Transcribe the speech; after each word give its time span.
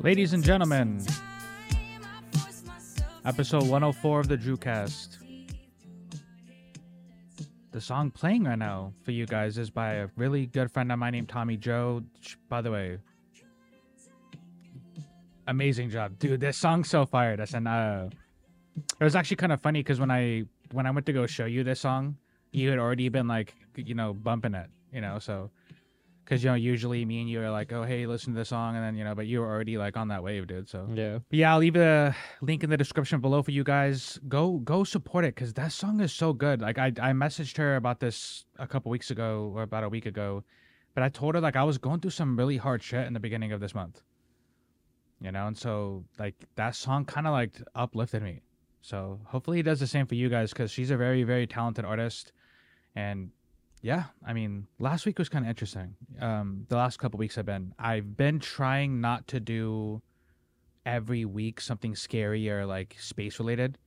Ladies 0.00 0.32
and 0.32 0.44
gentlemen. 0.44 1.04
I 3.24 3.28
episode 3.28 3.62
104 3.62 4.20
of 4.20 4.28
the 4.28 4.38
Drewcast. 4.38 5.16
The 7.72 7.80
song 7.80 8.12
playing 8.12 8.44
right 8.44 8.56
now 8.56 8.92
for 9.02 9.10
you 9.10 9.26
guys 9.26 9.58
is 9.58 9.70
by 9.70 9.94
a 9.94 10.08
really 10.14 10.46
good 10.46 10.70
friend 10.70 10.92
of 10.92 11.00
mine 11.00 11.12
named 11.12 11.28
Tommy 11.28 11.56
Joe. 11.56 12.04
By 12.48 12.60
the 12.60 12.70
way, 12.70 12.98
amazing 15.48 15.90
job, 15.90 16.16
dude. 16.20 16.38
This 16.38 16.56
song's 16.56 16.88
so 16.88 17.04
fire. 17.04 17.36
That's 17.36 17.54
an 17.54 17.66
uh, 17.66 18.08
it 19.00 19.04
was 19.04 19.16
actually 19.16 19.36
kind 19.38 19.52
of 19.52 19.60
funny 19.60 19.80
because 19.80 19.98
when 19.98 20.12
I 20.12 20.44
when 20.70 20.86
I 20.86 20.92
went 20.92 21.06
to 21.06 21.12
go 21.12 21.26
show 21.26 21.46
you 21.46 21.64
this 21.64 21.80
song, 21.80 22.16
you 22.52 22.70
had 22.70 22.78
already 22.78 23.08
been 23.08 23.26
like 23.26 23.52
you 23.74 23.96
know 23.96 24.14
bumping 24.14 24.54
it, 24.54 24.70
you 24.92 25.00
know, 25.00 25.18
so 25.18 25.50
because 26.28 26.44
you 26.44 26.50
know 26.50 26.54
usually 26.56 27.06
me 27.06 27.22
and 27.22 27.30
you 27.30 27.40
are 27.40 27.50
like, 27.50 27.72
oh 27.72 27.84
hey, 27.84 28.06
listen 28.06 28.34
to 28.34 28.38
this 28.38 28.50
song, 28.50 28.76
and 28.76 28.84
then 28.84 28.96
you 28.96 29.02
know, 29.04 29.14
but 29.14 29.26
you 29.26 29.40
were 29.40 29.46
already 29.46 29.78
like 29.78 29.96
on 29.96 30.08
that 30.08 30.22
wave, 30.22 30.46
dude. 30.46 30.68
So 30.68 30.86
Yeah. 30.92 31.20
but 31.30 31.38
yeah, 31.38 31.52
I'll 31.52 31.58
leave 31.58 31.76
a 31.76 32.14
link 32.42 32.62
in 32.62 32.68
the 32.68 32.76
description 32.76 33.20
below 33.20 33.42
for 33.42 33.50
you 33.50 33.64
guys. 33.64 34.20
Go 34.28 34.58
go 34.58 34.84
support 34.84 35.24
it 35.24 35.34
because 35.34 35.54
that 35.54 35.72
song 35.72 36.00
is 36.00 36.12
so 36.12 36.34
good. 36.34 36.60
Like 36.60 36.76
I 36.76 36.88
I 36.88 37.12
messaged 37.12 37.56
her 37.56 37.76
about 37.76 38.00
this 38.00 38.44
a 38.58 38.66
couple 38.66 38.90
weeks 38.90 39.10
ago 39.10 39.50
or 39.54 39.62
about 39.62 39.84
a 39.84 39.88
week 39.88 40.04
ago, 40.04 40.44
but 40.94 41.02
I 41.02 41.08
told 41.08 41.34
her 41.34 41.40
like 41.40 41.56
I 41.56 41.64
was 41.64 41.78
going 41.78 42.00
through 42.00 42.10
some 42.10 42.36
really 42.36 42.58
hard 42.58 42.82
shit 42.82 43.06
in 43.06 43.14
the 43.14 43.20
beginning 43.20 43.52
of 43.52 43.60
this 43.60 43.74
month. 43.74 44.02
You 45.20 45.32
know, 45.32 45.46
and 45.46 45.56
so 45.56 46.04
like 46.18 46.34
that 46.56 46.76
song 46.76 47.06
kind 47.06 47.26
of 47.26 47.32
like 47.32 47.60
uplifted 47.74 48.22
me. 48.22 48.42
So 48.82 49.18
hopefully 49.24 49.60
it 49.60 49.64
does 49.64 49.80
the 49.80 49.86
same 49.86 50.06
for 50.06 50.14
you 50.14 50.28
guys 50.28 50.50
because 50.52 50.70
she's 50.70 50.90
a 50.90 50.96
very 50.98 51.22
very 51.22 51.46
talented 51.46 51.86
artist, 51.86 52.32
and 52.94 53.30
yeah, 53.82 54.04
I 54.26 54.32
mean 54.32 54.66
last 54.78 55.06
week 55.06 55.18
was 55.18 55.28
kind 55.28 55.44
of 55.44 55.48
interesting. 55.48 55.94
Um, 56.20 56.66
the 56.68 56.76
last 56.76 56.98
couple 56.98 57.18
weeks 57.18 57.38
I've 57.38 57.46
been 57.46 57.74
I've 57.78 58.16
been 58.16 58.40
trying 58.40 59.00
not 59.00 59.26
to 59.28 59.40
do 59.40 60.02
every 60.84 61.24
week 61.24 61.60
something 61.60 61.94
scary 61.94 62.48
or 62.50 62.64
like 62.64 62.96
space 62.98 63.38
related 63.38 63.78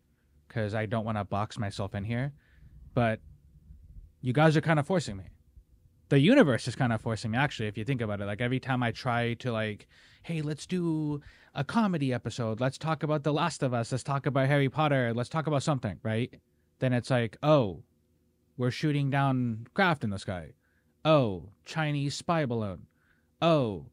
because 0.47 0.75
I 0.75 0.86
don't 0.86 1.06
want 1.06 1.17
to 1.17 1.23
box 1.23 1.58
myself 1.58 1.95
in 1.95 2.03
here. 2.03 2.34
But 2.94 3.19
you 4.22 4.34
guys 4.34 4.56
are 4.58 4.62
kind 4.62 4.80
of 4.80 4.86
forcing 4.86 5.17
me. 5.17 5.23
The 6.09 6.19
universe 6.19 6.67
is 6.67 6.75
kind 6.75 6.92
of 6.92 7.02
forcing 7.02 7.31
me, 7.31 7.38
actually, 7.38 7.69
if 7.69 7.78
you 7.78 7.86
think 7.86 8.02
about 8.02 8.19
it. 8.19 8.25
Like 8.25 8.42
every 8.42 8.59
time 8.59 8.84
I 8.84 8.92
try 8.92 9.34
to, 9.36 9.52
like, 9.52 9.88
hey, 10.23 10.42
let's 10.42 10.66
do 10.66 11.22
a 11.56 11.64
comedy 11.64 12.14
episode. 12.14 12.59
Let's 12.59 12.78
talk 12.78 13.02
about 13.02 13.23
The 13.23 13.31
Last 13.31 13.64
of 13.64 13.73
Us. 13.73 13.92
Let's 13.94 14.03
talk 14.03 14.25
about 14.25 14.47
Harry 14.47 14.67
Potter. 14.67 15.14
Let's 15.16 15.30
talk 15.30 15.47
about 15.47 15.64
something, 15.64 16.00
right? 16.03 16.34
Then 16.80 16.92
it's 16.92 17.09
like, 17.09 17.38
oh, 17.42 17.84
we're 18.57 18.71
shooting 18.71 19.09
down 19.09 19.67
craft 19.73 20.03
in 20.03 20.09
the 20.09 20.19
sky. 20.19 20.53
Oh, 21.03 21.49
Chinese 21.66 22.16
spy 22.16 22.45
balloon. 22.45 22.85
Oh, 23.41 23.85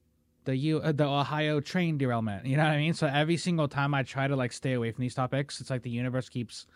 the 0.45 0.56
U 0.56 0.81
uh, 0.81 0.92
the 0.92 1.05
Ohio 1.05 1.61
train 1.61 1.98
derailment. 1.98 2.47
You 2.47 2.56
know 2.56 2.64
what 2.64 2.73
I 2.73 2.79
mean? 2.79 2.95
So 2.95 3.06
every 3.06 3.36
single 3.36 3.69
time 3.69 3.95
I 3.95 4.03
try 4.03 4.29
to 4.29 4.36
like 4.36 4.53
stay 4.53 4.73
away 4.73 4.92
from 4.92 5.03
these 5.03 5.14
topics, 5.14 5.61
it's 5.61 5.70
like 5.70 5.83
the 5.83 5.91
universe 5.91 6.29
keeps 6.29 6.67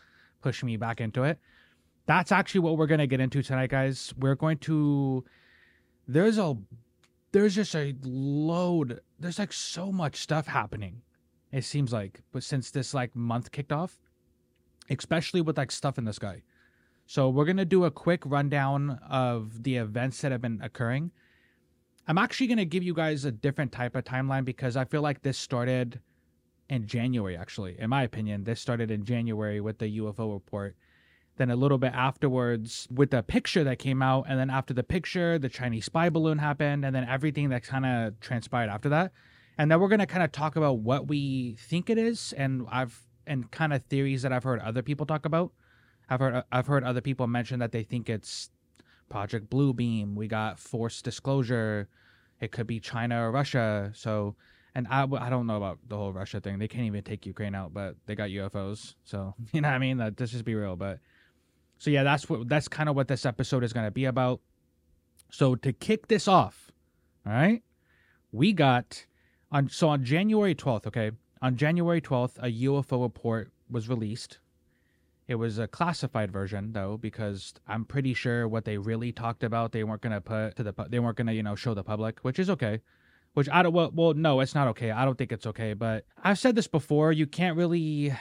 pushing 0.43 0.67
me 0.67 0.77
back 0.77 1.01
into 1.01 1.25
it. 1.25 1.39
That's 2.07 2.33
actually 2.33 2.61
what 2.61 2.77
we're 2.77 2.87
gonna 2.87 3.07
get 3.07 3.21
into 3.21 3.43
tonight, 3.43 3.71
guys. 3.71 4.13
We're 4.19 4.35
going 4.35 4.59
to 4.59 5.25
there's 6.07 6.39
a 6.39 6.57
there's 7.33 7.55
just 7.55 7.75
a 7.75 7.95
load 8.03 9.01
there's 9.19 9.39
like 9.39 9.53
so 9.53 9.91
much 9.91 10.17
stuff 10.17 10.47
happening. 10.47 11.03
It 11.51 11.65
seems 11.65 11.93
like, 11.93 12.21
but 12.33 12.43
since 12.43 12.71
this 12.71 12.95
like 12.95 13.15
month 13.15 13.53
kicked 13.53 13.73
off, 13.73 13.99
especially 14.91 15.41
with 15.41 15.57
like 15.59 15.71
stuff 15.71 15.99
in 15.99 16.05
the 16.05 16.13
sky. 16.13 16.43
So 17.13 17.29
we're 17.29 17.45
gonna 17.45 17.67
do 17.67 17.85
a 17.85 17.91
quick 17.91 18.23
rundown 18.25 18.99
of 19.07 19.65
the 19.65 19.77
events 19.77 20.23
that 20.23 20.33
have 20.33 20.41
been 20.41 20.63
occurring. 20.63 21.11
I'm 22.09 22.17
actually 22.17 22.47
going 22.47 22.57
to 22.57 22.65
give 22.65 22.83
you 22.83 22.95
guys 22.95 23.27
a 23.27 23.31
different 23.31 23.71
type 23.71 23.95
of 23.95 24.05
timeline 24.05 24.47
because 24.47 24.79
I 24.79 24.87
feel 24.87 25.03
like 25.03 25.21
this 25.21 25.37
started 25.37 26.01
in 26.71 26.87
January, 26.87 27.37
actually. 27.37 27.79
In 27.79 27.91
my 27.91 28.03
opinion, 28.03 28.45
this 28.45 28.63
started 28.63 28.91
in 28.91 29.05
January 29.05 29.61
with 29.61 29.79
the 29.79 29.99
UFO 29.99 30.33
report. 30.33 30.75
Then 31.37 31.51
a 31.51 31.55
little 31.55 31.77
bit 31.77 31.93
afterwards 31.93 32.89
with 32.91 33.11
the 33.11 33.23
picture 33.23 33.63
that 33.63 33.79
came 33.79 34.01
out. 34.01 34.25
And 34.27 34.39
then 34.39 34.49
after 34.49 34.73
the 34.73 34.83
picture, 34.83 35.39
the 35.39 35.51
Chinese 35.51 35.85
spy 35.85 36.09
balloon 36.09 36.39
happened. 36.39 36.83
And 36.83 36.97
then 36.97 37.07
everything 37.07 37.51
that 37.51 37.63
kind 37.63 37.85
of 37.85 38.19
transpired 38.21 38.71
after 38.71 38.89
that. 38.89 39.13
And 39.59 39.71
then 39.71 39.81
we're 39.81 39.89
going 39.89 40.01
to 40.01 40.07
kind 40.07 40.25
of 40.25 40.33
talk 40.33 40.57
about 40.57 40.79
what 40.79 41.09
we 41.09 41.57
think 41.59 41.91
it 41.91 41.99
is. 41.99 42.33
And 42.39 42.67
I've, 42.71 43.03
and 43.27 43.51
kind 43.51 43.75
of 43.75 43.85
theories 43.85 44.23
that 44.23 44.33
I've 44.33 44.45
heard 44.45 44.61
other 44.61 44.83
people 44.83 45.05
talk 45.05 45.27
about. 45.27 45.53
I've 46.13 46.21
heard, 46.21 46.45
I've 46.53 46.67
heard 46.67 46.85
other 46.85 47.01
people 47.01 47.27
mention 47.27 47.61
that 47.61 47.73
they 47.73 47.83
think 47.83 48.11
it's 48.11 48.51
Project 49.09 49.49
Bluebeam. 49.49 50.15
We 50.15 50.29
got 50.29 50.59
forced 50.59 51.05
disclosure. 51.07 51.89
It 52.39 52.53
could 52.53 52.67
be 52.67 52.81
China 52.81 53.27
or 53.27 53.31
Russia. 53.31 53.93
So, 53.95 54.37
and 54.75 54.87
I, 54.89 55.05
I 55.05 55.31
don't 55.31 55.47
know 55.47 55.57
about 55.57 55.79
the 55.89 55.97
whole 55.97 56.13
Russia 56.13 56.39
thing. 56.41 56.59
They 56.59 56.69
can't 56.69 56.85
even 56.85 57.03
take 57.03 57.25
Ukraine 57.25 57.55
out, 57.55 57.73
but 57.73 57.97
they 58.05 58.15
got 58.15 58.29
UFOs. 58.29 58.95
So, 59.05 59.35
you 59.53 59.63
know 59.63 59.69
what 59.69 59.75
I 59.75 59.79
mean? 59.79 59.97
Let's 59.97 60.33
just 60.33 60.45
be 60.45 60.55
real. 60.55 60.77
But, 60.77 60.99
so 61.79 61.89
yeah, 61.89 62.03
that's 62.03 62.29
what, 62.29 62.47
that's 62.47 62.69
kind 62.69 62.91
of 62.91 62.95
what 62.95 63.09
this 63.09 63.25
episode 63.25 63.65
is 63.65 63.73
going 63.73 63.87
to 63.87 63.91
be 63.91 64.05
about. 64.05 64.41
So, 65.31 65.55
to 65.55 65.73
kick 65.73 66.09
this 66.09 66.29
off, 66.29 66.71
all 67.25 67.33
right, 67.33 67.63
we 68.33 68.53
got 68.53 69.07
on, 69.51 69.71
so 69.71 69.89
on 69.89 70.05
January 70.05 70.55
12th, 70.55 70.87
okay, 70.89 71.13
on 71.41 71.57
January 71.57 72.03
12th, 72.03 72.37
a 72.39 72.53
UFO 72.67 73.03
report 73.03 73.51
was 73.71 73.89
released 73.89 74.41
it 75.29 75.37
was 75.37 75.59
a 75.59 75.69
classified 75.69 76.33
version 76.33 76.73
though, 76.73 76.97
because 76.97 77.55
I'm 77.67 77.85
pretty 77.85 78.15
sure 78.15 78.49
what 78.49 78.65
they 78.65 78.79
really 78.79 79.13
talked 79.13 79.45
about 79.45 79.73
they 79.73 79.85
weren't 79.85 80.03
gonna 80.03 80.21
put 80.21 80.57
to 80.57 80.63
the 80.63 80.75
they 80.89 80.99
weren't 80.99 81.17
gonna 81.17 81.33
you 81.33 81.43
know 81.43 81.55
show 81.55 81.75
the 81.75 81.85
public, 81.85 82.21
which 82.21 82.39
is 82.39 82.51
okay. 82.51 82.81
Which 83.35 83.49
I 83.49 83.63
don't 83.63 83.73
well, 83.73 83.91
well 83.95 84.15
no, 84.15 84.41
it's 84.41 84.55
not 84.55 84.69
okay. 84.69 84.91
I 84.91 85.05
don't 85.05 85.17
think 85.17 85.33
it's 85.33 85.47
okay. 85.47 85.75
But 85.75 86.05
I've 86.23 86.39
said 86.39 86.55
this 86.55 86.67
before. 86.67 87.13
You 87.13 87.27
can't 87.27 87.57
really 87.57 88.13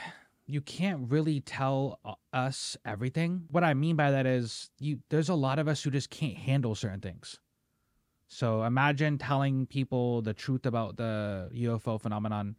you 0.46 0.60
can't 0.60 1.10
really 1.10 1.40
tell 1.40 1.98
uh, 2.04 2.14
us 2.32 2.76
everything. 2.84 3.44
What 3.50 3.64
I 3.64 3.74
mean 3.74 3.96
by 3.96 4.10
that 4.10 4.26
is 4.26 4.70
you 4.78 5.00
there's 5.10 5.28
a 5.28 5.34
lot 5.34 5.58
of 5.58 5.68
us 5.68 5.82
who 5.82 5.90
just 5.90 6.10
can't 6.10 6.36
handle 6.36 6.74
certain 6.74 7.00
things. 7.00 7.38
So 8.28 8.62
imagine 8.64 9.18
telling 9.18 9.66
people 9.66 10.22
the 10.22 10.32
truth 10.32 10.64
about 10.64 10.96
the 10.96 11.50
UFO 11.54 12.00
phenomenon 12.00 12.56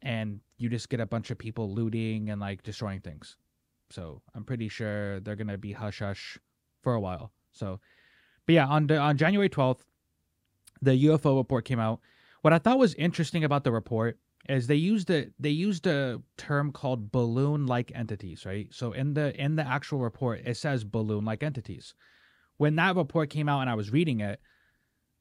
and 0.00 0.40
you 0.56 0.68
just 0.68 0.88
get 0.88 1.00
a 1.00 1.06
bunch 1.06 1.30
of 1.30 1.38
people 1.38 1.74
looting 1.74 2.30
and 2.30 2.40
like 2.40 2.62
destroying 2.62 3.00
things. 3.00 3.36
So 3.90 4.22
I'm 4.34 4.44
pretty 4.44 4.68
sure 4.68 5.20
they're 5.20 5.36
gonna 5.36 5.58
be 5.58 5.72
hush 5.72 6.00
hush 6.00 6.38
for 6.82 6.94
a 6.94 7.00
while. 7.00 7.32
So, 7.52 7.80
but 8.46 8.54
yeah, 8.54 8.66
on 8.66 8.86
the, 8.86 8.98
on 8.98 9.16
January 9.16 9.48
12th, 9.48 9.80
the 10.80 11.06
UFO 11.06 11.36
report 11.36 11.64
came 11.64 11.80
out. 11.80 12.00
What 12.42 12.52
I 12.52 12.58
thought 12.58 12.78
was 12.78 12.94
interesting 12.94 13.44
about 13.44 13.64
the 13.64 13.72
report 13.72 14.18
is 14.48 14.66
they 14.66 14.76
used 14.76 15.10
a 15.10 15.26
they 15.38 15.50
used 15.50 15.86
a 15.86 16.22
term 16.36 16.72
called 16.72 17.10
balloon 17.10 17.66
like 17.66 17.92
entities, 17.94 18.46
right? 18.46 18.68
So 18.70 18.92
in 18.92 19.14
the 19.14 19.38
in 19.40 19.56
the 19.56 19.66
actual 19.66 19.98
report, 19.98 20.42
it 20.44 20.56
says 20.56 20.84
balloon 20.84 21.24
like 21.24 21.42
entities. 21.42 21.94
When 22.56 22.76
that 22.76 22.96
report 22.96 23.30
came 23.30 23.48
out 23.48 23.60
and 23.60 23.70
I 23.70 23.74
was 23.74 23.92
reading 23.92 24.20
it, 24.20 24.40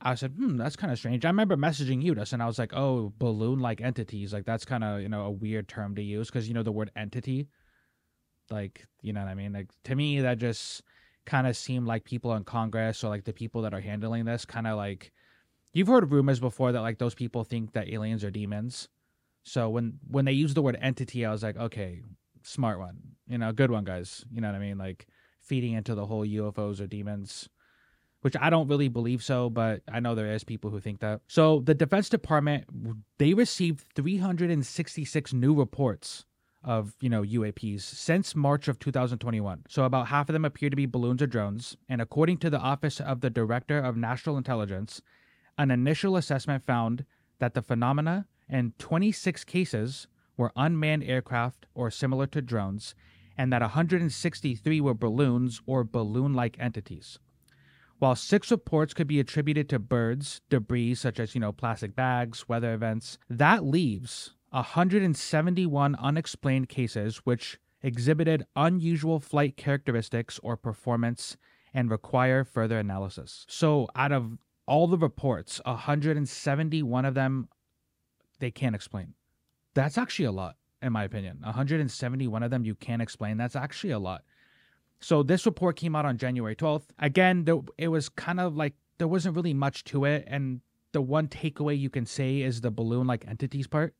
I 0.01 0.15
said, 0.15 0.33
hmm, 0.33 0.57
that's 0.57 0.75
kind 0.75 0.91
of 0.93 0.99
strange. 0.99 1.25
I 1.25 1.29
remember 1.29 1.57
messaging 1.57 2.03
you 2.03 2.13
this 2.13 2.33
and 2.33 2.41
I 2.41 2.45
was 2.45 2.59
like, 2.59 2.73
oh, 2.73 3.13
balloon 3.17 3.59
like 3.59 3.81
entities. 3.81 4.33
Like 4.33 4.45
that's 4.45 4.65
kind 4.65 4.83
of, 4.83 5.01
you 5.01 5.09
know, 5.09 5.23
a 5.23 5.31
weird 5.31 5.67
term 5.67 5.95
to 5.95 6.03
use 6.03 6.27
because, 6.27 6.47
you 6.47 6.53
know, 6.53 6.63
the 6.63 6.71
word 6.71 6.91
entity, 6.95 7.47
like, 8.51 8.85
you 9.01 9.13
know 9.13 9.21
what 9.21 9.29
I 9.29 9.35
mean? 9.35 9.53
Like 9.53 9.69
to 9.85 9.95
me, 9.95 10.21
that 10.21 10.37
just 10.37 10.81
kind 11.25 11.47
of 11.47 11.57
seemed 11.57 11.87
like 11.87 12.03
people 12.03 12.33
in 12.35 12.43
Congress 12.43 13.03
or 13.03 13.09
like 13.09 13.25
the 13.25 13.33
people 13.33 13.61
that 13.63 13.73
are 13.73 13.81
handling 13.81 14.25
this 14.25 14.45
kind 14.45 14.67
of 14.67 14.77
like, 14.77 15.11
you've 15.73 15.87
heard 15.87 16.11
rumors 16.11 16.39
before 16.39 16.71
that 16.71 16.81
like 16.81 16.97
those 16.97 17.15
people 17.15 17.43
think 17.43 17.73
that 17.73 17.89
aliens 17.89 18.23
are 18.23 18.31
demons. 18.31 18.87
So 19.43 19.69
when, 19.69 19.99
when 20.09 20.25
they 20.25 20.33
use 20.33 20.53
the 20.53 20.61
word 20.61 20.77
entity, 20.81 21.25
I 21.25 21.31
was 21.31 21.43
like, 21.43 21.57
okay, 21.57 22.01
smart 22.43 22.79
one, 22.79 22.97
you 23.27 23.37
know, 23.37 23.51
good 23.51 23.71
one, 23.71 23.83
guys. 23.83 24.25
You 24.31 24.41
know 24.41 24.47
what 24.47 24.55
I 24.55 24.59
mean? 24.59 24.77
Like 24.77 25.07
feeding 25.41 25.73
into 25.73 25.95
the 25.95 26.05
whole 26.05 26.25
UFOs 26.25 26.81
or 26.81 26.87
demons 26.87 27.49
which 28.21 28.35
I 28.39 28.49
don't 28.49 28.67
really 28.67 28.89
believe 28.89 29.23
so, 29.23 29.49
but 29.49 29.81
I 29.91 29.99
know 29.99 30.15
there 30.15 30.31
is 30.31 30.43
people 30.43 30.69
who 30.69 30.79
think 30.79 30.99
that. 30.99 31.21
So 31.27 31.61
the 31.61 31.73
Defense 31.73 32.09
Department 32.09 32.65
they 33.17 33.33
received 33.33 33.85
366 33.95 35.33
new 35.33 35.53
reports 35.53 36.25
of, 36.67 36.95
you 36.99 37.09
know, 37.09 37.23
UAPs 37.23 37.81
since 37.81 38.35
March 38.35 38.67
of 38.67 38.77
2021. 38.77 39.63
So 39.69 39.85
about 39.85 40.09
half 40.09 40.27
of 40.27 40.33
them 40.33 40.43
appear 40.43 40.69
to 40.69 40.75
be 40.75 40.85
balloons 40.85 41.21
or 41.21 41.27
drones, 41.27 41.77
and 41.87 42.01
according 42.01 42.39
to 42.39 42.49
the 42.49 42.59
Office 42.59 42.99
of 42.99 43.21
the 43.21 43.29
Director 43.29 43.79
of 43.79 43.95
National 43.95 44.37
Intelligence, 44.37 45.01
an 45.57 45.71
initial 45.71 46.17
assessment 46.17 46.65
found 46.65 47.05
that 47.39 47.53
the 47.53 47.61
phenomena 47.61 48.27
in 48.49 48.73
26 48.79 49.45
cases 49.45 50.07
were 50.35 50.51
unmanned 50.57 51.05
aircraft 51.05 51.65
or 51.73 51.89
similar 51.89 52.27
to 52.27 52.41
drones, 52.41 52.93
and 53.37 53.51
that 53.53 53.61
163 53.61 54.81
were 54.81 54.93
balloons 54.93 55.61
or 55.65 55.85
balloon-like 55.85 56.57
entities. 56.59 57.17
While 57.99 58.15
six 58.15 58.51
reports 58.51 58.93
could 58.93 59.07
be 59.07 59.21
attributed 59.21 59.69
to 59.69 59.79
birds, 59.79 60.41
debris 60.49 60.95
such 60.95 61.19
as, 61.19 61.33
you 61.33 61.41
know, 61.41 61.53
plastic 61.53 61.95
bags, 61.95 62.49
weather 62.49 62.73
events, 62.73 63.17
that 63.29 63.63
leaves 63.63 64.33
171 64.51 65.95
unexplained 65.95 66.69
cases 66.69 67.17
which 67.17 67.59
exhibited 67.81 68.45
unusual 68.55 69.19
flight 69.19 69.57
characteristics 69.57 70.39
or 70.43 70.57
performance 70.57 71.37
and 71.73 71.91
require 71.91 72.43
further 72.43 72.79
analysis. 72.79 73.45
So, 73.49 73.87
out 73.95 74.11
of 74.11 74.37
all 74.65 74.87
the 74.87 74.97
reports, 74.97 75.61
171 75.65 77.05
of 77.05 77.13
them 77.13 77.49
they 78.39 78.51
can't 78.51 78.75
explain. 78.75 79.13
That's 79.73 79.97
actually 79.97 80.25
a 80.25 80.31
lot, 80.31 80.55
in 80.81 80.93
my 80.93 81.03
opinion. 81.03 81.39
171 81.43 82.43
of 82.43 82.51
them 82.51 82.65
you 82.65 82.75
can't 82.75 83.01
explain. 83.01 83.37
That's 83.37 83.55
actually 83.55 83.91
a 83.91 83.99
lot. 83.99 84.23
So 84.99 85.23
this 85.23 85.45
report 85.45 85.75
came 85.75 85.95
out 85.95 86.05
on 86.05 86.17
January 86.17 86.55
12th. 86.55 86.87
Again, 86.99 87.45
there, 87.45 87.59
it 87.77 87.87
was 87.89 88.09
kind 88.09 88.39
of 88.39 88.55
like 88.55 88.73
there 88.97 89.07
wasn't 89.07 89.35
really 89.35 89.53
much 89.53 89.83
to 89.85 90.05
it, 90.05 90.23
and 90.27 90.61
the 90.91 91.01
one 91.01 91.27
takeaway 91.27 91.77
you 91.77 91.89
can 91.89 92.05
say 92.05 92.41
is 92.41 92.61
the 92.61 92.71
balloon-like 92.71 93.27
entities 93.27 93.67
part, 93.67 93.93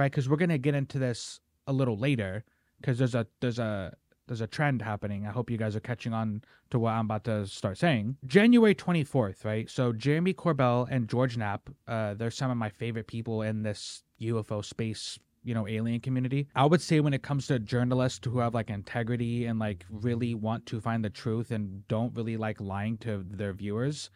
right? 0.00 0.10
Because 0.10 0.28
we're 0.28 0.36
gonna 0.36 0.58
get 0.58 0.74
into 0.74 0.98
this 0.98 1.40
a 1.66 1.72
little 1.72 1.96
later, 1.96 2.44
because 2.80 2.98
there's 2.98 3.14
a 3.14 3.26
there's 3.40 3.58
a 3.58 3.94
there's 4.26 4.40
a 4.40 4.46
trend 4.46 4.80
happening. 4.80 5.26
I 5.26 5.30
hope 5.30 5.50
you 5.50 5.56
guys 5.58 5.74
are 5.74 5.80
catching 5.80 6.12
on 6.14 6.42
to 6.70 6.78
what 6.78 6.92
I'm 6.92 7.06
about 7.06 7.24
to 7.24 7.46
start 7.46 7.78
saying. 7.78 8.16
January 8.26 8.76
24th, 8.76 9.44
right? 9.44 9.68
So 9.68 9.92
Jeremy 9.92 10.34
Corbell 10.34 10.86
and 10.88 11.08
George 11.08 11.36
Knapp, 11.36 11.68
uh, 11.88 12.14
they're 12.14 12.30
some 12.30 12.48
of 12.48 12.56
my 12.56 12.68
favorite 12.68 13.08
people 13.08 13.42
in 13.42 13.64
this 13.64 14.04
UFO 14.20 14.64
space 14.64 15.18
you 15.42 15.54
know 15.54 15.66
alien 15.66 16.00
community 16.00 16.46
i 16.54 16.66
would 16.66 16.82
say 16.82 17.00
when 17.00 17.14
it 17.14 17.22
comes 17.22 17.46
to 17.46 17.58
journalists 17.58 18.20
who 18.26 18.38
have 18.40 18.52
like 18.52 18.68
integrity 18.68 19.46
and 19.46 19.58
like 19.58 19.86
really 19.88 20.34
want 20.34 20.66
to 20.66 20.80
find 20.80 21.02
the 21.02 21.08
truth 21.08 21.50
and 21.50 21.88
don't 21.88 22.14
really 22.14 22.36
like 22.36 22.60
lying 22.60 22.98
to 22.98 23.24
their 23.30 23.54
viewers 23.54 24.10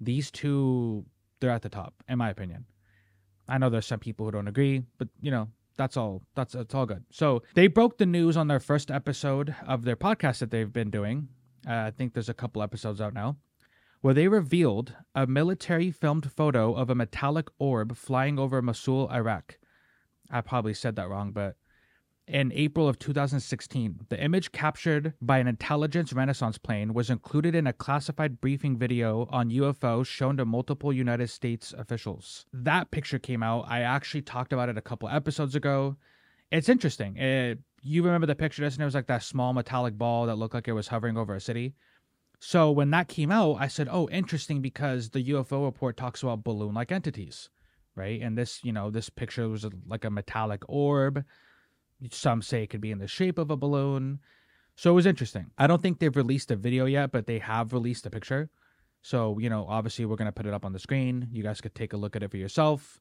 these 0.00 0.30
two 0.30 1.04
they're 1.38 1.50
at 1.50 1.60
the 1.60 1.68
top 1.68 1.92
in 2.08 2.16
my 2.16 2.30
opinion 2.30 2.64
i 3.50 3.58
know 3.58 3.68
there's 3.68 3.86
some 3.86 4.00
people 4.00 4.24
who 4.24 4.32
don't 4.32 4.48
agree 4.48 4.82
but 4.98 5.08
you 5.20 5.30
know 5.30 5.48
that's 5.80 5.96
all 5.96 6.22
that's 6.34 6.54
it's 6.54 6.74
all 6.74 6.84
good. 6.84 7.04
So 7.10 7.42
they 7.54 7.66
broke 7.66 7.96
the 7.96 8.04
news 8.04 8.36
on 8.36 8.48
their 8.48 8.60
first 8.60 8.90
episode 8.90 9.54
of 9.66 9.84
their 9.84 9.96
podcast 9.96 10.40
that 10.40 10.50
they've 10.50 10.70
been 10.70 10.90
doing. 10.90 11.28
Uh, 11.66 11.88
i 11.88 11.90
think 11.90 12.12
there's 12.12 12.28
a 12.28 12.34
couple 12.34 12.62
episodes 12.62 13.00
out 13.00 13.14
now 13.14 13.36
where 14.02 14.14
they 14.14 14.28
revealed 14.28 14.94
a 15.14 15.26
military 15.26 15.90
filmed 15.90 16.30
photo 16.32 16.74
of 16.74 16.88
a 16.90 16.94
metallic 16.94 17.48
orb 17.58 17.96
flying 17.96 18.38
over 18.38 18.60
mosul 18.62 19.10
iraq. 19.10 19.58
I 20.30 20.42
probably 20.42 20.74
said 20.74 20.96
that 20.96 21.08
wrong, 21.08 21.32
but 21.32 21.56
in 22.30 22.52
April 22.52 22.88
of 22.88 22.98
2016, 22.98 24.06
the 24.08 24.22
image 24.22 24.52
captured 24.52 25.14
by 25.20 25.38
an 25.38 25.48
intelligence 25.48 26.12
reconnaissance 26.12 26.58
plane 26.58 26.94
was 26.94 27.10
included 27.10 27.54
in 27.56 27.66
a 27.66 27.72
classified 27.72 28.40
briefing 28.40 28.78
video 28.78 29.26
on 29.30 29.50
UFOs 29.50 30.06
shown 30.06 30.36
to 30.36 30.44
multiple 30.44 30.92
United 30.92 31.28
States 31.28 31.74
officials. 31.76 32.46
That 32.52 32.92
picture 32.92 33.18
came 33.18 33.42
out. 33.42 33.66
I 33.68 33.80
actually 33.80 34.22
talked 34.22 34.52
about 34.52 34.68
it 34.68 34.78
a 34.78 34.82
couple 34.82 35.08
episodes 35.08 35.56
ago. 35.56 35.96
It's 36.52 36.68
interesting. 36.68 37.16
It, 37.16 37.58
you 37.82 38.04
remember 38.04 38.28
the 38.28 38.36
picture, 38.36 38.64
and 38.64 38.78
it 38.78 38.84
was 38.84 38.94
like 38.94 39.08
that 39.08 39.24
small 39.24 39.52
metallic 39.52 39.98
ball 39.98 40.26
that 40.26 40.36
looked 40.36 40.54
like 40.54 40.68
it 40.68 40.72
was 40.72 40.88
hovering 40.88 41.16
over 41.16 41.34
a 41.34 41.40
city. 41.40 41.74
So 42.38 42.70
when 42.70 42.90
that 42.90 43.08
came 43.08 43.32
out, 43.32 43.56
I 43.58 43.66
said, 43.66 43.88
"Oh, 43.90 44.08
interesting," 44.10 44.62
because 44.62 45.10
the 45.10 45.24
UFO 45.30 45.64
report 45.64 45.96
talks 45.96 46.22
about 46.22 46.44
balloon-like 46.44 46.92
entities 46.92 47.50
right? 47.96 48.22
And 48.22 48.38
this, 48.38 48.60
you 48.62 48.72
know, 48.72 48.90
this 48.90 49.10
picture 49.10 49.48
was 49.48 49.66
like 49.86 50.04
a 50.04 50.10
metallic 50.10 50.62
orb. 50.68 51.24
Some 52.10 52.42
say 52.42 52.62
it 52.62 52.70
could 52.70 52.80
be 52.80 52.90
in 52.90 52.98
the 52.98 53.06
shape 53.06 53.38
of 53.38 53.50
a 53.50 53.56
balloon. 53.56 54.20
So 54.76 54.90
it 54.90 54.94
was 54.94 55.06
interesting. 55.06 55.50
I 55.58 55.66
don't 55.66 55.82
think 55.82 55.98
they've 55.98 56.16
released 56.16 56.50
a 56.50 56.56
video 56.56 56.86
yet, 56.86 57.12
but 57.12 57.26
they 57.26 57.38
have 57.38 57.72
released 57.72 58.06
a 58.06 58.10
picture. 58.10 58.48
So, 59.02 59.38
you 59.38 59.50
know, 59.50 59.66
obviously 59.68 60.04
we're 60.06 60.16
going 60.16 60.26
to 60.26 60.32
put 60.32 60.46
it 60.46 60.54
up 60.54 60.64
on 60.64 60.72
the 60.72 60.78
screen. 60.78 61.28
You 61.32 61.42
guys 61.42 61.60
could 61.60 61.74
take 61.74 61.92
a 61.92 61.96
look 61.96 62.16
at 62.16 62.22
it 62.22 62.30
for 62.30 62.36
yourself. 62.36 63.00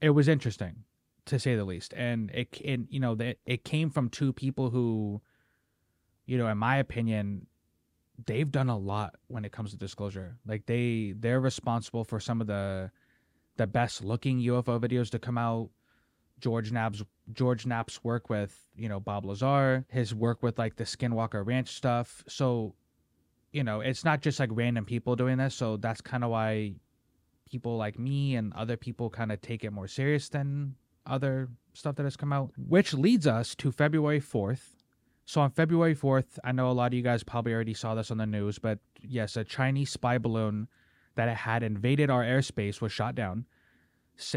It 0.00 0.10
was 0.10 0.28
interesting 0.28 0.84
to 1.26 1.38
say 1.38 1.56
the 1.56 1.64
least. 1.64 1.94
And 1.96 2.30
it, 2.30 2.56
it 2.60 2.80
you 2.88 3.00
know, 3.00 3.14
that 3.16 3.38
it 3.46 3.64
came 3.64 3.90
from 3.90 4.08
two 4.08 4.32
people 4.32 4.70
who, 4.70 5.20
you 6.26 6.38
know, 6.38 6.48
in 6.48 6.58
my 6.58 6.76
opinion, 6.76 7.46
they've 8.26 8.50
done 8.50 8.68
a 8.68 8.76
lot 8.76 9.14
when 9.28 9.44
it 9.44 9.52
comes 9.52 9.70
to 9.70 9.76
disclosure. 9.76 10.36
Like 10.46 10.66
they 10.66 11.14
they're 11.16 11.40
responsible 11.40 12.04
for 12.04 12.20
some 12.20 12.40
of 12.40 12.46
the 12.46 12.90
the 13.56 13.66
best 13.66 14.04
looking 14.04 14.40
UFO 14.40 14.80
videos 14.80 15.10
to 15.10 15.18
come 15.18 15.38
out. 15.38 15.70
George 16.40 16.70
Knapp's 16.70 17.02
George 17.32 17.66
Knapp's 17.66 18.02
work 18.02 18.30
with 18.30 18.66
you 18.74 18.88
know 18.88 19.00
Bob 19.00 19.24
Lazar, 19.24 19.84
his 19.88 20.14
work 20.14 20.42
with 20.42 20.58
like 20.58 20.76
the 20.76 20.84
Skinwalker 20.84 21.46
Ranch 21.46 21.68
stuff. 21.68 22.24
So, 22.28 22.74
you 23.52 23.64
know, 23.64 23.80
it's 23.80 24.04
not 24.04 24.22
just 24.22 24.40
like 24.40 24.50
random 24.52 24.84
people 24.84 25.16
doing 25.16 25.38
this. 25.38 25.54
So 25.54 25.76
that's 25.76 26.00
kind 26.00 26.24
of 26.24 26.30
why 26.30 26.74
people 27.50 27.76
like 27.76 27.98
me 27.98 28.36
and 28.36 28.52
other 28.54 28.76
people 28.76 29.10
kind 29.10 29.32
of 29.32 29.40
take 29.40 29.64
it 29.64 29.72
more 29.72 29.88
serious 29.88 30.28
than 30.28 30.74
other 31.06 31.48
stuff 31.72 31.96
that 31.96 32.04
has 32.04 32.16
come 32.16 32.32
out. 32.32 32.52
Which 32.56 32.92
leads 32.94 33.26
us 33.26 33.54
to 33.56 33.72
February 33.72 34.20
fourth. 34.20 34.76
So 35.24 35.42
on 35.42 35.50
February 35.50 35.94
fourth, 35.94 36.38
I 36.42 36.52
know 36.52 36.70
a 36.70 36.72
lot 36.72 36.86
of 36.86 36.94
you 36.94 37.02
guys 37.02 37.22
probably 37.22 37.52
already 37.52 37.74
saw 37.74 37.94
this 37.94 38.10
on 38.10 38.16
the 38.16 38.26
news, 38.26 38.58
but 38.58 38.78
yes, 39.02 39.36
a 39.36 39.44
Chinese 39.44 39.90
spy 39.90 40.16
balloon 40.16 40.68
that 41.16 41.28
had 41.36 41.62
invaded 41.62 42.08
our 42.08 42.22
airspace 42.22 42.80
was 42.80 42.92
shot 42.92 43.14
down. 43.14 43.44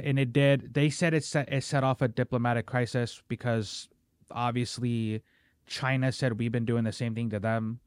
And 0.02 0.20
it 0.20 0.32
did. 0.34 0.74
They 0.74 0.90
said 0.90 1.14
it 1.14 1.24
set, 1.24 1.52
it 1.52 1.64
set 1.64 1.84
off 1.84 2.02
a 2.02 2.08
diplomatic 2.08 2.66
crisis 2.66 3.22
because 3.28 3.90
obviously 4.30 5.24
China 5.66 6.12
said 6.12 6.38
we've 6.38 6.52
been 6.52 6.66
doing 6.66 6.84
the 6.84 6.92
same 6.92 7.16
thing 7.16 7.30
to 7.32 7.40
them, 7.40 7.80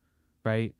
right? 0.44 0.75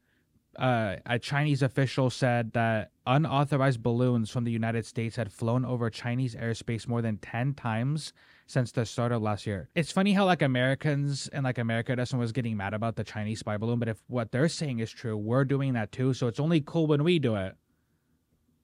Uh, 0.57 0.97
a 1.07 1.19
Chinese 1.19 1.63
official 1.63 2.11
said 2.11 2.53
that 2.53 2.91
unauthorized 3.07 3.83
balloons 3.83 4.31
from 4.31 4.45
the 4.45 4.53
United 4.53 4.87
States 4.87 5.17
had 5.17 5.33
flown 5.33 5.65
over 5.65 5.91
Chinese 5.91 6.37
airspace 6.37 6.87
more 6.87 7.03
than 7.03 7.17
10 7.19 7.55
times 7.55 8.13
since 8.47 8.71
the 8.71 8.87
start 8.87 9.11
of 9.11 9.21
last 9.21 9.47
year. 9.47 9.69
It's 9.75 9.91
funny 9.91 10.13
how 10.13 10.27
like 10.27 10.43
Americans 10.43 11.29
and 11.29 11.43
like 11.43 11.59
America 11.59 11.97
doesn't 11.97 12.19
was 12.19 12.31
getting 12.31 12.57
mad 12.57 12.73
about 12.73 12.95
the 12.95 13.03
Chinese 13.03 13.41
spy 13.41 13.57
balloon, 13.57 13.81
but 13.81 13.89
if 13.89 14.03
what 14.07 14.31
they're 14.31 14.49
saying 14.49 14.79
is 14.79 14.93
true, 14.93 15.17
we're 15.17 15.45
doing 15.45 15.73
that 15.73 15.91
too. 15.91 16.15
So 16.15 16.29
it's 16.29 16.39
only 16.39 16.61
cool 16.61 16.87
when 16.87 17.03
we 17.03 17.19
do 17.19 17.35
it 17.35 17.57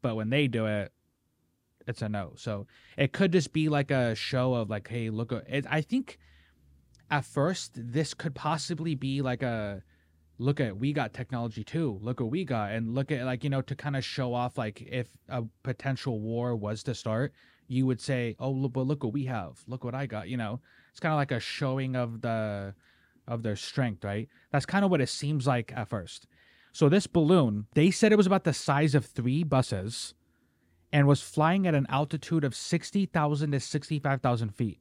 but 0.02 0.16
when 0.16 0.30
they 0.30 0.48
do 0.48 0.66
it 0.66 0.92
it's 1.86 2.02
a 2.02 2.08
no. 2.08 2.32
So 2.36 2.66
it 2.96 3.12
could 3.12 3.32
just 3.32 3.52
be 3.52 3.68
like 3.68 3.90
a 3.90 4.14
show 4.14 4.54
of 4.54 4.70
like 4.70 4.88
hey 4.88 5.10
look 5.10 5.32
uh, 5.32 5.40
it, 5.48 5.66
i 5.68 5.80
think 5.80 6.18
at 7.10 7.24
first 7.24 7.72
this 7.74 8.14
could 8.14 8.34
possibly 8.34 8.94
be 8.94 9.20
like 9.22 9.42
a 9.42 9.82
look 10.40 10.58
at 10.58 10.76
we 10.76 10.92
got 10.92 11.12
technology 11.12 11.62
too. 11.62 11.98
Look 12.00 12.18
what 12.20 12.30
we 12.30 12.44
got. 12.44 12.72
And 12.72 12.94
look 12.94 13.12
at 13.12 13.24
like 13.24 13.44
you 13.44 13.50
know 13.50 13.62
to 13.62 13.74
kind 13.76 13.94
of 13.94 14.04
show 14.04 14.32
off 14.34 14.56
like 14.58 14.82
if 14.82 15.08
a 15.28 15.44
potential 15.62 16.18
war 16.18 16.56
was 16.56 16.82
to 16.84 16.94
start 16.94 17.32
you 17.68 17.86
would 17.86 18.00
say 18.00 18.34
oh 18.40 18.50
look, 18.50 18.72
but 18.72 18.86
look 18.86 19.04
what 19.04 19.12
we 19.12 19.26
have. 19.26 19.62
Look 19.68 19.84
what 19.84 19.94
i 19.94 20.06
got 20.06 20.28
you 20.28 20.36
know? 20.36 20.60
It's 20.90 21.00
kind 21.00 21.12
of 21.12 21.18
like 21.18 21.30
a 21.30 21.40
showing 21.40 21.94
of 21.94 22.22
the 22.22 22.74
of 23.28 23.42
their 23.42 23.56
strength 23.56 24.04
right? 24.04 24.28
That's 24.50 24.66
kind 24.66 24.84
of 24.84 24.90
what 24.90 25.00
it 25.00 25.08
seems 25.08 25.46
like 25.46 25.72
at 25.76 25.88
first. 25.88 26.26
So 26.72 26.88
this 26.88 27.06
balloon, 27.06 27.66
they 27.74 27.90
said 27.90 28.12
it 28.12 28.16
was 28.16 28.26
about 28.26 28.44
the 28.44 28.52
size 28.52 28.94
of 28.94 29.04
three 29.04 29.42
buses 29.42 30.14
and 30.92 31.06
was 31.06 31.22
flying 31.22 31.66
at 31.66 31.74
an 31.74 31.86
altitude 31.88 32.44
of 32.44 32.54
60,000 32.54 33.52
to 33.52 33.60
65,000 33.60 34.54
feet. 34.54 34.78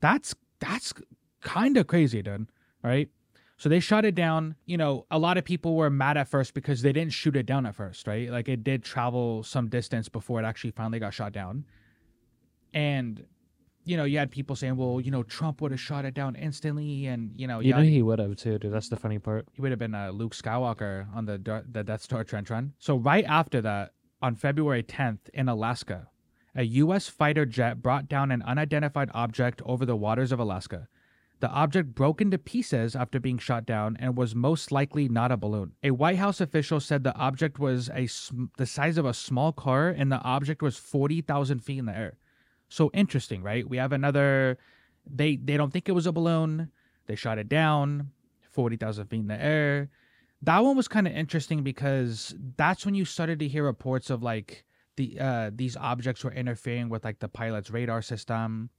That's 0.00 0.34
that's 0.60 0.92
kind 1.40 1.76
of 1.76 1.86
crazy, 1.86 2.22
dude, 2.22 2.48
right? 2.82 3.08
So 3.58 3.68
they 3.70 3.80
shot 3.80 4.04
it 4.04 4.14
down. 4.14 4.56
You 4.66 4.76
know, 4.76 5.06
a 5.10 5.18
lot 5.18 5.38
of 5.38 5.44
people 5.44 5.76
were 5.76 5.88
mad 5.88 6.16
at 6.18 6.28
first 6.28 6.52
because 6.52 6.82
they 6.82 6.92
didn't 6.92 7.12
shoot 7.12 7.36
it 7.36 7.46
down 7.46 7.64
at 7.64 7.74
first, 7.74 8.06
right? 8.06 8.30
Like 8.30 8.48
it 8.48 8.62
did 8.64 8.84
travel 8.84 9.42
some 9.42 9.68
distance 9.68 10.08
before 10.10 10.40
it 10.40 10.44
actually 10.44 10.72
finally 10.72 10.98
got 10.98 11.14
shot 11.14 11.32
down. 11.32 11.64
And 12.74 13.24
you 13.84 13.96
know, 13.96 14.04
you 14.04 14.18
had 14.18 14.32
people 14.32 14.56
saying, 14.56 14.76
"Well, 14.76 15.00
you 15.00 15.12
know, 15.12 15.22
Trump 15.22 15.60
would 15.62 15.70
have 15.70 15.80
shot 15.80 16.04
it 16.04 16.12
down 16.12 16.34
instantly," 16.34 17.06
and 17.06 17.30
you 17.36 17.46
know, 17.46 17.60
You 17.60 17.70
yeah, 17.70 17.76
know 17.76 17.82
he 17.84 18.02
would 18.02 18.18
have 18.18 18.36
too, 18.36 18.58
dude. 18.58 18.72
That's 18.72 18.88
the 18.88 18.96
funny 18.96 19.20
part. 19.20 19.46
he 19.52 19.62
would 19.62 19.70
have 19.70 19.78
been 19.78 19.94
uh, 19.94 20.10
Luke 20.10 20.34
Skywalker 20.34 21.06
on 21.14 21.24
the 21.24 21.62
the 21.70 21.84
Death 21.84 22.02
Star 22.02 22.24
trench 22.24 22.50
run. 22.50 22.72
So 22.78 22.96
right 22.96 23.24
after 23.24 23.62
that, 23.62 23.92
on 24.20 24.34
February 24.34 24.82
10th 24.82 25.28
in 25.34 25.48
Alaska, 25.48 26.08
a 26.54 26.64
U.S. 26.64 27.08
fighter 27.08 27.44
jet 27.44 27.82
brought 27.82 28.08
down 28.08 28.30
an 28.30 28.42
unidentified 28.42 29.10
object 29.12 29.60
over 29.64 29.84
the 29.84 29.96
waters 29.96 30.32
of 30.32 30.38
Alaska. 30.40 30.88
The 31.40 31.50
object 31.50 31.94
broke 31.94 32.22
into 32.22 32.38
pieces 32.38 32.96
after 32.96 33.20
being 33.20 33.36
shot 33.36 33.66
down 33.66 33.96
and 34.00 34.16
was 34.16 34.34
most 34.34 34.72
likely 34.72 35.06
not 35.06 35.30
a 35.30 35.36
balloon. 35.36 35.72
A 35.82 35.90
White 35.90 36.16
House 36.16 36.40
official 36.40 36.80
said 36.80 37.04
the 37.04 37.14
object 37.14 37.58
was 37.58 37.90
a 37.92 38.06
sm- 38.06 38.46
the 38.56 38.64
size 38.64 38.96
of 38.96 39.04
a 39.04 39.12
small 39.12 39.52
car 39.52 39.90
and 39.90 40.10
the 40.10 40.22
object 40.22 40.62
was 40.62 40.78
40,000 40.78 41.58
feet 41.60 41.78
in 41.78 41.84
the 41.84 41.96
air. 41.96 42.16
So 42.68 42.90
interesting, 42.94 43.42
right? 43.42 43.68
We 43.68 43.76
have 43.76 43.92
another. 43.92 44.58
They 45.06 45.36
they 45.36 45.56
don't 45.56 45.72
think 45.72 45.88
it 45.88 45.92
was 45.92 46.06
a 46.06 46.12
balloon. 46.12 46.70
They 47.06 47.14
shot 47.14 47.38
it 47.38 47.48
down, 47.48 48.10
forty 48.50 48.76
thousand 48.76 49.06
feet 49.06 49.20
in 49.20 49.28
the 49.28 49.40
air. 49.40 49.88
That 50.42 50.62
one 50.62 50.76
was 50.76 50.88
kind 50.88 51.06
of 51.06 51.14
interesting 51.14 51.62
because 51.62 52.34
that's 52.56 52.84
when 52.84 52.94
you 52.94 53.04
started 53.04 53.38
to 53.40 53.48
hear 53.48 53.64
reports 53.64 54.10
of 54.10 54.22
like 54.22 54.64
the 54.96 55.18
uh 55.18 55.50
these 55.54 55.76
objects 55.76 56.24
were 56.24 56.32
interfering 56.32 56.88
with 56.88 57.04
like 57.04 57.18
the 57.18 57.28
pilot's 57.28 57.70
radar 57.70 58.02
system. 58.02 58.70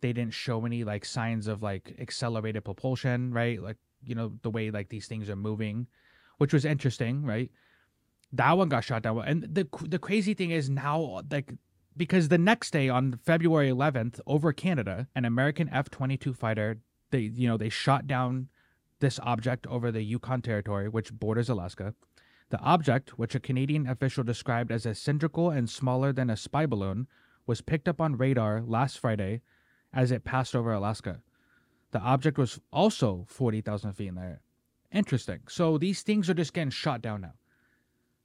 They 0.00 0.12
didn't 0.12 0.34
show 0.34 0.64
any 0.64 0.84
like 0.84 1.04
signs 1.04 1.46
of 1.46 1.62
like 1.62 1.96
accelerated 1.98 2.64
propulsion, 2.64 3.32
right? 3.32 3.60
Like 3.62 3.76
you 4.04 4.14
know 4.14 4.32
the 4.42 4.50
way 4.50 4.70
like 4.70 4.88
these 4.88 5.06
things 5.06 5.28
are 5.28 5.36
moving, 5.36 5.86
which 6.38 6.52
was 6.52 6.64
interesting, 6.64 7.24
right? 7.24 7.50
That 8.32 8.56
one 8.56 8.68
got 8.68 8.84
shot 8.84 9.02
down, 9.02 9.18
and 9.26 9.42
the 9.42 9.66
the 9.82 9.98
crazy 9.98 10.34
thing 10.34 10.50
is 10.50 10.68
now 10.68 11.22
like 11.30 11.52
because 11.96 12.28
the 12.28 12.38
next 12.38 12.72
day 12.72 12.88
on 12.88 13.18
February 13.24 13.70
11th 13.70 14.20
over 14.26 14.52
Canada, 14.52 15.06
an 15.14 15.24
American 15.24 15.68
F-22 15.68 16.36
fighter, 16.36 16.78
they 17.10 17.20
you 17.20 17.48
know, 17.48 17.56
they 17.56 17.68
shot 17.68 18.06
down 18.06 18.48
this 19.00 19.20
object 19.22 19.66
over 19.66 19.90
the 19.90 20.02
Yukon 20.02 20.42
territory 20.42 20.88
which 20.88 21.12
borders 21.12 21.48
Alaska. 21.48 21.94
The 22.50 22.60
object, 22.60 23.18
which 23.18 23.34
a 23.34 23.40
Canadian 23.40 23.86
official 23.86 24.22
described 24.22 24.70
as 24.70 24.86
a 24.86 24.94
cylindrical 24.94 25.50
and 25.50 25.68
smaller 25.68 26.12
than 26.12 26.30
a 26.30 26.36
spy 26.36 26.66
balloon, 26.66 27.08
was 27.46 27.60
picked 27.60 27.88
up 27.88 28.00
on 28.00 28.16
radar 28.16 28.62
last 28.62 28.98
Friday 28.98 29.42
as 29.92 30.10
it 30.10 30.24
passed 30.24 30.54
over 30.54 30.72
Alaska. 30.72 31.20
The 31.90 32.00
object 32.00 32.38
was 32.38 32.60
also 32.72 33.24
40,000 33.28 33.92
feet 33.92 34.08
in 34.08 34.14
the 34.16 34.22
air. 34.22 34.40
Interesting. 34.92 35.40
So 35.48 35.78
these 35.78 36.02
things 36.02 36.28
are 36.30 36.34
just 36.34 36.52
getting 36.52 36.70
shot 36.70 37.02
down 37.02 37.22
now, 37.22 37.34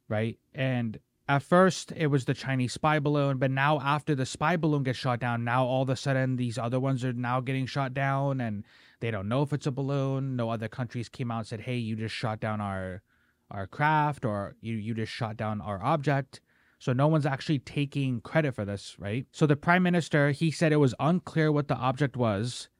right? 0.08 0.38
And 0.54 0.98
at 1.28 1.42
first 1.42 1.92
it 1.96 2.08
was 2.08 2.24
the 2.24 2.34
Chinese 2.34 2.72
spy 2.72 2.98
balloon, 2.98 3.38
but 3.38 3.50
now 3.50 3.80
after 3.80 4.14
the 4.14 4.26
spy 4.26 4.56
balloon 4.56 4.82
gets 4.82 4.98
shot 4.98 5.20
down, 5.20 5.44
now 5.44 5.64
all 5.64 5.82
of 5.82 5.88
a 5.88 5.96
sudden 5.96 6.36
these 6.36 6.58
other 6.58 6.80
ones 6.80 7.04
are 7.04 7.12
now 7.12 7.40
getting 7.40 7.66
shot 7.66 7.94
down 7.94 8.40
and 8.40 8.64
they 9.00 9.10
don't 9.10 9.28
know 9.28 9.42
if 9.42 9.52
it's 9.52 9.66
a 9.66 9.70
balloon. 9.70 10.36
No 10.36 10.50
other 10.50 10.68
countries 10.68 11.08
came 11.08 11.30
out 11.30 11.38
and 11.38 11.46
said, 11.46 11.60
"Hey, 11.62 11.76
you 11.76 11.96
just 11.96 12.14
shot 12.14 12.40
down 12.40 12.60
our 12.60 13.02
our 13.50 13.66
craft 13.66 14.24
or 14.24 14.54
you 14.60 14.76
you 14.76 14.94
just 14.94 15.12
shot 15.12 15.36
down 15.36 15.60
our 15.60 15.82
object." 15.82 16.40
So 16.78 16.94
no 16.94 17.08
one's 17.08 17.26
actually 17.26 17.58
taking 17.58 18.22
credit 18.22 18.54
for 18.54 18.64
this, 18.64 18.96
right? 18.98 19.26
So 19.32 19.46
the 19.46 19.56
prime 19.56 19.82
minister, 19.82 20.30
he 20.30 20.50
said 20.50 20.72
it 20.72 20.76
was 20.76 20.94
unclear 20.98 21.52
what 21.52 21.68
the 21.68 21.76
object 21.76 22.16
was, 22.16 22.70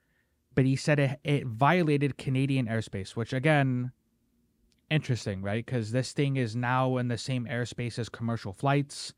but 0.54 0.64
he 0.64 0.74
said 0.74 0.98
it, 0.98 1.20
it 1.22 1.46
violated 1.46 2.16
Canadian 2.16 2.66
airspace, 2.66 3.10
which 3.10 3.34
again, 3.34 3.92
interesting, 4.90 5.42
right? 5.42 5.64
Because 5.64 5.92
this 5.92 6.12
thing 6.12 6.36
is 6.36 6.56
now 6.56 6.96
in 6.96 7.08
the 7.08 7.18
same 7.18 7.46
airspace 7.46 7.98
as 7.98 8.08
commercial 8.08 8.54
flights, 8.54 9.12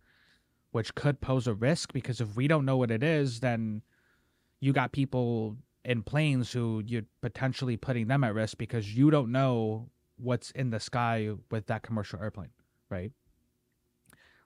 which 0.72 0.96
could 0.96 1.20
pose 1.20 1.46
a 1.46 1.54
risk 1.54 1.92
because 1.92 2.20
if 2.20 2.34
we 2.34 2.48
don't 2.48 2.64
know 2.64 2.76
what 2.76 2.90
it 2.90 3.04
is, 3.04 3.38
then 3.38 3.82
you 4.58 4.72
got 4.72 4.90
people 4.90 5.56
in 5.84 6.02
planes 6.02 6.52
who 6.52 6.82
you're 6.86 7.04
potentially 7.20 7.76
putting 7.76 8.06
them 8.06 8.24
at 8.24 8.34
risk 8.34 8.58
because 8.58 8.94
you 8.94 9.10
don't 9.10 9.32
know 9.32 9.90
what's 10.16 10.50
in 10.52 10.70
the 10.70 10.80
sky 10.80 11.30
with 11.50 11.66
that 11.66 11.82
commercial 11.82 12.20
airplane, 12.20 12.50
right? 12.88 13.12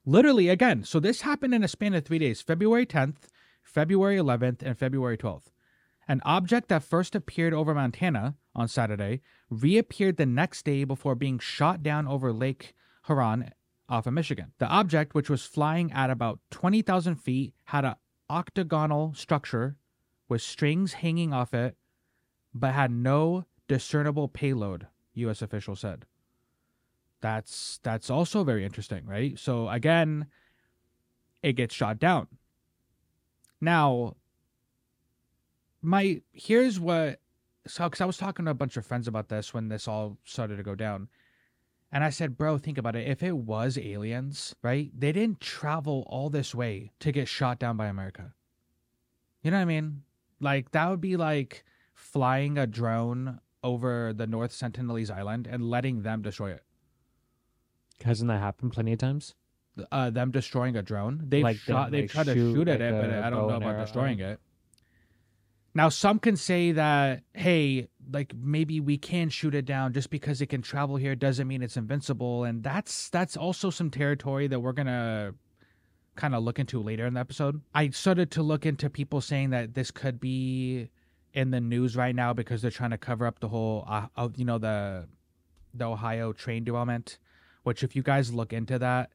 Literally, 0.04 0.48
again, 0.48 0.84
so 0.84 1.00
this 1.00 1.22
happened 1.22 1.54
in 1.54 1.64
a 1.64 1.68
span 1.68 1.94
of 1.94 2.04
three 2.04 2.18
days 2.18 2.40
February 2.40 2.86
10th, 2.86 3.28
February 3.62 4.16
11th, 4.16 4.62
and 4.62 4.78
February 4.78 5.18
12th. 5.18 5.50
An 6.08 6.20
object 6.24 6.68
that 6.68 6.84
first 6.84 7.16
appeared 7.16 7.52
over 7.52 7.74
Montana 7.74 8.36
on 8.54 8.68
Saturday 8.68 9.22
reappeared 9.50 10.16
the 10.16 10.26
next 10.26 10.64
day 10.64 10.84
before 10.84 11.16
being 11.16 11.40
shot 11.40 11.82
down 11.82 12.06
over 12.06 12.32
Lake 12.32 12.74
Huron 13.06 13.50
off 13.88 14.06
of 14.06 14.12
Michigan. 14.12 14.52
The 14.58 14.68
object, 14.68 15.14
which 15.14 15.28
was 15.28 15.44
flying 15.44 15.90
at 15.92 16.10
about 16.10 16.38
20,000 16.52 17.16
feet, 17.16 17.54
had 17.64 17.84
an 17.84 17.96
octagonal 18.30 19.14
structure 19.14 19.76
with 20.28 20.42
strings 20.42 20.94
hanging 20.94 21.32
off 21.32 21.54
it, 21.54 21.76
but 22.54 22.74
had 22.74 22.90
no 22.90 23.44
discernible 23.68 24.28
payload, 24.28 24.86
U.S. 25.14 25.42
officials 25.42 25.80
said. 25.80 26.04
That's 27.20 27.80
that's 27.82 28.10
also 28.10 28.44
very 28.44 28.64
interesting, 28.64 29.06
right? 29.06 29.38
So 29.38 29.68
again, 29.68 30.26
it 31.42 31.54
gets 31.54 31.74
shot 31.74 31.98
down. 31.98 32.28
Now, 33.60 34.16
my 35.82 36.20
here's 36.32 36.78
what 36.78 37.20
so 37.66 37.84
because 37.84 38.00
I 38.00 38.04
was 38.04 38.18
talking 38.18 38.44
to 38.44 38.50
a 38.50 38.54
bunch 38.54 38.76
of 38.76 38.86
friends 38.86 39.08
about 39.08 39.28
this 39.28 39.54
when 39.54 39.68
this 39.68 39.88
all 39.88 40.18
started 40.24 40.56
to 40.56 40.62
go 40.62 40.74
down. 40.74 41.08
And 41.92 42.02
I 42.02 42.10
said, 42.10 42.36
bro, 42.36 42.58
think 42.58 42.78
about 42.78 42.96
it. 42.96 43.08
If 43.08 43.22
it 43.22 43.36
was 43.36 43.78
aliens, 43.78 44.54
right? 44.62 44.90
They 44.98 45.12
didn't 45.12 45.40
travel 45.40 46.04
all 46.08 46.28
this 46.30 46.54
way 46.54 46.90
to 47.00 47.12
get 47.12 47.28
shot 47.28 47.58
down 47.58 47.76
by 47.76 47.86
America. 47.86 48.34
You 49.42 49.50
know 49.50 49.58
what 49.58 49.62
I 49.62 49.66
mean? 49.66 50.02
Like, 50.40 50.72
that 50.72 50.88
would 50.90 51.00
be 51.00 51.16
like 51.16 51.64
flying 51.94 52.58
a 52.58 52.66
drone 52.66 53.40
over 53.62 54.12
the 54.12 54.26
North 54.26 54.52
Sentinelese 54.52 55.10
Island 55.10 55.46
and 55.46 55.68
letting 55.68 56.02
them 56.02 56.22
destroy 56.22 56.50
it. 56.52 56.62
Hasn't 58.04 58.28
that 58.28 58.40
happened 58.40 58.72
plenty 58.72 58.92
of 58.92 58.98
times? 58.98 59.34
Uh, 59.90 60.10
them 60.10 60.30
destroying 60.30 60.76
a 60.76 60.82
drone. 60.82 61.22
They've 61.26 61.42
Like, 61.42 61.56
shot. 61.56 61.90
they, 61.90 62.02
They've 62.02 62.04
like, 62.04 62.26
tried 62.26 62.34
to 62.34 62.34
shoot, 62.34 62.68
at 62.68 62.80
like, 62.80 62.88
it, 62.88 63.00
but 63.00 63.10
I 63.10 63.30
don't 63.30 63.48
know 63.48 63.56
about 63.56 63.78
destroying 63.78 64.20
it. 64.20 64.32
it. 64.32 64.40
Now, 65.74 65.90
some 65.90 66.18
can 66.18 66.36
say 66.36 66.72
that, 66.72 67.22
hey, 67.34 67.88
like 68.10 68.34
maybe 68.34 68.80
we 68.80 68.96
can 68.96 69.28
shoot 69.28 69.54
it 69.54 69.66
down 69.66 69.92
just 69.92 70.08
because 70.08 70.40
it 70.40 70.46
can 70.46 70.62
travel 70.62 70.96
here 70.96 71.14
doesn't 71.14 71.46
mean 71.46 71.62
it's 71.62 71.76
invincible, 71.76 72.44
and 72.44 72.62
that's 72.62 73.10
that's 73.10 73.36
also 73.36 73.68
some 73.68 73.90
territory 73.90 74.46
that 74.46 74.60
we're 74.60 74.72
gonna 74.72 75.34
kind 76.16 76.34
of 76.34 76.42
look 76.42 76.58
into 76.58 76.82
later 76.82 77.06
in 77.06 77.14
the 77.14 77.20
episode. 77.20 77.60
I 77.74 77.90
started 77.90 78.30
to 78.32 78.42
look 78.42 78.66
into 78.66 78.90
people 78.90 79.20
saying 79.20 79.50
that 79.50 79.74
this 79.74 79.90
could 79.90 80.20
be 80.20 80.90
in 81.32 81.50
the 81.50 81.60
news 81.60 81.96
right 81.96 82.14
now 82.14 82.32
because 82.32 82.62
they're 82.62 82.70
trying 82.70 82.90
to 82.90 82.98
cover 82.98 83.26
up 83.26 83.40
the 83.40 83.48
whole, 83.48 83.84
uh, 83.86 84.06
uh, 84.16 84.28
you 84.36 84.44
know, 84.44 84.58
the 84.58 85.06
the 85.74 85.84
Ohio 85.84 86.32
train 86.32 86.64
derailment. 86.64 87.18
Which, 87.62 87.82
if 87.82 87.96
you 87.96 88.02
guys 88.02 88.32
look 88.32 88.52
into 88.52 88.78
that, 88.78 89.10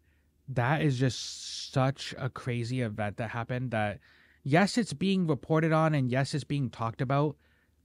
that 0.49 0.81
is 0.81 0.99
just 0.99 1.71
such 1.71 2.13
a 2.17 2.29
crazy 2.29 2.81
event 2.81 3.17
that 3.17 3.31
happened. 3.31 3.71
That 3.71 3.99
yes, 4.43 4.77
it's 4.77 4.93
being 4.93 5.27
reported 5.27 5.71
on, 5.71 5.95
and 5.95 6.11
yes, 6.11 6.33
it's 6.33 6.43
being 6.43 6.69
talked 6.69 7.01
about. 7.01 7.35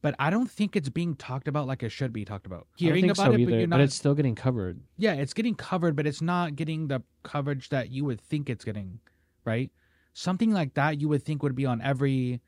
But 0.02 0.14
I 0.18 0.30
don't 0.30 0.50
think 0.50 0.76
it's 0.76 0.88
being 0.88 1.16
talked 1.16 1.48
about 1.48 1.66
like 1.66 1.82
it 1.82 1.88
should 1.90 2.12
be 2.12 2.24
talked 2.24 2.46
about. 2.46 2.66
I 2.74 2.84
don't 2.84 2.86
Hearing 2.88 3.02
think 3.02 3.12
about 3.14 3.26
so 3.26 3.32
it, 3.32 3.40
either, 3.40 3.50
but 3.50 3.58
you're 3.58 3.66
not. 3.66 3.80
it's 3.80 3.94
still 3.94 4.14
getting 4.14 4.34
covered. 4.34 4.80
Yeah, 4.96 5.14
it's 5.14 5.32
getting 5.32 5.54
covered, 5.54 5.96
but 5.96 6.06
it's 6.06 6.22
not 6.22 6.54
getting 6.54 6.88
the 6.88 7.02
coverage 7.22 7.70
that 7.70 7.90
you 7.90 8.04
would 8.04 8.20
think 8.20 8.48
it's 8.50 8.64
getting, 8.64 9.00
right? 9.44 9.70
Something 10.12 10.52
like 10.52 10.74
that 10.74 11.00
you 11.00 11.08
would 11.08 11.22
think 11.22 11.42
would 11.42 11.56
be 11.56 11.66
on 11.66 11.80
every 11.80 12.40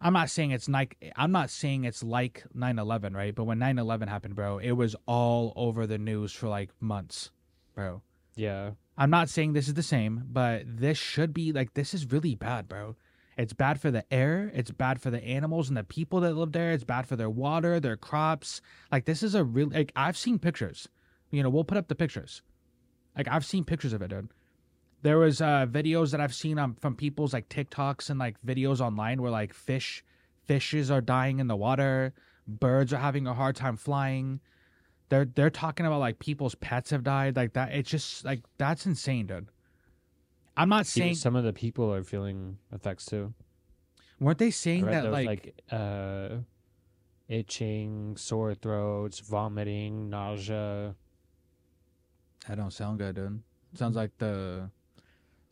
I'm 0.00 0.12
not 0.14 0.30
saying 0.30 0.52
it's 0.52 0.68
like 0.68 1.12
I'm 1.16 1.32
not 1.32 1.50
saying 1.50 1.84
it's 1.84 2.02
like 2.02 2.44
9/11, 2.56 3.14
right? 3.14 3.34
But 3.34 3.44
when 3.44 3.58
9/11 3.58 4.08
happened, 4.08 4.34
bro, 4.34 4.58
it 4.58 4.72
was 4.72 4.96
all 5.06 5.52
over 5.56 5.86
the 5.86 5.98
news 5.98 6.32
for 6.32 6.48
like 6.48 6.70
months, 6.80 7.30
bro. 7.74 8.02
Yeah. 8.34 8.72
I'm 8.96 9.10
not 9.10 9.28
saying 9.28 9.52
this 9.52 9.68
is 9.68 9.74
the 9.74 9.82
same, 9.82 10.24
but 10.30 10.62
this 10.66 10.96
should 10.98 11.34
be 11.34 11.52
like 11.52 11.74
this 11.74 11.92
is 11.92 12.10
really 12.10 12.34
bad, 12.34 12.68
bro. 12.68 12.96
It's 13.40 13.54
bad 13.54 13.80
for 13.80 13.90
the 13.90 14.04
air, 14.12 14.52
it's 14.54 14.70
bad 14.70 15.00
for 15.00 15.10
the 15.10 15.24
animals 15.24 15.68
and 15.68 15.76
the 15.78 15.82
people 15.82 16.20
that 16.20 16.34
live 16.34 16.52
there, 16.52 16.72
it's 16.72 16.84
bad 16.84 17.06
for 17.06 17.16
their 17.16 17.30
water, 17.30 17.80
their 17.80 17.96
crops. 17.96 18.60
Like 18.92 19.06
this 19.06 19.22
is 19.22 19.34
a 19.34 19.42
real 19.42 19.70
like 19.70 19.92
I've 19.96 20.18
seen 20.18 20.38
pictures. 20.38 20.90
You 21.30 21.42
know, 21.42 21.48
we'll 21.48 21.64
put 21.64 21.78
up 21.78 21.88
the 21.88 21.94
pictures. 21.94 22.42
Like 23.16 23.28
I've 23.28 23.46
seen 23.46 23.64
pictures 23.64 23.94
of 23.94 24.02
it, 24.02 24.08
dude. 24.08 24.28
There 25.00 25.16
was 25.16 25.40
uh 25.40 25.64
videos 25.64 26.10
that 26.10 26.20
I've 26.20 26.34
seen 26.34 26.58
on 26.58 26.74
from 26.74 26.94
people's 26.94 27.32
like 27.32 27.48
TikToks 27.48 28.10
and 28.10 28.18
like 28.18 28.36
videos 28.44 28.78
online 28.78 29.22
where 29.22 29.30
like 29.30 29.54
fish 29.54 30.04
fishes 30.44 30.90
are 30.90 31.00
dying 31.00 31.38
in 31.38 31.46
the 31.46 31.56
water, 31.56 32.12
birds 32.46 32.92
are 32.92 32.98
having 32.98 33.26
a 33.26 33.32
hard 33.32 33.56
time 33.56 33.78
flying. 33.78 34.40
They're 35.08 35.24
they're 35.24 35.48
talking 35.48 35.86
about 35.86 36.00
like 36.00 36.18
people's 36.18 36.56
pets 36.56 36.90
have 36.90 37.04
died 37.04 37.36
like 37.36 37.54
that. 37.54 37.72
It's 37.72 37.88
just 37.88 38.22
like 38.22 38.42
that's 38.58 38.84
insane, 38.84 39.28
dude. 39.28 39.48
I'm 40.60 40.68
not 40.68 40.86
saying 40.86 41.14
some 41.14 41.36
of 41.36 41.44
the 41.44 41.52
people 41.52 41.92
are 41.92 42.04
feeling 42.04 42.58
effects 42.70 43.06
too. 43.06 43.32
weren't 44.18 44.38
they 44.38 44.50
saying 44.50 44.84
that 44.84 45.04
was, 45.04 45.12
like, 45.12 45.26
like 45.26 45.54
uh 45.72 46.28
itching, 47.28 48.16
sore 48.16 48.54
throats, 48.54 49.20
vomiting, 49.20 50.10
nausea. 50.10 50.94
that 52.46 52.56
don't 52.56 52.72
sound 52.72 52.98
good, 52.98 53.14
dude. 53.14 53.42
Sounds 53.74 53.96
like 53.96 54.10
the 54.18 54.70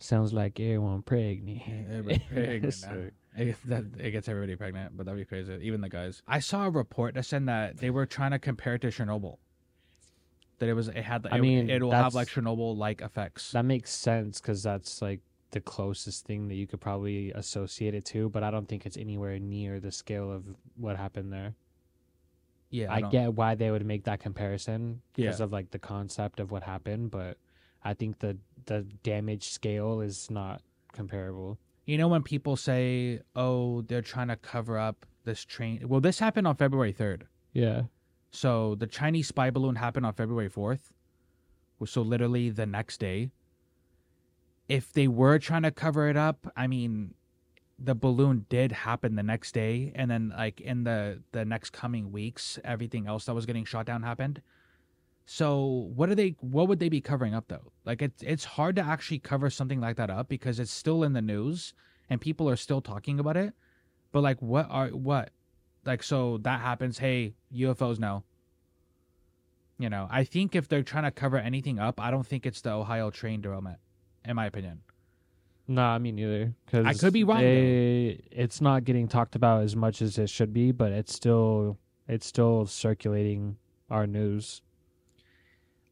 Sounds 0.00 0.32
like 0.32 0.60
everyone 0.60 1.02
pregnant. 1.02 1.62
everybody 1.90 2.18
pregnant 2.32 3.12
It, 3.36 3.56
that, 3.66 3.84
it 3.98 4.10
gets 4.10 4.28
everybody 4.28 4.56
pregnant, 4.56 4.96
but 4.96 5.06
that'd 5.06 5.18
be 5.18 5.24
crazy. 5.24 5.58
Even 5.62 5.80
the 5.80 5.88
guys. 5.88 6.22
I 6.26 6.40
saw 6.40 6.66
a 6.66 6.70
report 6.70 7.14
that 7.14 7.24
said 7.24 7.46
that 7.46 7.78
they 7.78 7.90
were 7.90 8.06
trying 8.06 8.32
to 8.32 8.38
compare 8.38 8.74
it 8.74 8.82
to 8.82 8.88
Chernobyl. 8.88 9.38
That 10.58 10.68
it 10.68 10.74
was, 10.74 10.88
it 10.88 10.96
had, 10.96 11.26
I 11.30 11.36
it, 11.36 11.40
mean, 11.40 11.70
it'll 11.70 11.90
have 11.92 12.14
like 12.14 12.28
Chernobyl 12.28 12.76
like 12.76 13.00
effects. 13.00 13.52
That 13.52 13.64
makes 13.64 13.92
sense 13.92 14.40
because 14.40 14.62
that's 14.62 15.00
like 15.00 15.20
the 15.52 15.60
closest 15.60 16.26
thing 16.26 16.48
that 16.48 16.56
you 16.56 16.66
could 16.66 16.80
probably 16.80 17.30
associate 17.32 17.94
it 17.94 18.04
to, 18.06 18.28
but 18.28 18.42
I 18.42 18.50
don't 18.50 18.68
think 18.68 18.84
it's 18.84 18.96
anywhere 18.96 19.38
near 19.38 19.78
the 19.80 19.92
scale 19.92 20.30
of 20.32 20.44
what 20.76 20.96
happened 20.96 21.32
there. 21.32 21.54
yeah, 22.70 22.92
I, 22.92 23.00
don't- 23.00 23.10
get 23.10 23.34
why 23.34 23.54
they 23.54 23.70
would 23.70 23.86
make 23.86 24.04
that 24.04 24.20
comparison 24.20 25.00
because 25.14 25.38
Yeah. 25.40 25.44
of 25.44 25.52
like 25.52 25.70
the 25.70 25.78
concept 25.78 26.38
of 26.40 26.50
what 26.50 26.62
happened, 26.62 27.10
but 27.10 27.38
I 27.84 27.94
think 27.94 28.18
the 28.18 28.36
the 28.66 28.82
damage 29.02 29.48
scale 29.50 30.00
is 30.00 30.30
not 30.30 30.60
comparable. 30.92 31.58
You 31.86 31.96
know 31.96 32.08
when 32.08 32.22
people 32.22 32.56
say, 32.56 33.20
"Oh, 33.34 33.80
they're 33.82 34.02
trying 34.02 34.28
to 34.28 34.36
cover 34.36 34.76
up 34.78 35.06
this 35.24 35.44
train." 35.44 35.88
Well, 35.88 36.00
this 36.00 36.18
happened 36.18 36.46
on 36.46 36.56
February 36.56 36.92
third. 36.92 37.26
Yeah. 37.54 37.84
So 38.30 38.74
the 38.74 38.86
Chinese 38.86 39.28
spy 39.28 39.50
balloon 39.50 39.76
happened 39.76 40.06
on 40.06 40.12
February 40.12 40.50
4th. 40.50 40.92
So 41.86 42.02
literally 42.02 42.50
the 42.50 42.66
next 42.66 42.98
day. 42.98 43.30
If 44.68 44.92
they 44.92 45.08
were 45.08 45.38
trying 45.38 45.62
to 45.62 45.70
cover 45.70 46.08
it 46.08 46.16
up, 46.16 46.52
I 46.54 46.66
mean, 46.66 47.14
the 47.78 47.94
balloon 47.94 48.44
did 48.48 48.72
happen 48.72 49.14
the 49.14 49.22
next 49.22 49.52
day 49.52 49.92
and 49.94 50.10
then 50.10 50.32
like 50.36 50.60
in 50.60 50.84
the 50.84 51.22
the 51.32 51.44
next 51.44 51.70
coming 51.70 52.10
weeks, 52.10 52.58
everything 52.64 53.06
else 53.06 53.24
that 53.26 53.34
was 53.34 53.46
getting 53.46 53.64
shot 53.64 53.86
down 53.86 54.02
happened. 54.02 54.42
So 55.24 55.90
what 55.94 56.08
are 56.08 56.14
they? 56.14 56.36
What 56.40 56.68
would 56.68 56.80
they 56.80 56.88
be 56.88 57.00
covering 57.00 57.34
up 57.34 57.48
though? 57.48 57.72
Like 57.84 58.02
it's 58.02 58.22
it's 58.22 58.44
hard 58.44 58.76
to 58.76 58.82
actually 58.82 59.20
cover 59.20 59.48
something 59.50 59.80
like 59.80 59.96
that 59.96 60.10
up 60.10 60.28
because 60.28 60.58
it's 60.58 60.70
still 60.70 61.04
in 61.04 61.12
the 61.12 61.22
news 61.22 61.74
and 62.10 62.20
people 62.20 62.48
are 62.48 62.56
still 62.56 62.80
talking 62.80 63.20
about 63.20 63.36
it. 63.36 63.52
But 64.10 64.22
like, 64.22 64.40
what 64.40 64.66
are 64.70 64.88
what? 64.88 65.30
Like, 65.88 66.02
so 66.02 66.36
that 66.42 66.60
happens. 66.60 66.98
Hey, 66.98 67.34
UFOs 67.52 67.98
no. 67.98 68.22
You 69.78 69.88
know, 69.88 70.06
I 70.10 70.24
think 70.24 70.54
if 70.54 70.68
they're 70.68 70.82
trying 70.82 71.04
to 71.04 71.10
cover 71.10 71.38
anything 71.38 71.78
up, 71.78 71.98
I 71.98 72.10
don't 72.10 72.26
think 72.26 72.44
it's 72.44 72.60
the 72.60 72.72
Ohio 72.72 73.10
train 73.10 73.40
derailment, 73.40 73.78
in 74.24 74.36
my 74.36 74.44
opinion. 74.44 74.82
Nah, 75.66 75.98
me 75.98 76.12
neither. 76.12 76.52
Cause 76.70 76.84
I 76.84 76.92
could 76.92 77.14
be 77.14 77.24
wrong. 77.24 77.40
They, 77.40 78.20
it's 78.30 78.60
not 78.60 78.84
getting 78.84 79.08
talked 79.08 79.34
about 79.34 79.62
as 79.62 79.74
much 79.76 80.02
as 80.02 80.18
it 80.18 80.28
should 80.28 80.52
be, 80.52 80.72
but 80.72 80.92
it's 80.92 81.14
still 81.14 81.78
it's 82.06 82.26
still 82.26 82.66
circulating 82.66 83.56
our 83.90 84.06
news. 84.06 84.60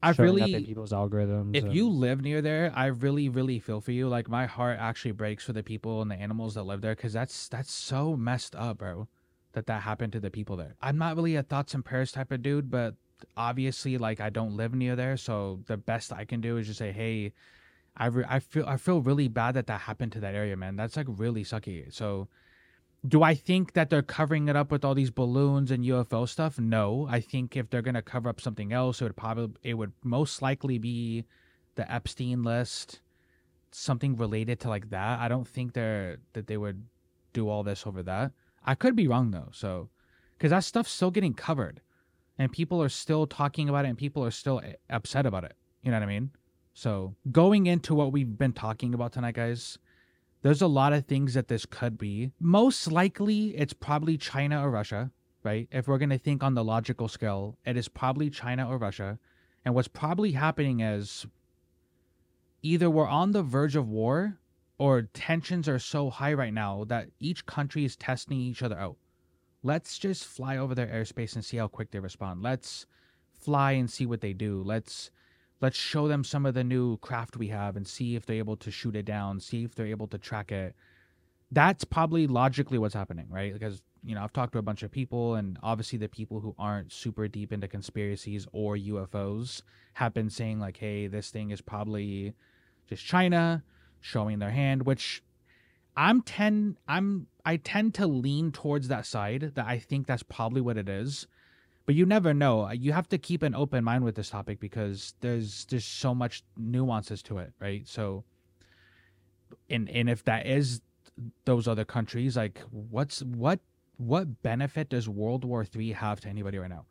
Up 0.03 0.19
really, 0.19 0.55
in 0.55 0.65
people's 0.65 0.93
algorithms. 0.93 1.57
if 1.57 1.65
and- 1.65 1.75
you 1.75 1.89
live 1.89 2.21
near 2.21 2.43
there, 2.43 2.71
I 2.77 2.87
really, 2.87 3.29
really 3.31 3.59
feel 3.59 3.81
for 3.81 3.93
you. 3.93 4.09
Like 4.09 4.29
my 4.29 4.45
heart 4.47 4.79
actually 4.79 5.13
breaks 5.13 5.45
for 5.45 5.55
the 5.55 5.63
people 5.63 6.03
and 6.03 6.11
the 6.11 6.17
animals 6.17 6.55
that 6.55 6.65
live 6.65 6.83
there 6.83 6.95
because 6.95 7.15
that's 7.15 7.49
that's 7.49 7.73
so 7.73 8.15
messed 8.15 8.55
up, 8.55 8.79
bro. 8.79 9.09
That 9.57 9.69
that 9.69 9.81
happened 9.81 10.13
to 10.13 10.21
the 10.21 10.31
people 10.31 10.59
there. 10.59 10.77
I'm 10.83 10.99
not 10.99 11.17
really 11.17 11.35
a 11.35 11.43
thoughts 11.43 11.73
and 11.73 11.83
prayers 11.83 12.13
type 12.13 12.31
of 12.31 12.43
dude, 12.43 12.71
but 12.71 12.95
obviously, 13.39 13.97
like 13.97 14.21
I 14.21 14.29
don't 14.29 14.55
live 14.55 14.75
near 14.75 14.95
there, 14.95 15.17
so 15.17 15.61
the 15.65 15.79
best 15.79 16.13
I 16.13 16.27
can 16.27 16.43
do 16.43 16.59
is 16.59 16.67
just 16.67 16.79
say, 16.79 16.93
hey, 16.93 17.33
I 17.97 18.07
re- 18.09 18.27
I 18.29 18.39
feel 18.39 18.67
I 18.67 18.77
feel 18.77 19.01
really 19.01 19.29
bad 19.29 19.55
that 19.55 19.67
that 19.69 19.81
happened 19.81 20.13
to 20.13 20.21
that 20.21 20.35
area, 20.35 20.59
man. 20.59 20.77
That's 20.77 20.95
like 20.95 21.07
really 21.09 21.43
sucky. 21.43 21.91
So. 21.91 22.29
Do 23.07 23.23
I 23.23 23.35
think 23.35 23.75
that 23.75 23.89
they're 23.89 24.03
covering 24.03 24.49
it 24.49 24.57
up 24.57 24.73
with 24.73 24.85
all 24.85 24.95
these 24.95 25.13
balloons 25.13 25.71
and 25.71 25.85
UFO 25.85 26.29
stuff? 26.29 26.59
No. 26.59 27.07
I 27.09 27.21
think 27.21 27.57
if 27.57 27.71
they're 27.71 27.83
gonna 27.83 28.03
cover 28.03 28.29
up 28.29 28.41
something 28.41 28.73
else, 28.73 29.01
it 29.01 29.05
would 29.05 29.17
probably 29.17 29.55
it 29.63 29.75
would 29.75 29.93
most 30.03 30.43
likely 30.43 30.79
be 30.79 31.25
the 31.77 31.91
Epstein 31.91 32.43
list, 32.43 33.01
something 33.71 34.17
related 34.17 34.59
to 34.61 34.69
like 34.69 34.91
that. 34.91 35.21
I 35.21 35.29
don't 35.29 35.47
think 35.47 35.73
they're 35.73 36.19
that 36.33 36.49
they 36.49 36.57
would 36.57 36.83
do 37.33 37.49
all 37.49 37.63
this 37.63 37.87
over 37.87 38.03
that. 38.03 38.33
I 38.67 38.75
could 38.75 38.97
be 38.97 39.09
wrong 39.09 39.31
though. 39.31 39.49
So, 39.53 39.89
because 40.37 40.51
that 40.51 40.65
stuff's 40.65 40.91
still 40.91 41.11
getting 41.11 41.35
covered, 41.35 41.81
and 42.39 42.53
people 42.53 42.83
are 42.83 42.89
still 42.89 43.27
talking 43.27 43.69
about 43.69 43.85
it, 43.85 43.89
and 43.89 43.99
people 43.99 44.25
are 44.25 44.31
still 44.31 44.61
eh, 44.65 44.75
upset 44.91 45.25
about 45.25 45.45
it. 45.45 45.55
You 45.83 45.91
know 45.91 45.97
what 45.97 46.03
I 46.05 46.07
mean? 46.07 46.31
So, 46.75 47.15
going 47.33 47.67
into 47.67 47.95
what 47.95 48.13
we've 48.13 48.37
been 48.37 48.53
talking 48.53 48.93
about 48.93 49.13
tonight, 49.13 49.37
guys, 49.37 49.79
there's 50.43 50.63
a 50.63 50.67
lot 50.67 50.93
of 50.93 51.07
things 51.07 51.35
that 51.35 51.49
this 51.49 51.65
could 51.65 51.97
be. 51.97 52.33
Most 52.39 52.91
likely, 52.91 53.57
it's 53.57 53.73
probably 53.73 54.19
China 54.19 54.63
or 54.63 54.71
Russia, 54.71 55.11
right? 55.43 55.69
If 55.71 55.89
we're 55.89 55.99
gonna 55.99 56.19
think 56.19 56.43
on 56.43 56.55
the 56.55 56.65
logical 56.65 57.09
scale, 57.09 57.57
it 57.65 57.77
is 57.77 57.89
probably 57.89 58.31
China 58.31 58.69
or 58.69 58.79
Russia. 58.79 59.19
And 59.65 59.75
what's 59.75 59.89
probably 59.89 60.33
happening 60.33 60.81
is 60.81 61.27
either 62.63 62.91
we're 62.91 63.09
on 63.09 63.33
the 63.33 63.43
verge 63.43 63.77
of 63.77 63.89
war 63.89 64.39
or 64.79 65.03
tensions 65.03 65.69
are 65.69 65.79
so 65.79 66.11
high 66.11 66.35
right 66.35 66.53
now 66.53 66.85
that 66.85 67.09
each 67.19 67.47
country 67.47 67.85
is 67.85 67.97
testing 67.97 68.39
each 68.39 68.63
other 68.63 68.79
out. 68.79 68.97
Let's 69.63 69.99
just 69.99 70.25
fly 70.25 70.59
over 70.59 70.75
their 70.75 70.87
airspace 70.87 71.35
and 71.35 71.45
see 71.45 71.57
how 71.57 71.69
quick 71.69 71.91
they 71.91 71.99
respond. 71.99 72.43
Let's 72.43 72.87
fly 73.33 73.73
and 73.73 73.91
see 73.91 74.07
what 74.07 74.21
they 74.21 74.33
do. 74.33 74.63
Let's 74.65 75.11
let's 75.61 75.79
show 75.79 76.07
them 76.07 76.23
some 76.23 76.45
of 76.45 76.55
the 76.55 76.65
new 76.65 76.99
craft 76.99 77.37
we 77.37 77.49
have 77.49 77.77
and 77.77 77.87
see 77.87 78.15
if 78.15 78.27
they're 78.27 78.37
able 78.37 78.57
to 78.59 78.71
shoot 78.71 78.95
it 78.95 79.07
down, 79.07 79.41
see 79.41 79.65
if 79.65 79.75
they're 79.75 79.87
able 79.87 80.07
to 80.09 80.19
track 80.19 80.53
it. 80.53 80.75
That's 81.51 81.85
probably 81.85 82.27
logically 82.27 82.79
what's 82.79 82.95
happening, 82.95 83.27
right? 83.31 83.53
Because 83.53 83.83
you 84.05 84.15
know, 84.15 84.23
I've 84.23 84.33
talked 84.33 84.53
to 84.53 84.59
a 84.59 84.63
bunch 84.63 84.83
of 84.83 84.91
people 84.93 85.35
and 85.35 85.59
obviously 85.63 85.99
the 85.99 86.09
people 86.09 86.41
who 86.41 86.55
aren't 86.59 86.93
super 86.93 87.27
deep 87.27 87.53
into 87.53 87.67
conspiracies 87.67 88.47
or 88.53 88.77
UFOs 88.77 89.63
have 89.95 90.13
been 90.13 90.31
saying 90.31 90.61
like, 90.61 90.77
"Hey, 90.77 91.07
this 91.07 91.31
thing 91.31 91.51
is 91.51 91.61
probably 91.61 92.35
just 92.89 93.05
China 93.05 93.65
showing 94.01 94.39
their 94.39 94.51
hand," 94.51 94.87
which 94.87 95.23
I'm 95.97 96.23
ten 96.23 96.77
I'm 96.87 97.27
I 97.45 97.57
tend 97.57 97.95
to 97.95 98.07
lean 98.07 98.53
towards 98.53 98.89
that 98.89 99.07
side 99.07 99.53
that 99.55 99.67
I 99.67 99.79
think 99.79 100.07
that's 100.07 100.23
probably 100.23 100.61
what 100.61 100.77
it 100.77 100.89
is. 100.89 101.27
But 101.87 101.95
you 101.95 102.05
never 102.05 102.35
know. 102.35 102.69
You 102.73 102.93
have 102.93 103.09
to 103.11 103.19
keep 103.19 103.43
an 103.43 103.55
open 103.55 103.85
mind 103.85 104.03
with 104.03 104.17
this 104.17 104.31
topic 104.31 104.59
because 104.59 105.15
there's 105.21 105.65
just 105.65 106.01
so 106.01 106.15
much 106.15 106.43
nuances 106.57 107.23
to 107.25 107.39
it, 107.39 107.53
right? 107.61 107.87
So 107.87 108.25
and 109.71 109.89
and 109.91 110.11
if 110.11 110.25
that 110.25 110.47
is 110.47 110.81
those 111.45 111.67
other 111.67 111.85
countries, 111.85 112.37
like 112.37 112.61
what's 112.71 113.23
what 113.23 113.61
what 113.97 114.43
benefit 114.43 114.89
does 114.89 115.09
World 115.09 115.45
War 115.45 115.65
Three 115.65 115.93
have 115.93 116.21
to 116.21 116.29
anybody 116.29 116.59
right 116.59 116.71
now? 116.71 116.87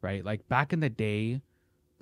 Right? 0.00 0.24
Like 0.24 0.48
back 0.48 0.72
in 0.72 0.80
the 0.80 0.90
day, 0.90 1.40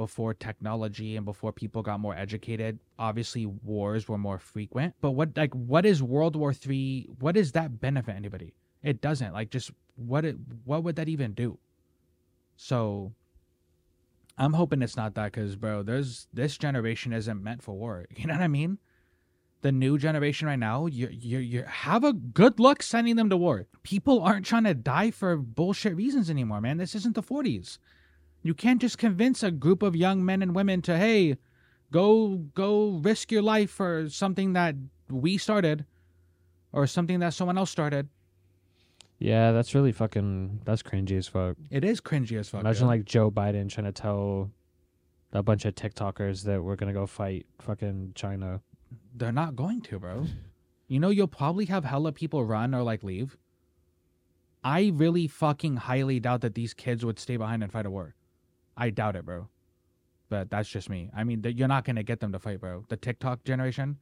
before 0.01 0.33
technology 0.33 1.15
and 1.15 1.27
before 1.27 1.53
people 1.53 1.83
got 1.83 2.01
more 2.01 2.17
educated 2.17 2.79
obviously 2.99 3.45
wars 3.45 4.09
were 4.09 4.17
more 4.17 4.39
frequent. 4.39 4.95
But 5.03 5.11
what 5.11 5.37
like 5.37 5.53
what 5.53 5.85
is 5.85 6.03
world 6.03 6.37
war 6.37 6.55
three 6.55 7.07
what 7.19 7.35
does 7.35 7.53
that 7.53 7.83
benefit 7.83 8.17
anybody? 8.17 8.55
It 8.83 9.03
doesn't. 9.03 9.35
Like 9.35 9.51
just 9.51 9.71
what 9.97 10.25
it 10.25 10.37
what 10.65 10.85
would 10.85 10.97
that 10.97 11.11
even 11.11 11.35
do? 11.35 11.59
So 12.57 13.13
i'm 14.39 14.55
hoping 14.55 14.81
it's 14.81 14.97
not 14.97 15.15
that 15.17 15.33
because 15.33 15.55
bro 15.55 15.83
there's 15.83 16.29
this 16.33 16.57
generation 16.57 17.13
isn't 17.13 17.45
meant 17.45 17.63
for 17.63 17.75
war. 17.75 18.07
You 18.17 18.27
know 18.27 18.33
what 18.33 18.43
i 18.43 18.49
mean? 18.49 18.79
The 19.61 19.71
new 19.71 19.99
generation 19.99 20.49
right 20.49 20.59
now 20.59 20.87
you 20.87 21.11
you 21.13 21.41
you 21.41 21.65
have 21.65 22.05
a 22.05 22.15
good 22.15 22.59
luck 22.59 22.83
sending 22.83 23.17
them 23.17 23.29
to 23.29 23.37
war. 23.37 23.67
People 23.83 24.23
aren't 24.23 24.47
trying 24.47 24.65
to 24.65 24.73
die 24.73 25.11
for 25.11 25.37
bullshit 25.37 25.95
reasons 25.95 26.31
anymore 26.31 26.63
man. 26.63 26.79
This 26.79 26.95
isn't 26.95 27.17
the 27.17 27.23
40s 27.23 27.77
you 28.43 28.55
can't 28.55 28.81
just 28.81 28.99
convince 28.99 29.43
a 29.43 29.51
group 29.51 29.83
of 29.83 29.95
young 29.95 30.25
men 30.25 30.43
and 30.43 30.55
women 30.55 30.83
to, 30.83 30.97
hey, 30.97 31.37
go 31.91 32.37
go 32.55 33.01
risk 33.03 33.31
your 33.31 33.43
life 33.43 33.71
for 33.71 34.09
something 34.09 34.53
that 34.55 34.75
we 35.09 35.37
started 35.37 35.85
or 36.73 36.87
something 36.87 37.21
that 37.21 37.35
someone 37.35 37.59
else 37.59 37.71
started. 37.71 38.09
yeah, 39.19 39.53
that's 39.53 39.75
really 39.75 39.93
fucking 39.93 40.61
that's 40.65 40.83
cringy 40.83 41.19
as 41.19 41.29
fuck. 41.29 41.57
It 41.71 41.85
is 41.85 42.01
cringy 42.01 42.39
as 42.39 42.49
fuck. 42.49 42.63
Imagine 42.63 42.85
yeah. 42.85 42.89
like 42.89 43.05
Joe 43.05 43.31
Biden 43.31 43.69
trying 43.69 43.87
to 43.87 43.93
tell 43.93 44.51
a 45.33 45.43
bunch 45.43 45.65
of 45.65 45.75
TikTokers 45.75 46.45
that 46.45 46.63
we're 46.63 46.77
gonna 46.77 46.93
go 46.93 47.07
fight 47.07 47.47
fucking 47.61 48.13
China. 48.15 48.61
they're 49.15 49.33
not 49.33 49.55
going 49.57 49.81
to, 49.83 49.99
bro. 49.99 50.27
You 50.89 50.99
know, 50.99 51.11
you'll 51.11 51.29
probably 51.29 51.67
have 51.67 51.85
hella 51.85 52.13
people 52.13 52.45
run 52.45 52.75
or 52.75 52.83
like 52.83 53.05
leave. 53.05 53.37
I 54.65 54.91
really 54.95 55.27
fucking 55.29 55.77
highly 55.77 56.21
doubt 56.21 56.41
that 56.43 56.55
these 56.55 56.75
kids 56.75 57.05
would 57.05 57.19
stay 57.19 57.37
behind 57.37 57.63
and 57.63 57.73
fight 57.73 57.87
a 57.87 57.91
war. 57.91 58.15
I 58.81 58.91
doubt 58.91 59.15
it, 59.15 59.25
bro. 59.25 59.49
But 60.31 60.51
that's 60.51 60.69
just 60.69 60.89
me. 60.89 61.11
I 61.15 61.25
mean, 61.25 61.43
th- 61.43 61.57
you're 61.57 61.69
not 61.69 61.85
gonna 61.85 62.03
get 62.03 62.21
them 62.21 62.33
to 62.33 62.39
fight, 62.39 62.61
bro. 62.61 62.85
The 62.89 62.97
TikTok 62.97 63.45
generation, 63.45 63.99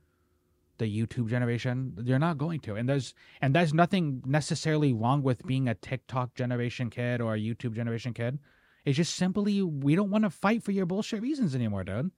the 0.78 0.84
YouTube 0.84 1.28
generation, 1.28 1.94
you're 2.04 2.18
not 2.18 2.38
going 2.38 2.60
to. 2.60 2.76
And 2.76 2.88
there's 2.88 3.14
and 3.40 3.54
there's 3.54 3.74
nothing 3.74 4.22
necessarily 4.26 4.92
wrong 4.92 5.22
with 5.22 5.44
being 5.46 5.68
a 5.68 5.74
TikTok 5.74 6.34
generation 6.34 6.90
kid 6.90 7.20
or 7.20 7.34
a 7.34 7.38
YouTube 7.38 7.74
generation 7.74 8.14
kid. 8.14 8.38
It's 8.84 8.96
just 8.96 9.16
simply 9.16 9.62
we 9.62 9.96
don't 9.96 10.10
want 10.10 10.24
to 10.24 10.30
fight 10.30 10.62
for 10.62 10.72
your 10.72 10.86
bullshit 10.86 11.20
reasons 11.22 11.54
anymore, 11.54 11.84
dude. 11.84 12.10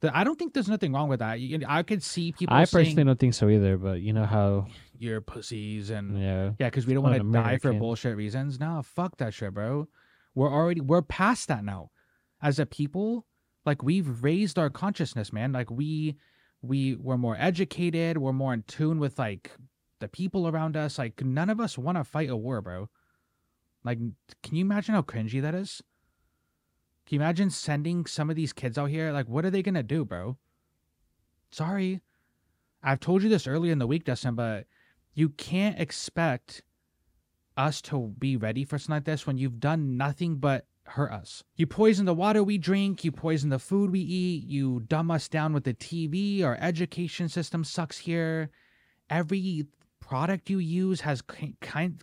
The, 0.00 0.16
I 0.16 0.24
don't 0.24 0.36
think 0.36 0.52
there's 0.52 0.68
nothing 0.68 0.92
wrong 0.92 1.08
with 1.08 1.20
that. 1.20 1.38
You- 1.38 1.60
I 1.68 1.82
could 1.82 2.02
see 2.02 2.32
people 2.32 2.54
I 2.56 2.64
saying 2.64 2.86
personally 2.86 3.04
don't 3.04 3.18
think 3.18 3.34
so 3.34 3.48
either, 3.48 3.76
but 3.76 4.00
you 4.00 4.12
know 4.12 4.24
how 4.26 4.66
you're 4.98 5.20
pussies 5.20 5.90
and 5.90 6.20
yeah. 6.20 6.50
yeah, 6.58 6.68
because 6.68 6.86
we 6.86 6.94
don't 6.94 7.02
want 7.02 7.16
to 7.22 7.32
die 7.32 7.58
for 7.58 7.72
bullshit 7.72 8.16
reasons. 8.16 8.58
Nah, 8.58 8.82
fuck 8.82 9.16
that 9.18 9.34
shit, 9.34 9.52
bro. 9.54 9.88
We're 10.34 10.52
already 10.52 10.80
we're 10.80 11.02
past 11.02 11.48
that 11.48 11.64
now. 11.64 11.90
As 12.42 12.58
a 12.58 12.66
people, 12.66 13.26
like 13.64 13.82
we've 13.82 14.22
raised 14.22 14.58
our 14.58 14.70
consciousness, 14.70 15.32
man. 15.32 15.52
Like 15.52 15.70
we 15.70 16.16
we 16.60 16.96
we're 16.96 17.16
more 17.16 17.36
educated. 17.38 18.18
We're 18.18 18.32
more 18.32 18.54
in 18.54 18.62
tune 18.64 18.98
with 18.98 19.18
like 19.18 19.52
the 20.00 20.08
people 20.08 20.48
around 20.48 20.76
us. 20.76 20.98
Like 20.98 21.24
none 21.24 21.50
of 21.50 21.60
us 21.60 21.78
want 21.78 21.98
to 21.98 22.04
fight 22.04 22.30
a 22.30 22.36
war, 22.36 22.60
bro. 22.60 22.88
Like, 23.84 23.98
can 24.42 24.56
you 24.56 24.64
imagine 24.64 24.94
how 24.94 25.02
cringy 25.02 25.42
that 25.42 25.54
is? 25.54 25.82
Can 27.06 27.16
you 27.16 27.20
imagine 27.20 27.50
sending 27.50 28.06
some 28.06 28.30
of 28.30 28.36
these 28.36 28.52
kids 28.52 28.78
out 28.78 28.90
here? 28.90 29.12
Like, 29.12 29.28
what 29.28 29.44
are 29.44 29.50
they 29.50 29.62
gonna 29.62 29.82
do, 29.82 30.04
bro? 30.04 30.38
Sorry, 31.50 32.00
I've 32.82 33.00
told 33.00 33.22
you 33.22 33.28
this 33.28 33.46
earlier 33.46 33.72
in 33.72 33.78
the 33.78 33.86
week, 33.86 34.04
Dustin, 34.04 34.34
but 34.34 34.66
you 35.14 35.28
can't 35.30 35.78
expect 35.78 36.62
us 37.56 37.80
to 37.82 38.14
be 38.18 38.36
ready 38.36 38.64
for 38.64 38.78
something 38.78 38.96
like 38.96 39.04
this 39.04 39.26
when 39.26 39.38
you've 39.38 39.60
done 39.60 39.96
nothing 39.96 40.36
but 40.36 40.66
hurt 40.84 41.12
us. 41.12 41.44
You 41.56 41.66
poison 41.66 42.06
the 42.06 42.14
water 42.14 42.42
we 42.42 42.58
drink, 42.58 43.04
you 43.04 43.12
poison 43.12 43.50
the 43.50 43.58
food 43.58 43.90
we 43.90 44.00
eat, 44.00 44.44
you 44.44 44.80
dumb 44.80 45.10
us 45.10 45.28
down 45.28 45.52
with 45.52 45.64
the 45.64 45.74
TV, 45.74 46.42
our 46.42 46.56
education 46.60 47.28
system 47.28 47.64
sucks 47.64 47.98
here. 47.98 48.50
Every 49.08 49.66
product 50.00 50.50
you 50.50 50.58
use 50.58 51.02
has 51.02 51.22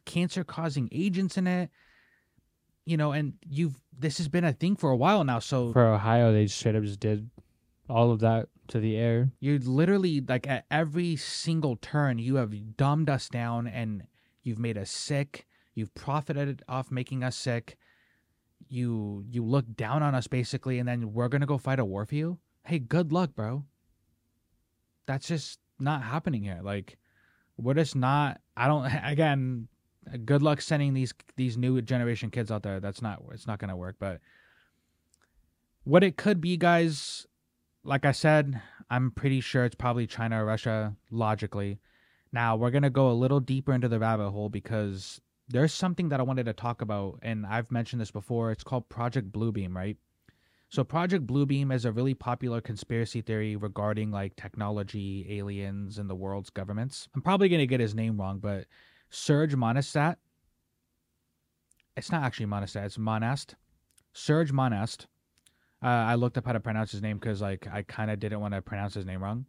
cancer 0.06 0.44
causing 0.44 0.90
agents 0.92 1.38
in 1.38 1.48
it. 1.48 1.70
You 2.86 2.98
know, 2.98 3.12
and 3.12 3.34
you've 3.48 3.76
this 3.98 4.18
has 4.18 4.28
been 4.28 4.46
a 4.46 4.54
thing 4.54 4.76
for 4.76 4.90
a 4.90 4.98
while 4.98 5.24
now, 5.24 5.40
so 5.40 5.72
For 5.74 5.86
Ohio, 5.86 6.32
they 6.32 6.48
straight 6.48 6.76
up 6.76 6.84
just 6.84 7.00
did 7.00 7.30
all 7.90 8.12
of 8.12 8.20
that 8.22 8.48
to 8.70 8.80
the 8.80 8.96
air. 8.96 9.32
you're 9.40 9.60
literally 9.60 10.22
like 10.22 10.48
at 10.48 10.66
every 10.70 11.16
single 11.16 11.76
turn 11.76 12.20
you 12.20 12.36
have 12.36 12.54
dumbed 12.78 13.10
us 13.10 13.28
down 13.28 13.68
and 13.68 14.04
you've 14.44 14.60
made 14.60 14.78
us 14.78 14.90
sick 14.90 15.46
you've 15.76 15.94
profited 15.94 16.62
off 16.68 16.92
making 16.92 17.24
us 17.24 17.36
sick 17.36 17.78
you 18.68 19.24
you 19.30 19.44
look 19.44 19.66
down 19.76 20.04
on 20.04 20.14
us 20.14 20.28
basically 20.28 20.80
and 20.80 20.88
then 20.88 21.14
we're 21.14 21.30
gonna 21.30 21.46
go 21.46 21.58
fight 21.58 21.80
a 21.80 21.86
war 21.86 22.06
for 22.06 22.16
you? 22.16 22.38
Hey 22.64 22.80
good 22.80 23.12
luck 23.12 23.36
bro. 23.36 23.64
That's 25.06 25.28
just 25.28 25.60
not 25.80 26.04
happening 26.04 26.44
here. 26.44 26.60
Like 26.62 26.98
we're 27.58 27.74
just 27.74 27.96
not 27.96 28.40
i 28.56 28.68
don't 28.68 28.86
again 29.04 29.68
good 30.26 30.42
luck 30.42 30.62
sending 30.62 30.94
these 30.94 31.14
these 31.36 31.58
new 31.58 31.82
generation 31.82 32.30
kids 32.30 32.52
out 32.52 32.64
there. 32.64 32.80
That's 32.80 33.02
not 33.02 33.24
it's 33.32 33.48
not 33.48 33.60
gonna 33.60 33.78
work 33.78 33.96
but 34.00 34.20
what 35.84 36.04
it 36.04 36.18
could 36.18 36.42
be 36.42 36.58
guys 36.58 37.26
like 37.84 38.06
i 38.06 38.12
said 38.12 38.62
i'm 38.90 39.10
pretty 39.12 39.40
sure 39.40 39.64
it's 39.64 39.76
probably 39.76 40.06
china 40.06 40.44
or 40.44 40.46
russia 40.46 40.94
logically 41.10 41.80
now 42.32 42.56
we're 42.56 42.72
gonna 42.72 42.90
go 42.90 43.10
a 43.10 43.14
little 43.14 43.40
deeper 43.40 43.74
into 43.74 43.88
the 43.88 44.00
rabbit 44.00 44.30
hole 44.30 44.50
because 44.50 45.20
there's 45.48 45.74
something 45.74 46.10
that 46.10 46.20
I 46.20 46.24
wanted 46.24 46.46
to 46.46 46.54
talk 46.54 46.82
about, 46.82 47.20
and 47.24 47.46
I've 47.46 47.72
mentioned 47.72 48.02
this 48.02 48.12
before. 48.12 48.52
It's 48.52 48.64
called 48.64 48.88
Project 48.90 49.32
Bluebeam, 49.32 49.76
right? 49.76 49.98
So 50.70 50.84
Project 50.84 51.26
Bluebeam 51.26 51.74
is 51.74 51.86
a 51.86 51.92
really 51.92 52.14
popular 52.14 52.62
conspiracy 52.62 53.22
theory 53.22 53.56
regarding 53.56 54.12
like 54.12 54.36
technology, 54.36 55.26
aliens, 55.30 55.98
and 55.98 56.08
the 56.08 56.16
world's 56.16 56.52
governments. 56.52 57.10
I'm 57.16 57.24
probably 57.24 57.50
gonna 57.50 57.66
get 57.66 57.80
his 57.80 57.96
name 57.96 58.20
wrong, 58.20 58.40
but 58.40 58.66
Serge 59.10 59.56
Monastat. 59.56 60.18
It's 61.98 62.12
not 62.12 62.24
actually 62.24 62.46
Monastat, 62.46 62.86
it's 62.86 62.98
Monast. 62.98 63.56
Serge 64.14 64.52
Monast. 64.52 65.08
Uh, 65.82 65.88
I 65.88 66.16
looked 66.16 66.38
up 66.38 66.46
how 66.46 66.52
to 66.54 66.60
pronounce 66.60 66.92
his 66.92 67.02
name 67.02 67.18
because 67.18 67.42
like 67.42 67.68
I 67.72 67.82
kind 67.82 68.12
of 68.12 68.20
didn't 68.20 68.40
want 68.40 68.54
to 68.54 68.62
pronounce 68.62 68.94
his 68.94 69.06
name 69.06 69.24
wrong. 69.24 69.46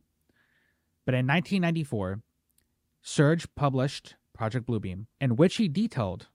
But 1.05 1.15
in 1.15 1.27
1994, 1.27 2.21
Serge 3.03 3.47
published 3.55 4.17
Project 4.35 4.67
Bluebeam, 4.67 5.07
in 5.21 5.37
which 5.37 5.57
he 5.57 5.69
detailed 5.69 6.29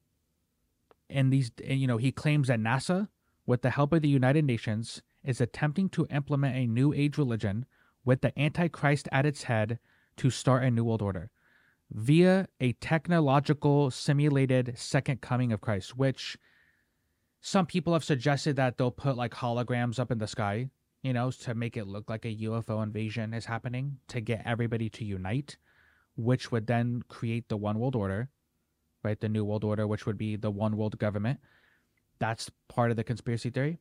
and 1.10 1.32
these 1.32 1.52
you 1.64 1.88
know 1.88 1.98
he 1.98 2.12
claims 2.12 2.48
that 2.48 2.60
NASA 2.60 3.08
with 3.46 3.62
the 3.62 3.70
help 3.70 3.94
of 3.94 4.02
the 4.02 4.10
United 4.10 4.46
Nations 4.46 5.02
is 5.24 5.42
attempting 5.42 5.90
to 5.90 6.08
implement 6.10 6.56
a 6.56 6.68
new 6.68 6.94
age 6.94 7.18
religion 7.18 7.66
with 8.04 8.22
the 8.22 8.38
antichrist 8.40 9.08
at 9.12 9.26
its 9.26 9.44
head 9.44 9.80
to 10.18 10.30
start 10.30 10.64
a 10.64 10.72
new 10.72 10.84
world 10.84 11.02
order 11.02 11.32
via 11.92 12.48
a 12.60 12.74
technological 12.74 13.92
simulated 13.92 14.74
second 14.76 15.22
coming 15.22 15.52
of 15.52 15.62
Christ 15.62 15.96
which 15.98 16.38
some 17.42 17.66
people 17.66 17.94
have 17.94 18.04
suggested 18.04 18.56
that 18.56 18.78
they'll 18.78 18.90
put 18.90 19.16
like 19.16 19.34
holograms 19.34 20.00
up 20.00 20.12
in 20.12 20.18
the 20.18 20.28
sky 20.28 20.70
you 21.04 21.14
know 21.14 21.30
to 21.30 21.54
make 21.54 21.78
it 21.78 21.86
look 21.86 22.10
like 22.10 22.26
a 22.26 22.36
UFO 22.36 22.82
invasion 22.82 23.34
is 23.34 23.46
happening 23.46 23.98
to 24.08 24.20
get 24.20 24.42
everybody 24.46 24.90
to 24.90 25.06
unite 25.06 25.58
which 26.16 26.52
would 26.52 26.68
then 26.68 27.04
create 27.08 27.50
the 27.50 27.58
one 27.58 27.80
world 27.80 27.96
order, 27.96 28.30
right? 29.04 29.20
The 29.20 29.30
new 29.30 29.46
world 29.46 29.64
order, 29.64 29.88
which 29.88 30.06
would 30.06 30.18
be 30.18 30.36
the 30.36 30.52
one 30.52 30.78
world 30.78 30.98
government. 30.98 31.40
That's 32.20 32.50
part 32.68 32.92
of 32.92 32.98
the 32.98 33.04
conspiracy 33.04 33.50
theory. 33.50 33.80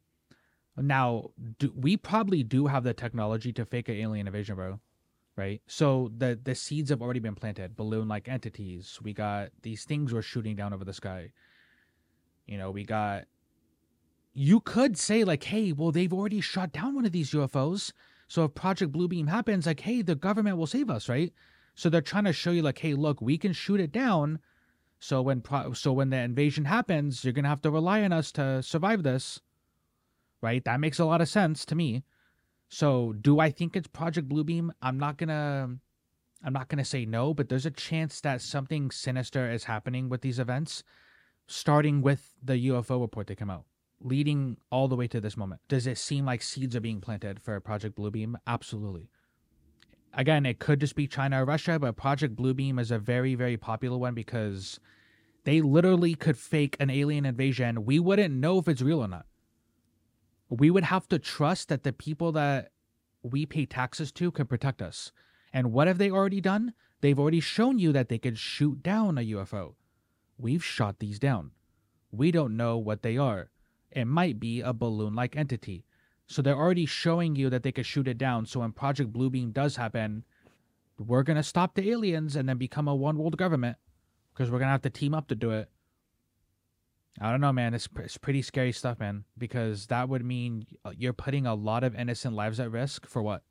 Now, 0.77 1.31
do, 1.59 1.73
we 1.77 1.97
probably 1.97 2.43
do 2.43 2.67
have 2.67 2.83
the 2.83 2.95
technology 2.95 3.53
to 3.53 3.65
fake 3.65 3.89
an 3.89 3.97
alien 3.97 4.27
invasion, 4.27 4.57
bro. 4.57 4.81
Right? 5.37 5.63
So 5.67 6.13
the 6.17 6.39
the 6.41 6.55
seeds 6.55 6.91
have 6.91 7.03
already 7.03 7.19
been 7.21 7.35
planted. 7.35 7.77
Balloon 7.77 8.07
like 8.07 8.29
entities. 8.29 9.01
We 9.03 9.13
got 9.13 9.51
these 9.63 9.85
things 9.85 10.13
we're 10.13 10.23
shooting 10.23 10.55
down 10.55 10.73
over 10.73 10.85
the 10.85 10.93
sky. 10.93 11.33
You 12.47 12.57
know, 12.57 12.71
we 12.71 12.85
got 12.85 13.25
you 14.33 14.61
could 14.61 14.99
say 14.99 15.25
like, 15.25 15.45
hey, 15.45 15.73
well, 15.73 15.93
they've 15.93 16.13
already 16.13 16.41
shot 16.41 16.73
down 16.73 16.95
one 16.95 17.07
of 17.07 17.13
these 17.13 17.31
UFOs. 17.31 17.93
So 18.27 18.45
if 18.45 18.55
Project 18.55 18.93
Bluebeam 18.93 19.29
happens, 19.29 19.67
like, 19.67 19.81
hey, 19.81 20.03
the 20.03 20.17
government 20.17 20.57
will 20.57 20.67
save 20.67 20.91
us, 20.91 21.09
right? 21.09 21.33
So 21.75 21.91
they're 21.91 22.01
trying 22.01 22.25
to 22.25 22.33
show 22.33 22.53
you 22.53 22.63
like, 22.63 22.79
hey, 22.79 22.95
look, 22.95 23.21
we 23.21 23.37
can 23.37 23.53
shoot 23.53 23.81
it 23.81 23.93
down. 23.93 24.39
So 25.01 25.21
when 25.21 25.41
pro- 25.41 25.73
so 25.73 25.93
when 25.93 26.11
the 26.11 26.19
invasion 26.19 26.65
happens, 26.65 27.25
you're 27.25 27.33
gonna 27.33 27.49
have 27.49 27.63
to 27.63 27.71
rely 27.71 28.03
on 28.03 28.13
us 28.13 28.33
to 28.33 28.63
survive 28.63 29.03
this, 29.03 29.41
right? 30.41 30.65
That 30.65 30.81
makes 30.81 30.99
a 30.99 31.05
lot 31.05 31.21
of 31.21 31.29
sense 31.29 31.65
to 31.67 31.75
me. 31.75 32.05
So 32.69 33.13
do 33.13 33.41
I 33.41 33.51
think 33.51 33.77
it's 33.77 33.89
Project 33.89 34.29
Bluebeam? 34.29 34.71
I'm 34.81 34.99
not 34.99 35.19
gonna, 35.19 35.77
I'm 36.43 36.53
not 36.53 36.69
gonna 36.69 36.85
say 36.85 37.05
no, 37.05 37.35
but 37.35 37.49
there's 37.49 37.67
a 37.67 37.71
chance 37.71 38.21
that 38.23 38.41
something 38.41 38.91
sinister 38.91 39.51
is 39.51 39.65
happening 39.65 40.09
with 40.09 40.23
these 40.23 40.39
events, 40.39 40.85
starting 41.47 42.01
with 42.01 42.35
the 42.43 42.69
UFO 42.69 43.01
report 43.01 43.27
that 43.27 43.37
came 43.37 43.51
out, 43.51 43.65
leading 44.01 44.57
all 44.71 44.89
the 44.89 44.97
way 44.97 45.09
to 45.09 45.21
this 45.21 45.37
moment. 45.37 45.61
Does 45.69 45.87
it 45.87 45.99
seem 45.99 46.25
like 46.25 46.41
seeds 46.41 46.75
are 46.77 46.81
being 46.81 47.01
planted 47.01 47.43
for 47.43 47.59
Project 47.61 47.97
Bluebeam? 47.97 48.37
Absolutely 48.47 49.11
again, 50.17 50.47
it 50.47 50.59
could 50.59 50.81
just 50.81 50.95
be 50.95 51.07
China 51.07 51.43
or 51.43 51.45
Russia, 51.45 51.79
but 51.79 51.97
Project 51.97 52.37
Bluebeam 52.37 52.81
is 52.81 52.91
a 52.91 52.99
very, 52.99 53.35
very 53.35 53.57
popular 53.57 53.99
one 53.99 54.15
because 54.15 54.81
they 55.45 55.61
literally 55.61 56.15
could 56.15 56.39
fake 56.39 56.77
an 56.81 56.91
alien 56.91 57.27
invasion. 57.27 57.85
We 57.85 57.99
wouldn't 57.99 58.35
know 58.35 58.59
if 58.59 58.69
it's 58.69 58.83
real 58.83 59.01
or 59.01 59.09
not. 59.09 59.27
We 60.49 60.71
would 60.71 60.85
have 60.85 61.09
to 61.09 61.19
trust 61.19 61.69
that 61.69 61.83
the 61.83 61.93
people 61.93 62.33
that 62.33 62.71
we 63.23 63.47
pay 63.47 63.67
taxes 63.67 64.13
to 64.13 64.31
can 64.31 64.47
protect 64.47 64.83
us. 64.83 65.13
And 65.53 65.73
what 65.73 65.89
have 65.89 65.99
they 65.99 66.11
already 66.11 66.41
done? 66.41 66.75
They've 67.01 67.19
already 67.19 67.41
shown 67.41 67.79
you 67.79 67.93
that 67.93 68.09
they 68.09 68.19
could 68.19 68.39
shoot 68.39 68.83
down 68.83 69.19
a 69.19 69.23
UFO. 69.23 69.75
We've 70.39 70.65
shot 70.65 70.99
these 70.99 71.19
down. 71.19 71.53
We 72.11 72.31
don't 72.31 72.57
know 72.57 72.77
what 72.79 73.03
they 73.03 73.17
are. 73.17 73.51
It 73.91 74.07
might 74.07 74.41
be 74.41 74.61
a 74.61 74.73
balloon 74.73 75.15
like 75.15 75.37
entity. 75.37 75.85
So 76.27 76.43
they're 76.43 76.57
already 76.57 76.87
showing 76.87 77.37
you 77.37 77.51
that 77.51 77.63
they 77.63 77.73
could 77.73 77.87
shoot 77.87 78.09
it 78.09 78.19
down. 78.19 78.47
So 78.47 78.61
when 78.61 78.73
Project 78.73 79.13
Bluebeam 79.13 79.53
does 79.53 79.77
happen, 79.77 80.25
we're 80.99 81.23
gonna 81.23 81.43
stop 81.43 81.75
the 81.75 81.91
aliens 81.91 82.37
and 82.37 82.49
then 82.49 82.57
become 82.57 82.89
a 82.89 82.95
one 82.95 83.19
world 83.19 83.37
government 83.37 83.77
because 84.33 84.51
we're 84.51 84.59
gonna 84.59 84.71
have 84.71 84.83
to 84.83 84.91
team 84.91 85.15
up 85.15 85.29
to 85.29 85.35
do 85.35 85.51
it. 85.51 85.69
I 87.21 87.31
don't 87.31 87.41
know, 87.41 87.53
man. 87.53 87.75
It's 87.75 87.89
it's 87.97 88.19
pretty 88.19 88.43
scary 88.43 88.73
stuff, 88.73 88.99
man. 88.99 89.25
Because 89.39 89.87
that 89.87 90.09
would 90.09 90.25
mean 90.25 90.67
uh, 90.85 90.93
you're 90.97 91.13
putting 91.13 91.47
a 91.47 91.55
lot 91.55 91.85
of 91.85 91.95
innocent 91.95 92.35
lives 92.35 92.59
at 92.59 92.71
risk 92.71 93.07
for 93.07 93.23
what? 93.23 93.43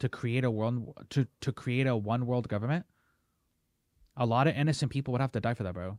To 0.00 0.08
create 0.08 0.44
a 0.44 0.50
world 0.50 0.92
to 1.10 1.26
to 1.40 1.52
create 1.52 1.86
a 1.86 1.96
one 1.96 2.26
world 2.26 2.48
government. 2.48 2.86
A 4.16 4.26
lot 4.26 4.46
of 4.46 4.56
innocent 4.56 4.90
people 4.90 5.12
would 5.12 5.20
have 5.20 5.32
to 5.32 5.40
die 5.40 5.54
for 5.54 5.62
that, 5.62 5.74
bro. 5.74 5.98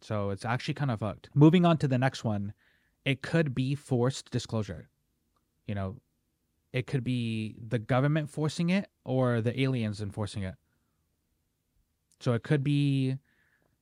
So 0.00 0.30
it's 0.30 0.44
actually 0.44 0.74
kind 0.74 0.90
of 0.90 1.00
fucked. 1.00 1.30
Moving 1.34 1.64
on 1.64 1.78
to 1.78 1.88
the 1.88 1.98
next 1.98 2.24
one, 2.24 2.52
it 3.04 3.22
could 3.22 3.54
be 3.54 3.74
forced 3.76 4.30
disclosure 4.30 4.88
you 5.66 5.74
know, 5.74 5.96
it 6.72 6.86
could 6.86 7.04
be 7.04 7.56
the 7.66 7.78
government 7.78 8.30
forcing 8.30 8.70
it 8.70 8.88
or 9.04 9.40
the 9.40 9.60
aliens 9.60 10.00
enforcing 10.00 10.42
it. 10.42 10.54
So 12.20 12.32
it 12.32 12.42
could 12.42 12.62
be, 12.62 13.18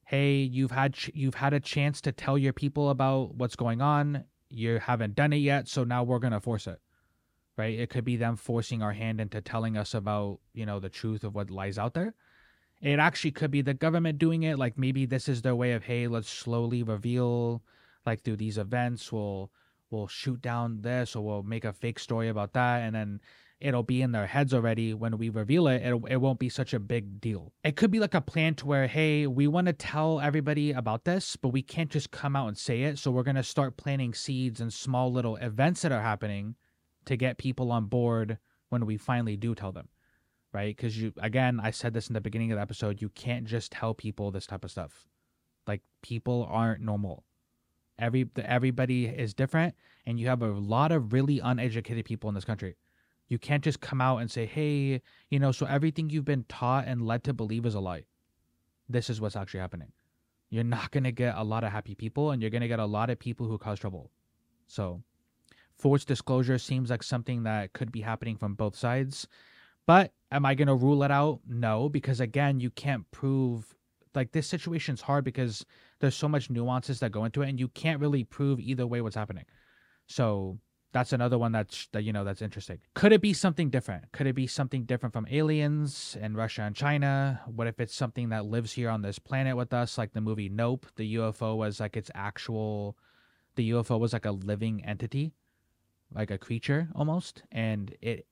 hey, 0.04 0.36
you've 0.38 0.70
had 0.70 0.94
ch- 0.94 1.10
you've 1.14 1.34
had 1.34 1.52
a 1.52 1.60
chance 1.60 2.00
to 2.02 2.12
tell 2.12 2.38
your 2.38 2.52
people 2.52 2.90
about 2.90 3.34
what's 3.34 3.56
going 3.56 3.80
on. 3.80 4.24
You 4.48 4.78
haven't 4.78 5.14
done 5.14 5.32
it 5.32 5.38
yet, 5.38 5.68
so 5.68 5.84
now 5.84 6.02
we're 6.02 6.18
gonna 6.18 6.40
force 6.40 6.66
it, 6.66 6.80
right? 7.56 7.78
It 7.78 7.90
could 7.90 8.04
be 8.04 8.16
them 8.16 8.36
forcing 8.36 8.82
our 8.82 8.92
hand 8.92 9.20
into 9.20 9.40
telling 9.40 9.76
us 9.76 9.94
about 9.94 10.40
you 10.54 10.66
know 10.66 10.80
the 10.80 10.88
truth 10.88 11.22
of 11.22 11.34
what 11.34 11.50
lies 11.50 11.78
out 11.78 11.94
there. 11.94 12.14
It 12.80 12.98
actually 12.98 13.32
could 13.32 13.50
be 13.50 13.60
the 13.60 13.74
government 13.74 14.18
doing 14.18 14.42
it. 14.42 14.58
Like 14.58 14.78
maybe 14.78 15.04
this 15.04 15.28
is 15.28 15.42
their 15.42 15.54
way 15.54 15.72
of, 15.72 15.84
hey, 15.84 16.08
let's 16.08 16.30
slowly 16.30 16.82
reveal, 16.82 17.62
like 18.06 18.22
through 18.22 18.36
these 18.36 18.56
events, 18.56 19.12
we'll 19.12 19.50
we'll 19.90 20.06
shoot 20.06 20.40
down 20.40 20.80
this 20.82 21.14
or 21.16 21.24
we'll 21.24 21.42
make 21.42 21.64
a 21.64 21.72
fake 21.72 21.98
story 21.98 22.28
about 22.28 22.52
that 22.52 22.82
and 22.82 22.94
then 22.94 23.20
it'll 23.60 23.82
be 23.82 24.00
in 24.00 24.12
their 24.12 24.26
heads 24.26 24.54
already 24.54 24.94
when 24.94 25.18
we 25.18 25.28
reveal 25.28 25.68
it, 25.68 25.82
it 25.82 26.02
it 26.08 26.16
won't 26.16 26.38
be 26.38 26.48
such 26.48 26.72
a 26.72 26.80
big 26.80 27.20
deal. 27.20 27.52
It 27.62 27.76
could 27.76 27.90
be 27.90 28.00
like 28.00 28.14
a 28.14 28.20
plan 28.20 28.54
to 28.56 28.66
where 28.66 28.86
hey 28.86 29.26
we 29.26 29.46
want 29.46 29.66
to 29.66 29.72
tell 29.72 30.20
everybody 30.20 30.72
about 30.72 31.04
this 31.04 31.36
but 31.36 31.50
we 31.50 31.62
can't 31.62 31.90
just 31.90 32.10
come 32.10 32.36
out 32.36 32.48
and 32.48 32.56
say 32.56 32.82
it 32.82 32.98
so 32.98 33.10
we're 33.10 33.22
going 33.22 33.36
to 33.36 33.42
start 33.42 33.76
planting 33.76 34.14
seeds 34.14 34.60
and 34.60 34.72
small 34.72 35.12
little 35.12 35.36
events 35.36 35.82
that 35.82 35.92
are 35.92 36.02
happening 36.02 36.54
to 37.04 37.16
get 37.16 37.38
people 37.38 37.70
on 37.72 37.86
board 37.86 38.38
when 38.70 38.86
we 38.86 38.96
finally 38.96 39.36
do 39.36 39.54
tell 39.54 39.72
them 39.72 39.88
right? 40.52 40.76
Because 40.76 41.00
you 41.00 41.12
again 41.18 41.60
i 41.62 41.70
said 41.70 41.94
this 41.94 42.08
in 42.08 42.14
the 42.14 42.20
beginning 42.20 42.52
of 42.52 42.56
the 42.56 42.62
episode 42.62 43.00
you 43.00 43.08
can't 43.10 43.44
just 43.44 43.72
tell 43.72 43.94
people 43.94 44.30
this 44.30 44.46
type 44.46 44.64
of 44.64 44.70
stuff. 44.70 45.06
Like 45.66 45.82
people 46.02 46.48
aren't 46.50 46.80
normal 46.80 47.24
Every 48.00 48.28
everybody 48.36 49.06
is 49.06 49.34
different, 49.34 49.74
and 50.06 50.18
you 50.18 50.26
have 50.28 50.42
a 50.42 50.48
lot 50.48 50.92
of 50.92 51.12
really 51.12 51.38
uneducated 51.38 52.04
people 52.04 52.28
in 52.28 52.34
this 52.34 52.44
country. 52.44 52.76
You 53.28 53.38
can't 53.38 53.62
just 53.62 53.80
come 53.80 54.00
out 54.00 54.18
and 54.18 54.30
say, 54.30 54.46
"Hey, 54.46 55.02
you 55.28 55.38
know, 55.38 55.52
so 55.52 55.66
everything 55.66 56.10
you've 56.10 56.24
been 56.24 56.44
taught 56.48 56.86
and 56.86 57.06
led 57.06 57.22
to 57.24 57.32
believe 57.32 57.66
is 57.66 57.74
a 57.74 57.80
lie." 57.80 58.04
This 58.88 59.10
is 59.10 59.20
what's 59.20 59.36
actually 59.36 59.60
happening. 59.60 59.92
You're 60.48 60.64
not 60.64 60.90
gonna 60.90 61.12
get 61.12 61.36
a 61.36 61.44
lot 61.44 61.62
of 61.62 61.70
happy 61.70 61.94
people, 61.94 62.30
and 62.30 62.42
you're 62.42 62.50
gonna 62.50 62.68
get 62.68 62.80
a 62.80 62.86
lot 62.86 63.10
of 63.10 63.18
people 63.18 63.46
who 63.46 63.58
cause 63.58 63.78
trouble. 63.78 64.10
So, 64.66 65.02
forced 65.76 66.08
disclosure 66.08 66.58
seems 66.58 66.90
like 66.90 67.02
something 67.02 67.42
that 67.44 67.72
could 67.72 67.92
be 67.92 68.00
happening 68.00 68.36
from 68.36 68.54
both 68.54 68.76
sides. 68.76 69.28
But 69.86 70.12
am 70.30 70.46
I 70.46 70.54
going 70.54 70.68
to 70.68 70.74
rule 70.74 71.02
it 71.02 71.10
out? 71.10 71.40
No, 71.48 71.88
because 71.88 72.20
again, 72.20 72.60
you 72.60 72.70
can't 72.70 73.10
prove 73.10 73.74
like 74.14 74.32
this 74.32 74.46
situation's 74.46 75.00
hard 75.00 75.24
because 75.24 75.64
there's 76.00 76.16
so 76.16 76.28
much 76.28 76.50
nuances 76.50 77.00
that 77.00 77.12
go 77.12 77.24
into 77.24 77.42
it 77.42 77.48
and 77.48 77.60
you 77.60 77.68
can't 77.68 78.00
really 78.00 78.24
prove 78.24 78.60
either 78.60 78.86
way 78.86 79.00
what's 79.00 79.16
happening. 79.16 79.44
So 80.06 80.58
that's 80.92 81.12
another 81.12 81.38
one 81.38 81.52
that's 81.52 81.86
that 81.92 82.02
you 82.02 82.12
know 82.12 82.24
that's 82.24 82.42
interesting. 82.42 82.80
Could 82.94 83.12
it 83.12 83.20
be 83.20 83.32
something 83.32 83.70
different? 83.70 84.10
Could 84.12 84.26
it 84.26 84.34
be 84.34 84.48
something 84.48 84.84
different 84.84 85.12
from 85.12 85.26
aliens 85.30 86.16
and 86.20 86.36
russia 86.36 86.62
and 86.62 86.74
china? 86.74 87.40
What 87.46 87.68
if 87.68 87.78
it's 87.78 87.94
something 87.94 88.30
that 88.30 88.44
lives 88.44 88.72
here 88.72 88.90
on 88.90 89.02
this 89.02 89.18
planet 89.18 89.56
with 89.56 89.72
us 89.72 89.96
like 89.96 90.12
the 90.12 90.20
movie 90.20 90.48
nope 90.48 90.86
the 90.96 91.14
ufo 91.14 91.56
was 91.56 91.78
like 91.78 91.96
its 91.96 92.10
actual 92.14 92.96
the 93.56 93.70
UFO 93.70 93.98
was 93.98 94.12
like 94.12 94.24
a 94.24 94.30
living 94.30 94.84
entity, 94.84 95.32
like 96.14 96.30
a 96.30 96.38
creature 96.38 96.88
almost, 96.94 97.42
and 97.50 97.94
it 98.00 98.26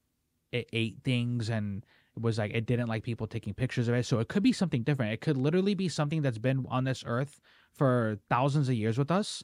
it 0.52 0.68
ate 0.72 0.98
things 1.04 1.50
and 1.50 1.85
was 2.20 2.38
like 2.38 2.52
it 2.54 2.66
didn't 2.66 2.88
like 2.88 3.02
people 3.02 3.26
taking 3.26 3.54
pictures 3.54 3.88
of 3.88 3.94
it. 3.94 4.07
So 4.07 4.18
it 4.18 4.28
could 4.28 4.42
be 4.42 4.52
something 4.52 4.83
different. 4.83 5.12
It 5.12 5.20
could 5.20 5.37
literally 5.37 5.74
be 5.74 5.88
something 5.88 6.22
that's 6.22 6.38
been 6.38 6.66
on 6.68 6.85
this 6.85 7.04
earth 7.07 7.40
for 7.74 8.18
thousands 8.28 8.68
of 8.68 8.74
years 8.74 8.98
with 8.98 9.11
us, 9.11 9.42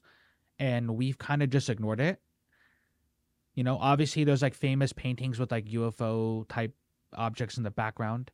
and 0.58 0.96
we've 0.96 1.18
kind 1.18 1.42
of 1.42 1.50
just 1.50 1.70
ignored 1.70 2.00
it. 2.00 2.20
You 3.54 3.64
know, 3.64 3.78
obviously 3.78 4.24
there's 4.24 4.42
like 4.42 4.54
famous 4.54 4.92
paintings 4.92 5.38
with 5.38 5.52
like 5.52 5.66
UFO 5.66 6.48
type 6.48 6.74
objects 7.14 7.56
in 7.56 7.62
the 7.62 7.70
background, 7.70 8.30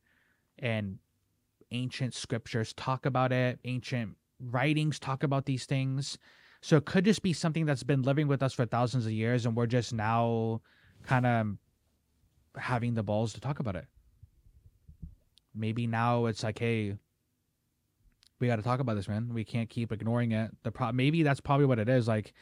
and 0.58 0.98
ancient 1.70 2.14
scriptures 2.14 2.72
talk 2.72 3.06
about 3.06 3.32
it. 3.32 3.58
Ancient 3.64 4.16
writings 4.40 4.98
talk 4.98 5.22
about 5.22 5.46
these 5.46 5.66
things. 5.66 6.18
So 6.62 6.76
it 6.76 6.84
could 6.84 7.04
just 7.04 7.22
be 7.22 7.32
something 7.32 7.64
that's 7.64 7.82
been 7.82 8.02
living 8.02 8.28
with 8.28 8.42
us 8.42 8.52
for 8.52 8.66
thousands 8.66 9.06
of 9.06 9.12
years, 9.12 9.46
and 9.46 9.56
we're 9.56 9.66
just 9.66 9.92
now 9.92 10.60
kind 11.04 11.26
of 11.26 11.56
having 12.56 12.94
the 12.94 13.02
balls 13.02 13.32
to 13.34 13.40
talk 13.40 13.60
about 13.60 13.76
it. 13.76 13.86
Maybe 15.54 15.86
now 15.86 16.26
it's 16.26 16.42
like, 16.42 16.58
hey, 16.58 16.96
we 18.38 18.46
got 18.46 18.56
to 18.56 18.62
talk 18.62 18.80
about 18.80 18.94
this, 18.94 19.08
man. 19.08 19.34
We 19.34 19.44
can't 19.44 19.68
keep 19.68 19.92
ignoring 19.92 20.32
it. 20.32 20.50
The 20.62 20.70
pro- 20.70 20.92
maybe 20.92 21.22
that's 21.22 21.40
probably 21.40 21.66
what 21.66 21.78
it 21.78 21.88
is. 21.88 22.08
Like, 22.08 22.32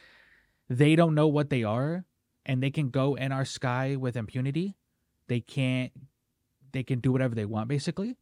they 0.69 0.95
don't 0.95 1.15
know 1.15 1.27
what 1.27 1.49
they 1.49 1.63
are, 1.63 2.05
and 2.45 2.63
they 2.63 2.71
can 2.71 2.89
go 2.89 3.15
in 3.15 3.31
our 3.31 3.45
sky 3.45 3.95
with 3.95 4.15
impunity. 4.15 4.77
They 5.27 5.41
can't. 5.41 5.91
They 6.71 6.83
can 6.83 6.99
do 6.99 7.11
whatever 7.11 7.35
they 7.35 7.45
want, 7.45 7.67
basically. 7.67 8.17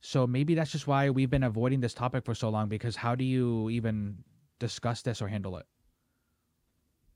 So 0.00 0.26
maybe 0.26 0.54
that's 0.54 0.70
just 0.70 0.86
why 0.86 1.10
we've 1.10 1.30
been 1.30 1.42
avoiding 1.42 1.80
this 1.80 1.94
topic 1.94 2.24
for 2.24 2.34
so 2.34 2.48
long. 2.48 2.68
Because 2.68 2.96
how 2.96 3.14
do 3.14 3.24
you 3.24 3.68
even 3.70 4.18
discuss 4.60 5.02
this 5.02 5.20
or 5.20 5.28
handle 5.28 5.56
it? 5.56 5.66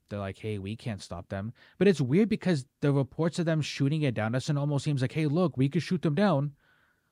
They're 0.09 0.19
like, 0.19 0.37
hey, 0.37 0.57
we 0.57 0.75
can't 0.75 1.01
stop 1.01 1.29
them. 1.29 1.53
But 1.77 1.87
it's 1.87 2.01
weird 2.01 2.27
because 2.27 2.65
the 2.81 2.91
reports 2.91 3.39
of 3.39 3.45
them 3.45 3.61
shooting 3.61 4.01
it 4.01 4.13
down 4.13 4.33
doesn't 4.33 4.57
almost 4.57 4.83
seems 4.83 5.01
like, 5.01 5.13
hey, 5.13 5.25
look, 5.25 5.55
we 5.55 5.69
could 5.69 5.83
shoot 5.83 6.01
them 6.01 6.15
down. 6.15 6.51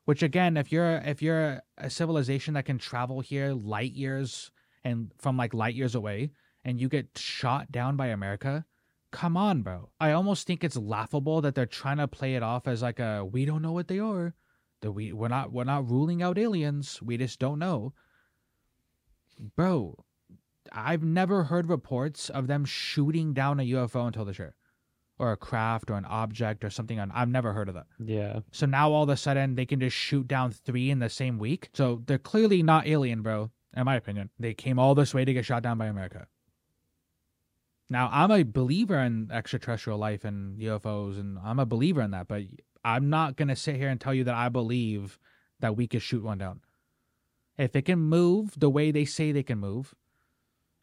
Which 0.09 0.23
again, 0.23 0.57
if 0.57 0.71
you're 0.71 0.95
if 1.05 1.21
you're 1.21 1.61
a 1.77 1.87
civilization 1.87 2.55
that 2.55 2.65
can 2.65 2.79
travel 2.79 3.19
here 3.19 3.53
light 3.53 3.91
years 3.91 4.49
and 4.83 5.11
from 5.19 5.37
like 5.37 5.53
light 5.53 5.75
years 5.75 5.93
away, 5.93 6.31
and 6.65 6.81
you 6.81 6.89
get 6.89 7.15
shot 7.15 7.71
down 7.71 7.95
by 7.95 8.07
America, 8.07 8.65
come 9.11 9.37
on, 9.37 9.61
bro. 9.61 9.91
I 9.99 10.13
almost 10.13 10.47
think 10.47 10.63
it's 10.63 10.75
laughable 10.75 11.41
that 11.41 11.53
they're 11.53 11.67
trying 11.67 11.97
to 11.97 12.07
play 12.07 12.33
it 12.33 12.41
off 12.41 12.67
as 12.67 12.81
like 12.81 12.97
a 12.97 13.23
we 13.23 13.45
don't 13.45 13.61
know 13.61 13.71
what 13.71 13.87
they 13.87 13.99
are. 13.99 14.33
That 14.81 14.93
we 14.93 15.13
we're 15.13 15.27
not 15.27 15.51
we're 15.51 15.63
not 15.63 15.87
ruling 15.87 16.23
out 16.23 16.39
aliens. 16.39 16.99
We 17.03 17.15
just 17.17 17.37
don't 17.37 17.59
know. 17.59 17.93
Bro, 19.55 20.05
I've 20.71 21.03
never 21.03 21.43
heard 21.43 21.69
reports 21.69 22.31
of 22.31 22.47
them 22.47 22.65
shooting 22.65 23.35
down 23.35 23.59
a 23.59 23.63
UFO 23.63 24.07
until 24.07 24.25
this 24.25 24.39
year. 24.39 24.55
Or 25.19 25.33
a 25.33 25.37
craft 25.37 25.91
or 25.91 25.95
an 25.95 26.05
object 26.05 26.63
or 26.63 26.69
something. 26.69 26.97
on- 26.99 27.11
I've 27.11 27.27
never 27.27 27.51
heard 27.53 27.67
of 27.67 27.75
that. 27.75 27.87
Yeah. 28.03 28.39
So 28.51 28.65
now 28.65 28.91
all 28.93 29.03
of 29.03 29.09
a 29.09 29.17
sudden 29.17 29.55
they 29.55 29.65
can 29.65 29.79
just 29.81 29.95
shoot 29.95 30.27
down 30.27 30.51
three 30.51 30.89
in 30.89 30.99
the 30.99 31.09
same 31.09 31.37
week. 31.37 31.69
So 31.73 32.01
they're 32.05 32.17
clearly 32.17 32.63
not 32.63 32.87
alien, 32.87 33.21
bro. 33.21 33.51
In 33.75 33.83
my 33.85 33.95
opinion, 33.95 34.29
they 34.39 34.53
came 34.53 34.79
all 34.79 34.95
this 34.95 35.13
way 35.13 35.25
to 35.25 35.33
get 35.33 35.45
shot 35.45 35.61
down 35.61 35.77
by 35.77 35.87
America. 35.87 36.27
Now 37.89 38.09
I'm 38.11 38.31
a 38.31 38.43
believer 38.43 38.97
in 38.99 39.29
extraterrestrial 39.31 39.99
life 39.99 40.23
and 40.23 40.57
UFOs, 40.59 41.19
and 41.19 41.37
I'm 41.43 41.59
a 41.59 41.65
believer 41.65 42.01
in 42.01 42.11
that. 42.11 42.27
But 42.27 42.43
I'm 42.83 43.09
not 43.09 43.35
gonna 43.35 43.55
sit 43.55 43.75
here 43.75 43.89
and 43.89 43.99
tell 43.99 44.13
you 44.13 44.23
that 44.23 44.35
I 44.35 44.49
believe 44.49 45.19
that 45.59 45.75
we 45.75 45.87
could 45.87 46.01
shoot 46.01 46.23
one 46.23 46.37
down. 46.37 46.61
If 47.57 47.75
it 47.75 47.81
can 47.83 47.99
move 47.99 48.53
the 48.57 48.69
way 48.69 48.91
they 48.91 49.05
say 49.05 49.31
they 49.31 49.43
can 49.43 49.57
move, 49.59 49.93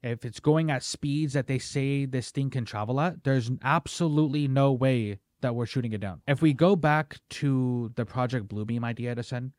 if 0.03 0.25
it's 0.25 0.41
going 0.41 0.71
at 0.71 0.83
speeds 0.83 1.33
that 1.33 1.47
they 1.47 1.59
say 1.59 2.05
this 2.05 2.31
thing 2.31 2.51
can 2.51 2.65
travel 2.65 3.01
at, 3.01 3.25
there's 3.25 3.51
absolutely 3.63 4.49
no 4.49 4.73
way 4.73 5.19
that 5.41 5.55
we're 5.55 5.67
shooting 5.67 5.93
it 5.93 6.01
down. 6.01 6.23
If 6.27 6.43
we 6.43 6.53
go 6.53 6.77
back 6.77 7.19
to 7.31 7.93
the 7.97 8.05
Project 8.05 8.49
Bluebeam 8.49 8.85
idea 8.85 9.21
send, 9.23 9.53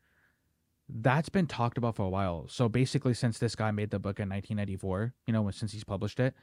that's 0.88 1.28
been 1.28 1.46
talked 1.46 1.78
about 1.78 1.96
for 1.96 2.04
a 2.04 2.08
while. 2.08 2.46
So 2.48 2.68
basically, 2.68 3.14
since 3.14 3.38
this 3.38 3.54
guy 3.54 3.70
made 3.70 3.90
the 3.90 3.98
book 3.98 4.18
in 4.18 4.28
1994, 4.28 5.14
you 5.26 5.32
know, 5.32 5.50
since 5.50 5.72
he's 5.72 5.84
published 5.84 6.18
it, 6.18 6.34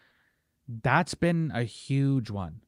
that's 0.82 1.16
been 1.16 1.52
a 1.54 1.64
huge 1.64 2.30
one 2.30 2.62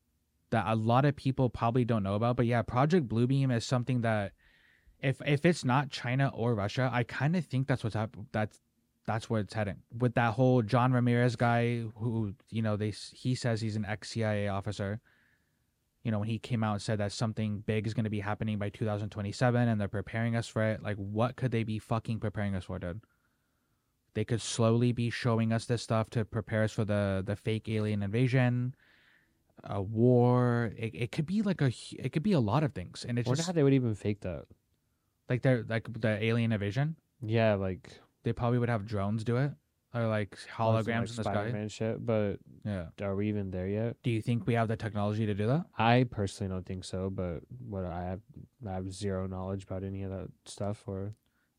that 0.49 0.65
a 0.67 0.75
lot 0.75 1.05
of 1.05 1.15
people 1.15 1.49
probably 1.49 1.85
don't 1.85 2.03
know 2.03 2.15
about. 2.15 2.37
But 2.37 2.45
yeah, 2.45 2.61
Project 2.61 3.07
Bluebeam 3.07 3.55
is 3.55 3.65
something 3.65 4.01
that 4.01 4.31
if 5.01 5.21
if 5.25 5.45
it's 5.45 5.63
not 5.63 5.89
China 5.89 6.31
or 6.33 6.55
Russia, 6.55 6.89
I 6.91 7.03
kind 7.03 7.35
of 7.35 7.45
think 7.45 7.67
that's 7.67 7.83
what's 7.83 7.95
hap- 7.95 8.17
that's 8.31 8.59
that's 9.07 9.29
where 9.29 9.41
it's 9.41 9.53
heading 9.53 9.77
with 9.97 10.13
that 10.15 10.33
whole 10.33 10.61
John 10.61 10.91
Ramirez 10.91 11.35
guy 11.35 11.85
who 11.95 12.33
you 12.49 12.61
know 12.61 12.75
they 12.75 12.93
he 13.13 13.33
says 13.33 13.61
he's 13.61 13.77
an 13.77 13.85
ex 13.85 14.09
CIA 14.09 14.49
officer. 14.49 14.99
You 16.03 16.11
know 16.11 16.19
when 16.19 16.27
he 16.27 16.37
came 16.37 16.63
out 16.63 16.73
and 16.73 16.81
said 16.81 16.99
that 16.99 17.13
something 17.13 17.63
big 17.65 17.87
is 17.87 17.93
going 17.93 18.03
to 18.03 18.09
be 18.09 18.19
happening 18.19 18.59
by 18.59 18.69
2027 18.69 19.67
and 19.67 19.81
they're 19.81 19.87
preparing 19.87 20.35
us 20.35 20.47
for 20.47 20.61
it. 20.61 20.83
Like 20.83 20.97
what 20.97 21.37
could 21.37 21.51
they 21.51 21.63
be 21.63 21.79
fucking 21.79 22.19
preparing 22.19 22.53
us 22.53 22.65
for, 22.65 22.77
dude? 22.77 23.01
They 24.13 24.25
could 24.25 24.41
slowly 24.41 24.91
be 24.91 25.09
showing 25.09 25.53
us 25.53 25.65
this 25.65 25.81
stuff 25.81 26.09
to 26.11 26.25
prepare 26.25 26.63
us 26.63 26.73
for 26.73 26.83
the 26.83 27.23
the 27.25 27.37
fake 27.37 27.69
alien 27.69 28.03
invasion, 28.03 28.75
a 29.63 29.81
war. 29.81 30.73
It, 30.77 30.93
it 30.93 31.11
could 31.13 31.25
be 31.25 31.41
like 31.41 31.61
a 31.61 31.71
it 31.97 32.11
could 32.11 32.23
be 32.23 32.33
a 32.33 32.39
lot 32.41 32.63
of 32.63 32.73
things, 32.73 33.05
and 33.07 33.17
it's 33.17 33.27
wonder 33.27 33.37
just 33.37 33.47
how 33.47 33.53
they 33.53 33.63
would 33.63 33.73
even 33.73 33.95
fake 33.95 34.19
that. 34.21 34.45
like 35.29 35.43
they're 35.43 35.65
like 35.67 35.87
the 36.01 36.21
alien 36.21 36.51
invasion. 36.51 36.97
Yeah, 37.21 37.55
like 37.55 37.89
They 38.27 38.33
probably 38.33 38.59
would 38.59 38.67
have 38.67 38.85
drones 38.85 39.23
do 39.23 39.37
it 39.37 39.53
or 39.93 40.05
like 40.05 40.37
holograms 40.53 40.85
like 40.85 40.87
in 40.87 41.01
the 41.01 41.07
sky. 41.07 41.21
Spider-Man 41.33 41.69
shit. 41.69 42.05
But 42.05 42.35
Yeah. 42.65 42.87
are 43.01 43.15
we 43.15 43.29
even 43.29 43.51
there 43.51 43.69
yet? 43.69 43.95
Do 44.03 44.11
you 44.11 44.21
think 44.21 44.45
we 44.45 44.53
have 44.55 44.67
the 44.67 44.75
technology 44.75 45.25
to 45.25 45.33
do 45.33 45.47
that? 45.47 45.65
I 45.77 46.05
personally 46.11 46.51
don't 46.51 46.65
think 46.65 46.83
so. 46.83 47.09
But 47.09 47.43
what 47.65 47.85
I 47.85 48.03
have, 48.03 48.19
I 48.67 48.73
have 48.73 48.91
zero 48.91 49.27
knowledge 49.27 49.63
about 49.63 49.85
any 49.85 50.03
of 50.03 50.11
that 50.11 50.27
stuff. 50.43 50.83
Or 50.87 51.13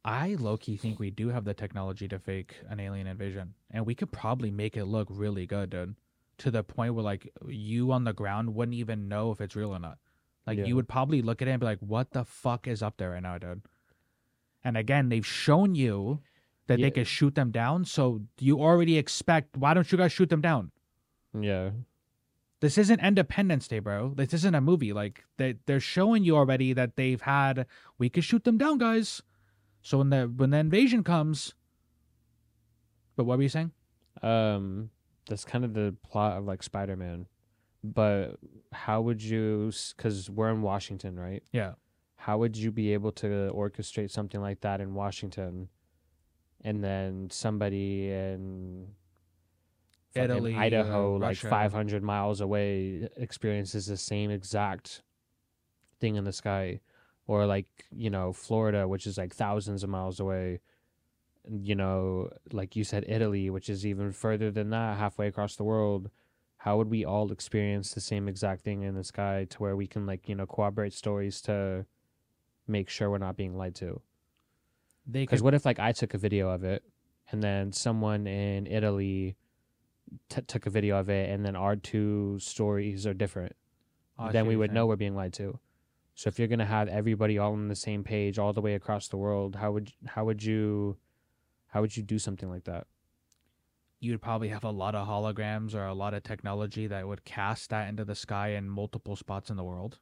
I 0.04 0.34
low 0.38 0.58
key 0.58 0.76
think 0.76 0.98
we 0.98 1.10
do 1.10 1.30
have 1.30 1.44
the 1.46 1.54
technology 1.54 2.06
to 2.08 2.18
fake 2.18 2.56
an 2.68 2.80
alien 2.80 3.06
invasion, 3.06 3.54
and 3.70 3.86
we 3.86 3.94
could 3.94 4.12
probably 4.12 4.50
make 4.50 4.76
it 4.76 4.84
look 4.84 5.08
really 5.10 5.46
good, 5.46 5.70
dude. 5.70 5.94
To 6.38 6.50
the 6.50 6.62
point 6.62 6.92
where 6.94 7.02
like 7.02 7.32
you 7.48 7.92
on 7.92 8.04
the 8.04 8.12
ground 8.12 8.54
wouldn't 8.54 8.74
even 8.76 9.08
know 9.08 9.32
if 9.32 9.40
it's 9.40 9.56
real 9.56 9.70
or 9.74 9.78
not. 9.78 9.96
Like 10.46 10.58
Yeah. 10.58 10.66
you 10.66 10.76
would 10.76 10.88
probably 10.88 11.22
look 11.22 11.40
at 11.40 11.48
it 11.48 11.52
and 11.52 11.60
be 11.60 11.64
like, 11.66 11.80
"What 11.80 12.10
the 12.10 12.24
fuck 12.26 12.68
is 12.68 12.82
up 12.82 12.98
there 12.98 13.12
right 13.12 13.22
now, 13.22 13.38
dude?" 13.38 13.62
And 14.62 14.76
again, 14.76 15.08
they've 15.08 15.24
shown 15.26 15.74
you 15.74 16.20
that 16.68 16.78
Yeah. 16.78 16.86
they 16.86 16.90
could 16.92 17.06
shoot 17.06 17.34
them 17.34 17.50
down, 17.50 17.84
so 17.84 18.22
you 18.38 18.60
already 18.60 18.96
expect. 18.96 19.56
Why 19.56 19.74
don't 19.74 19.90
you 19.90 19.98
guys 19.98 20.12
shoot 20.12 20.30
them 20.30 20.40
down? 20.40 20.70
yeah, 21.38 21.70
This 22.60 22.78
isn't 22.78 23.00
Independence 23.00 23.68
Day, 23.68 23.78
bro. 23.80 24.14
This 24.14 24.32
isn't 24.32 24.54
a 24.54 24.60
movie. 24.60 24.92
Like 24.92 25.24
they 25.36 25.56
they're 25.66 25.78
showing 25.80 26.24
you 26.24 26.36
already 26.36 26.72
that 26.72 26.96
they've 26.96 27.20
had. 27.20 27.66
We 27.98 28.08
could 28.08 28.24
shoot 28.24 28.44
them 28.44 28.56
down, 28.58 28.78
guys. 28.78 29.22
So 29.82 29.98
when 29.98 30.10
the 30.10 30.22
when 30.26 30.50
the 30.50 30.58
invasion 30.58 31.04
comes. 31.04 31.54
But 33.16 33.24
what 33.24 33.38
were 33.38 33.42
you 33.42 33.48
saying? 33.48 33.72
um, 34.22 34.90
that's 35.28 35.44
kind 35.44 35.64
of 35.64 35.74
the 35.74 35.94
plot 36.02 36.38
of 36.38 36.44
like 36.46 36.62
Spider-Man. 36.62 37.26
But 37.84 38.36
how 38.72 39.00
would 39.02 39.22
you? 39.22 39.70
Because 39.96 40.28
we're 40.28 40.50
in 40.50 40.62
Washington, 40.62 41.18
right? 41.18 41.42
Yeah. 41.52 41.74
How 42.16 42.38
would 42.38 42.56
you 42.56 42.72
be 42.72 42.92
able 42.92 43.12
to 43.12 43.52
orchestrate 43.54 44.10
something 44.10 44.40
like 44.40 44.60
that 44.62 44.80
in 44.80 44.94
Washington, 44.94 45.68
and 46.62 46.82
then 46.82 47.28
somebody 47.30 48.10
in 48.10 48.88
Italy 50.14 50.54
or 50.54 50.58
Idaho, 50.58 51.16
like 51.16 51.36
500 51.36 52.02
miles 52.02 52.40
away, 52.40 53.08
experiences 53.16 53.86
the 53.86 53.96
same 53.96 54.30
exact 54.30 55.02
thing 56.00 56.16
in 56.16 56.24
the 56.24 56.32
sky, 56.32 56.80
or 57.26 57.46
like 57.46 57.66
you 57.90 58.10
know 58.10 58.32
Florida, 58.32 58.88
which 58.88 59.06
is 59.06 59.18
like 59.18 59.34
thousands 59.34 59.82
of 59.82 59.90
miles 59.90 60.20
away. 60.20 60.60
You 61.50 61.74
know, 61.74 62.30
like 62.52 62.76
you 62.76 62.84
said, 62.84 63.04
Italy, 63.08 63.48
which 63.50 63.70
is 63.70 63.86
even 63.86 64.12
further 64.12 64.50
than 64.50 64.70
that, 64.70 64.98
halfway 64.98 65.28
across 65.28 65.56
the 65.56 65.64
world. 65.64 66.10
How 66.58 66.76
would 66.76 66.90
we 66.90 67.04
all 67.04 67.30
experience 67.30 67.94
the 67.94 68.00
same 68.00 68.28
exact 68.28 68.62
thing 68.62 68.82
in 68.82 68.94
the 68.94 69.04
sky 69.04 69.46
to 69.50 69.58
where 69.58 69.76
we 69.76 69.86
can 69.86 70.06
like 70.06 70.28
you 70.28 70.34
know 70.34 70.46
corroborate 70.46 70.92
stories 70.92 71.40
to 71.42 71.86
make 72.66 72.88
sure 72.88 73.10
we're 73.10 73.18
not 73.18 73.36
being 73.36 73.56
lied 73.56 73.74
to? 73.76 74.02
They 75.08 75.22
Because 75.22 75.42
what 75.42 75.54
if 75.54 75.64
like 75.64 75.78
I 75.78 75.92
took 75.92 76.14
a 76.14 76.18
video 76.18 76.50
of 76.50 76.62
it, 76.64 76.84
and 77.32 77.42
then 77.42 77.72
someone 77.72 78.26
in 78.26 78.66
Italy 78.66 79.36
t- 80.28 80.42
took 80.42 80.66
a 80.66 80.70
video 80.70 80.98
of 80.98 81.08
it, 81.08 81.30
and 81.30 81.44
then 81.44 81.56
our 81.56 81.76
two 81.76 82.38
stories 82.40 83.06
are 83.06 83.14
different? 83.14 83.56
Oh, 84.18 84.30
then 84.30 84.46
we 84.46 84.56
would 84.56 84.72
know 84.72 84.86
we're 84.86 84.96
being 84.96 85.16
lied 85.16 85.32
to. 85.34 85.58
So 86.14 86.28
if 86.28 86.38
you're 86.38 86.48
gonna 86.48 86.66
have 86.66 86.88
everybody 86.88 87.38
all 87.38 87.52
on 87.52 87.68
the 87.68 87.76
same 87.76 88.04
page 88.04 88.38
all 88.38 88.52
the 88.52 88.60
way 88.60 88.74
across 88.74 89.08
the 89.08 89.16
world, 89.16 89.56
how 89.56 89.72
would 89.72 89.92
how 90.06 90.24
would 90.24 90.42
you 90.42 90.98
how 91.68 91.80
would 91.80 91.96
you 91.96 92.02
do 92.02 92.18
something 92.18 92.50
like 92.50 92.64
that? 92.64 92.86
You'd 94.00 94.20
probably 94.20 94.48
have 94.48 94.64
a 94.64 94.70
lot 94.70 94.94
of 94.94 95.08
holograms 95.08 95.74
or 95.74 95.86
a 95.86 95.94
lot 95.94 96.14
of 96.14 96.22
technology 96.22 96.86
that 96.86 97.08
would 97.08 97.24
cast 97.24 97.70
that 97.70 97.88
into 97.88 98.04
the 98.04 98.14
sky 98.14 98.50
in 98.50 98.68
multiple 98.68 99.16
spots 99.16 99.50
in 99.50 99.56
the 99.56 99.64
world, 99.64 99.98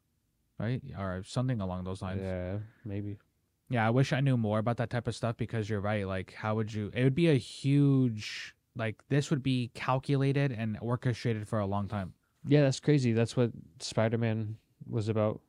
right? 0.59 0.83
Or 0.99 1.23
something 1.25 1.61
along 1.61 1.85
those 1.85 2.03
lines. 2.03 2.23
Yeah, 2.23 2.59
maybe. 2.85 3.19
Yeah, 3.69 3.87
I 3.87 3.91
wish 3.91 4.13
I 4.13 4.21
knew 4.21 4.37
more 4.37 4.59
about 4.59 4.77
that 4.77 4.91
type 4.91 5.09
of 5.09 5.15
stuff 5.15 5.37
because 5.37 5.69
you're 5.69 5.81
right. 5.81 6.07
Like, 6.07 6.35
how 6.35 6.55
would 6.55 6.73
you? 6.73 6.91
It 6.95 7.03
would 7.03 7.15
be 7.15 7.29
a 7.29 7.35
huge 7.35 8.55
Like 8.77 8.97
this 9.09 9.31
would 9.31 9.43
be 9.43 9.71
calculated 9.75 10.53
and 10.53 10.79
orchestrated 10.81 11.49
for 11.49 11.59
a 11.59 11.67
long 11.67 11.89
time. 11.89 12.13
Yeah, 12.47 12.63
that's 12.63 12.79
crazy. 12.79 13.13
That's 13.13 13.37
what 13.37 13.51
Spider 13.81 14.19
Man 14.19 14.57
was 14.89 15.09
about. 15.09 15.41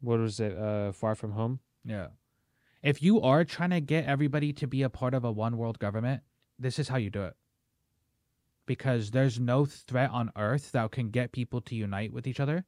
What 0.00 0.20
was 0.20 0.40
it? 0.40 0.56
Uh, 0.56 0.92
Far 0.92 1.14
From 1.14 1.32
Home. 1.32 1.60
Yeah. 1.84 2.08
If 2.82 3.02
you 3.02 3.20
are 3.20 3.44
trying 3.44 3.70
to 3.70 3.80
get 3.80 4.06
everybody 4.06 4.52
to 4.54 4.66
be 4.66 4.82
a 4.82 4.88
part 4.88 5.12
of 5.14 5.24
a 5.24 5.32
one 5.32 5.56
world 5.58 5.78
government, 5.78 6.22
this 6.58 6.78
is 6.78 6.88
how 6.88 6.96
you 6.96 7.10
do 7.10 7.24
it. 7.24 7.34
Because 8.64 9.10
there's 9.10 9.38
no 9.38 9.64
threat 9.64 10.10
on 10.10 10.32
earth 10.36 10.72
that 10.72 10.90
can 10.92 11.10
get 11.10 11.32
people 11.32 11.60
to 11.62 11.74
unite 11.74 12.12
with 12.12 12.26
each 12.26 12.40
other. 12.40 12.64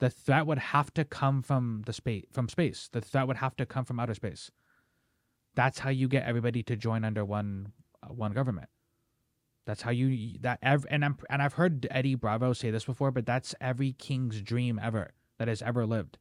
The 0.00 0.10
threat 0.10 0.46
would 0.46 0.58
have 0.58 0.92
to 0.94 1.04
come 1.04 1.42
from 1.42 1.82
the 1.86 1.92
space 1.92 2.24
from 2.32 2.48
space. 2.48 2.88
The 2.92 3.00
threat 3.02 3.26
would 3.28 3.38
have 3.38 3.56
to 3.56 3.66
come 3.66 3.84
from 3.84 4.00
outer 4.00 4.14
space. 4.14 4.50
That's 5.54 5.80
how 5.80 5.90
you 5.90 6.08
get 6.08 6.24
everybody 6.26 6.62
to 6.64 6.76
join 6.76 7.04
under 7.04 7.24
one 7.24 7.72
uh, 8.02 8.08
one 8.14 8.32
government. 8.32 8.68
That's 9.66 9.82
how 9.82 9.90
you 9.92 10.38
that 10.40 10.58
ev- 10.62 10.86
and 10.90 11.04
I'm 11.04 11.18
and 11.30 11.42
I've 11.42 11.54
heard 11.54 11.86
Eddie 11.90 12.16
Bravo 12.16 12.52
say 12.54 12.70
this 12.70 12.84
before, 12.86 13.10
but 13.12 13.26
that's 13.26 13.54
every 13.60 13.92
king's 13.92 14.42
dream 14.42 14.80
ever 14.82 15.12
that 15.38 15.48
has 15.48 15.62
ever 15.62 15.86
lived 15.86 16.18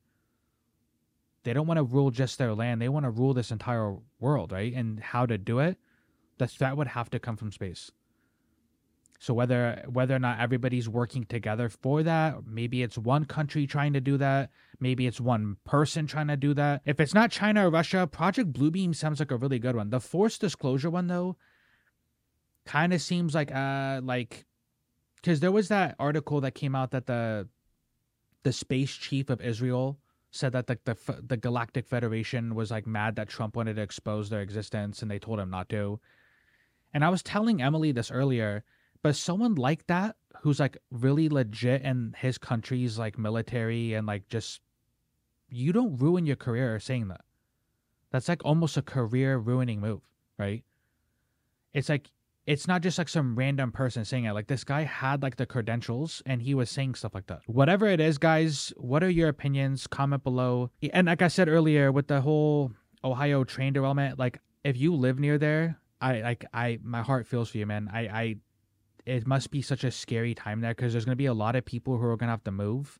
they 1.44 1.54
don't 1.54 1.68
want 1.68 1.80
to 1.80 1.84
rule 1.84 2.12
just 2.12 2.40
their 2.40 2.56
land 2.56 2.82
they 2.82 2.90
want 2.90 3.06
to 3.06 3.12
rule 3.12 3.34
this 3.34 3.52
entire 3.52 3.98
world 4.20 4.54
right 4.54 4.74
and 4.76 5.02
how 5.02 5.26
to 5.26 5.40
do 5.40 5.60
it 5.60 5.80
the 6.40 6.48
threat 6.48 6.78
would 6.78 6.90
have 6.90 7.10
to 7.12 7.20
come 7.20 7.38
from 7.38 7.52
space 7.52 7.92
so 9.20 9.34
whether 9.34 9.84
whether 9.88 10.16
or 10.16 10.20
not 10.20 10.40
everybody's 10.40 10.90
working 10.90 11.26
together 11.26 11.70
for 11.70 12.04
that 12.04 12.36
maybe 12.46 12.84
it's 12.84 12.98
one 12.98 13.26
country 13.26 13.66
trying 13.66 13.94
to 13.94 14.02
do 14.02 14.18
that 14.18 14.50
maybe 14.80 15.08
it's 15.08 15.22
one 15.22 15.58
person 15.66 16.06
trying 16.08 16.28
to 16.28 16.38
do 16.38 16.54
that 16.54 16.82
if 16.86 17.00
it's 17.00 17.14
not 17.14 17.32
china 17.32 17.68
or 17.68 17.72
russia 17.72 18.08
project 18.08 18.52
bluebeam 18.52 18.94
sounds 18.96 19.20
like 19.20 19.32
a 19.32 19.38
really 19.38 19.60
good 19.60 19.76
one 19.76 19.90
the 19.90 20.00
forced 20.00 20.42
disclosure 20.42 20.90
one 20.90 21.08
though 21.08 21.36
kind 22.66 22.94
of 22.94 23.02
seems 23.02 23.34
like 23.34 23.54
uh 23.54 24.02
like 24.04 24.46
because 25.16 25.40
there 25.40 25.52
was 25.52 25.70
that 25.70 25.96
article 26.00 26.42
that 26.42 26.56
came 26.56 26.76
out 26.76 26.92
that 26.92 27.06
the 27.06 27.48
the 28.44 28.52
space 28.52 28.92
chief 28.92 29.30
of 29.30 29.42
israel 29.42 29.98
said 30.36 30.52
that 30.52 30.68
the, 30.68 30.78
the 30.84 30.96
the 31.26 31.38
Galactic 31.38 31.88
Federation 31.88 32.56
was 32.56 32.70
like 32.70 32.86
mad 32.86 33.16
that 33.16 33.30
Trump 33.30 33.56
wanted 33.56 33.78
to 33.78 33.82
expose 33.82 34.30
their 34.30 34.42
existence 34.42 35.02
and 35.02 35.10
they 35.10 35.18
told 35.18 35.40
him 35.40 35.50
not 35.50 35.70
to. 35.70 36.00
And 36.94 37.04
I 37.04 37.10
was 37.10 37.24
telling 37.24 37.62
Emily 37.62 37.92
this 37.92 38.12
earlier, 38.12 38.64
but 39.06 39.16
someone 39.16 39.54
like 39.54 39.86
that 39.86 40.16
who's 40.42 40.60
like 40.60 40.80
really 40.90 41.30
legit 41.30 41.84
in 41.84 42.16
his 42.18 42.40
country's 42.40 42.98
like 42.98 43.20
military 43.20 43.94
and 43.94 44.08
like 44.08 44.28
just 44.30 44.62
you 45.48 45.72
don't 45.72 45.96
ruin 45.98 46.26
your 46.26 46.36
career 46.36 46.80
saying 46.80 47.10
that. 47.10 47.22
That's 48.10 48.28
like 48.28 48.44
almost 48.44 48.78
a 48.78 48.82
career 48.82 49.38
ruining 49.38 49.80
move, 49.80 50.02
right? 50.40 50.64
It's 51.72 51.88
like 51.88 52.10
it's 52.48 52.68
not 52.68 52.82
just 52.82 52.98
like 52.98 53.08
some 53.08 53.36
random 53.36 53.72
person 53.72 54.06
saying 54.06 54.26
it. 54.26 54.34
Like 54.34 54.48
this 54.48 54.64
guy 54.64 54.82
had 54.82 55.22
like 55.22 55.36
the 55.36 55.46
credentials 55.46 56.24
and 56.26 56.42
he 56.42 56.56
was 56.56 56.72
saying 56.72 56.96
stuff 56.96 57.14
like 57.14 57.28
that. 57.28 57.42
Whatever 57.46 57.86
it 57.86 58.00
is, 58.00 58.18
guys, 58.18 58.74
what 58.76 59.04
are 59.04 59.10
your 59.12 59.30
opinions? 59.30 59.86
Comment 59.86 60.24
below. 60.24 60.72
And 60.94 61.06
like 61.06 61.22
I 61.22 61.28
said 61.28 61.48
earlier, 61.48 61.92
with 61.92 62.08
the 62.08 62.22
whole 62.22 62.72
Ohio 63.04 63.44
train 63.44 63.74
derailment, 63.74 64.18
like 64.18 64.40
if 64.64 64.76
you 64.78 64.96
live 64.96 65.20
near 65.20 65.38
there, 65.38 65.80
I 66.02 66.22
like 66.22 66.44
I 66.52 66.80
my 66.82 67.04
heart 67.04 67.28
feels 67.28 67.52
for 67.52 67.60
you, 67.60 67.68
man. 67.68 67.88
I 67.94 68.00
I 68.00 68.36
it 69.06 69.28
must 69.28 69.52
be 69.52 69.62
such 69.62 69.84
a 69.84 69.92
scary 69.92 70.34
time 70.34 70.62
there 70.62 70.74
because 70.74 70.94
there's 70.94 71.06
gonna 71.06 71.16
be 71.16 71.26
a 71.28 71.34
lot 71.34 71.56
of 71.56 71.66
people 71.66 71.98
who 71.98 72.06
are 72.06 72.18
gonna 72.18 72.32
have 72.32 72.44
to 72.46 72.52
move. 72.52 73.00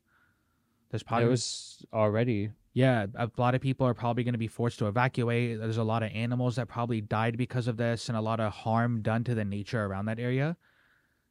There's 0.90 1.02
probably 1.02 1.26
It 1.26 1.30
was 1.30 1.84
already. 1.92 2.50
yeah, 2.72 3.06
a 3.16 3.30
lot 3.36 3.54
of 3.54 3.60
people 3.60 3.86
are 3.86 3.94
probably 3.94 4.22
going 4.22 4.34
to 4.34 4.38
be 4.38 4.46
forced 4.46 4.78
to 4.78 4.86
evacuate. 4.86 5.58
There's 5.58 5.78
a 5.78 5.82
lot 5.84 6.02
of 6.04 6.12
animals 6.12 6.56
that 6.56 6.68
probably 6.68 7.00
died 7.00 7.36
because 7.36 7.66
of 7.66 7.76
this, 7.76 8.08
and 8.08 8.16
a 8.16 8.20
lot 8.20 8.38
of 8.38 8.52
harm 8.52 9.02
done 9.02 9.24
to 9.24 9.34
the 9.34 9.44
nature 9.44 9.84
around 9.84 10.06
that 10.06 10.20
area. 10.20 10.56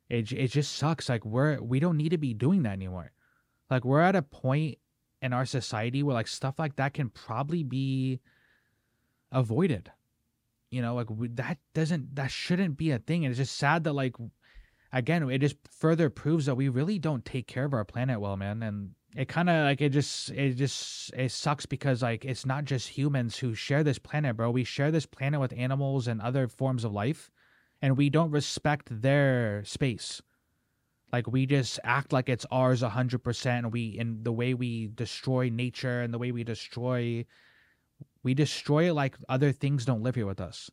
It 0.10 0.32
it 0.34 0.50
just 0.50 0.74
sucks. 0.76 1.08
Like 1.08 1.24
we're 1.26 1.62
we 1.62 1.80
don't 1.80 1.98
need 1.98 2.10
to 2.10 2.18
be 2.18 2.34
doing 2.34 2.64
that 2.64 2.74
anymore. 2.74 3.12
Like 3.70 3.86
we're 3.86 4.02
at 4.02 4.16
a 4.16 4.22
point 4.22 4.78
in 5.22 5.34
our 5.34 5.46
society 5.46 6.04
where 6.04 6.14
like 6.14 6.28
stuff 6.28 6.60
like 6.60 6.76
that 6.76 6.94
can 6.94 7.10
probably 7.10 7.64
be 7.64 8.20
avoided. 9.32 9.92
You 10.70 10.82
know, 10.82 10.96
like 10.96 11.10
we, 11.10 11.30
that 11.30 11.60
doesn't 11.74 12.16
that 12.16 12.30
shouldn't 12.30 12.76
be 12.78 12.92
a 12.92 13.00
thing, 13.00 13.24
and 13.24 13.32
it's 13.32 13.38
just 13.40 13.56
sad 13.56 13.84
that 13.86 13.94
like 13.94 14.16
again 14.92 15.30
it 15.30 15.40
just 15.40 15.58
further 15.72 16.10
proves 16.10 16.46
that 16.46 16.56
we 16.56 16.70
really 16.70 17.00
don't 17.00 17.26
take 17.26 17.48
care 17.48 17.66
of 17.66 17.74
our 17.74 17.86
planet 17.86 18.20
well, 18.20 18.38
man, 18.38 18.64
and 18.64 18.92
it 19.16 19.30
kind 19.30 19.50
of 19.50 19.64
like 19.64 19.82
it 19.82 19.90
just 19.90 20.30
it 20.32 20.56
just 20.56 21.14
it 21.16 21.32
sucks 21.32 21.66
because 21.66 22.02
like 22.02 22.26
it's 22.26 22.46
not 22.46 22.66
just 22.66 22.90
humans 22.90 23.38
who 23.38 23.56
share 23.56 23.84
this 23.84 23.98
planet 23.98 24.36
bro. 24.36 24.52
We 24.52 24.66
share 24.66 24.92
this 24.92 25.06
planet 25.06 25.40
with 25.40 25.54
animals 25.56 26.08
and 26.08 26.22
other 26.22 26.48
forms 26.48 26.84
of 26.84 26.92
life 26.92 27.32
and 27.82 27.98
we 27.98 28.10
don't 28.10 28.32
respect 28.32 28.90
their 29.02 29.64
space. 29.64 30.22
Like 31.14 31.28
we 31.28 31.46
just 31.46 31.80
act 31.84 32.12
like 32.12 32.28
it's 32.28 32.46
ours 32.52 32.82
100% 32.82 33.46
and 33.46 33.72
we 33.72 33.88
in 33.98 34.24
the 34.24 34.34
way 34.34 34.54
we 34.54 34.88
destroy 34.88 35.50
nature 35.50 36.02
and 36.02 36.14
the 36.14 36.18
way 36.18 36.34
we 36.34 36.44
destroy 36.44 37.26
we 38.22 38.34
destroy 38.34 38.90
it 38.90 38.94
like 38.94 39.16
other 39.30 39.54
things 39.54 39.86
don't 39.86 40.04
live 40.04 40.16
here 40.16 40.26
with 40.26 40.42
us. 40.42 40.70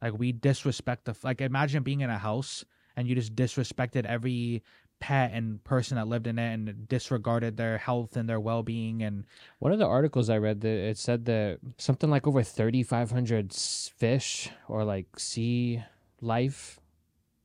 Like 0.00 0.16
we 0.16 0.30
disrespect 0.30 1.06
the 1.06 1.16
like 1.24 1.40
imagine 1.40 1.82
being 1.82 2.02
in 2.02 2.10
a 2.10 2.18
house 2.18 2.64
and 3.00 3.08
you 3.08 3.14
just 3.16 3.34
disrespected 3.34 4.04
every 4.04 4.62
pet 5.00 5.32
and 5.32 5.64
person 5.64 5.96
that 5.96 6.06
lived 6.06 6.26
in 6.26 6.38
it 6.38 6.52
and 6.52 6.86
disregarded 6.86 7.56
their 7.56 7.78
health 7.78 8.16
and 8.16 8.28
their 8.28 8.38
well-being 8.38 9.02
and 9.02 9.24
One 9.58 9.72
of 9.72 9.78
the 9.78 9.86
articles 9.86 10.28
I 10.28 10.36
read 10.36 10.60
that 10.60 10.68
it 10.90 10.98
said 10.98 11.24
that 11.24 11.58
something 11.78 12.10
like 12.10 12.26
over 12.26 12.42
3500 12.42 13.52
fish 13.52 14.50
or 14.68 14.84
like 14.84 15.18
sea 15.18 15.82
life 16.20 16.78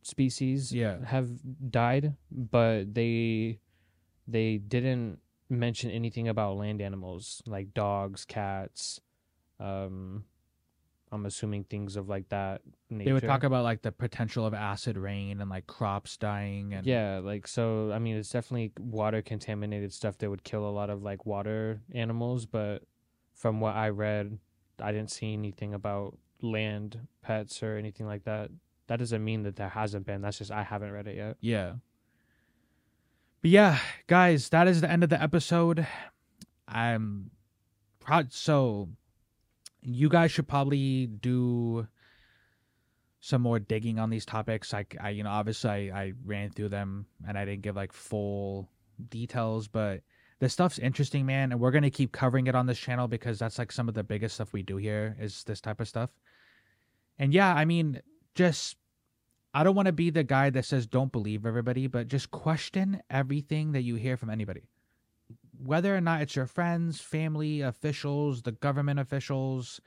species 0.04 0.74
Yeah. 0.74 1.04
have 1.06 1.30
died, 1.72 2.16
but 2.30 2.94
they 2.94 3.60
they 4.28 4.58
didn't 4.58 5.20
mention 5.50 5.92
anything 5.92 6.28
about 6.28 6.58
land 6.58 6.82
animals 6.82 7.42
like 7.48 7.74
dogs, 7.74 8.26
cats. 8.26 9.00
Um, 9.60 10.26
I'm 11.16 11.26
assuming 11.26 11.64
things 11.64 11.96
of 11.96 12.08
like 12.08 12.30
that 12.30 12.62
nature. 12.90 13.06
they 13.06 13.14
would 13.14 13.24
talk 13.24 13.44
about 13.44 13.64
like 13.64 13.82
the 13.82 13.92
potential 13.92 14.46
of 14.46 14.54
acid 14.54 14.98
rain 14.98 15.42
and 15.42 15.50
like 15.50 15.66
crops 15.66 16.18
dying 16.18 16.74
and 16.74 16.86
Yeah, 16.86 17.20
like 17.24 17.48
so. 17.48 17.92
I 17.92 18.00
mean, 18.00 18.16
it's 18.18 18.30
definitely 18.30 18.72
water 18.80 19.22
contaminated 19.22 19.92
stuff 19.94 20.18
that 20.20 20.30
would 20.30 20.44
kill 20.44 20.68
a 20.68 20.70
lot 20.70 20.90
of 20.90 21.02
like 21.02 21.26
water 21.26 21.82
animals. 21.94 22.46
But 22.46 22.84
from 23.34 23.60
what 23.60 23.76
I 23.76 23.90
read, 23.90 24.38
I 24.80 24.92
didn't 24.92 25.12
see 25.12 25.34
anything 25.34 25.74
about 25.74 26.18
land 26.42 27.08
pets 27.22 27.64
or 27.64 27.78
anything 27.78 28.06
like 28.06 28.26
that. 28.26 28.52
That 28.88 29.00
doesn't 29.00 29.24
mean 29.24 29.44
that 29.44 29.56
there 29.56 29.70
hasn't 29.70 30.06
been. 30.06 30.22
That's 30.22 30.38
just 30.38 30.52
I 30.52 30.64
haven't 30.64 30.92
read 30.92 31.08
it 31.08 31.16
yet. 31.16 31.38
Yeah. 31.42 31.74
But 33.42 33.52
yeah, 33.52 33.80
guys, 34.08 34.50
that 34.50 34.68
is 34.68 34.82
the 34.82 34.92
end 34.92 35.04
of 35.04 35.10
the 35.10 35.22
episode. 35.22 35.88
I'm 36.68 37.32
proud. 38.00 38.32
So, 38.34 38.90
you 39.86 40.10
guys 40.10 40.32
should 40.32 40.48
probably 40.48 41.08
do 41.08 41.88
some 43.20 43.42
more 43.42 43.60
digging 43.60 44.00
on 44.00 44.10
these 44.10 44.26
topics. 44.26 44.74
Like, 44.74 44.96
I, 45.00 45.10
you 45.10 45.24
know, 45.24 45.30
obviously 45.30 45.92
I, 45.92 46.02
I 46.02 46.14
ran 46.26 46.52
through 46.52 46.70
them 46.70 47.06
and 47.28 47.38
I 47.38 47.46
didn't 47.46 47.62
give 47.62 47.76
like 47.76 47.94
full 47.94 48.70
details, 49.10 49.68
but 49.68 50.02
this 50.40 50.54
stuff's 50.54 50.80
interesting, 50.80 51.26
man. 51.26 51.52
And 51.52 51.60
we're 51.60 51.72
to 51.84 51.90
keep 51.90 52.12
covering 52.12 52.48
it 52.48 52.56
on 52.56 52.68
this 52.68 52.80
channel 52.80 53.08
because 53.08 53.40
that's 53.40 53.58
like 53.58 53.72
some 53.72 53.88
of 53.88 53.96
the 53.96 54.04
biggest 54.04 54.36
stuff 54.36 54.54
we 54.54 54.64
do 54.64 54.78
here 54.78 55.16
is 55.20 55.44
this 55.44 55.62
type 55.62 55.80
of 55.80 55.88
stuff. 55.88 56.10
And 57.18 57.34
yeah, 57.34 57.54
I 57.54 57.66
mean, 57.66 58.02
just 58.36 58.78
I 59.54 59.64
don't 59.64 59.76
want 59.76 59.86
to 59.86 59.94
be 59.94 60.10
the 60.10 60.24
guy 60.24 60.50
that 60.50 60.66
says 60.66 60.86
don't 60.86 61.12
believe 61.12 61.46
everybody, 61.46 61.88
but 61.88 62.08
just 62.08 62.30
question 62.32 63.02
everything 63.10 63.72
that 63.72 63.84
you 63.84 63.96
hear 63.96 64.18
from 64.18 64.30
anybody. 64.30 64.64
Whether 65.64 65.96
or 65.96 66.02
not 66.02 66.22
it's 66.22 66.36
your 66.36 66.48
friends, 66.48 67.02
family, 67.02 67.62
officials, 67.62 68.42
the 68.42 68.52
government 68.52 69.00
officials, 69.00 69.80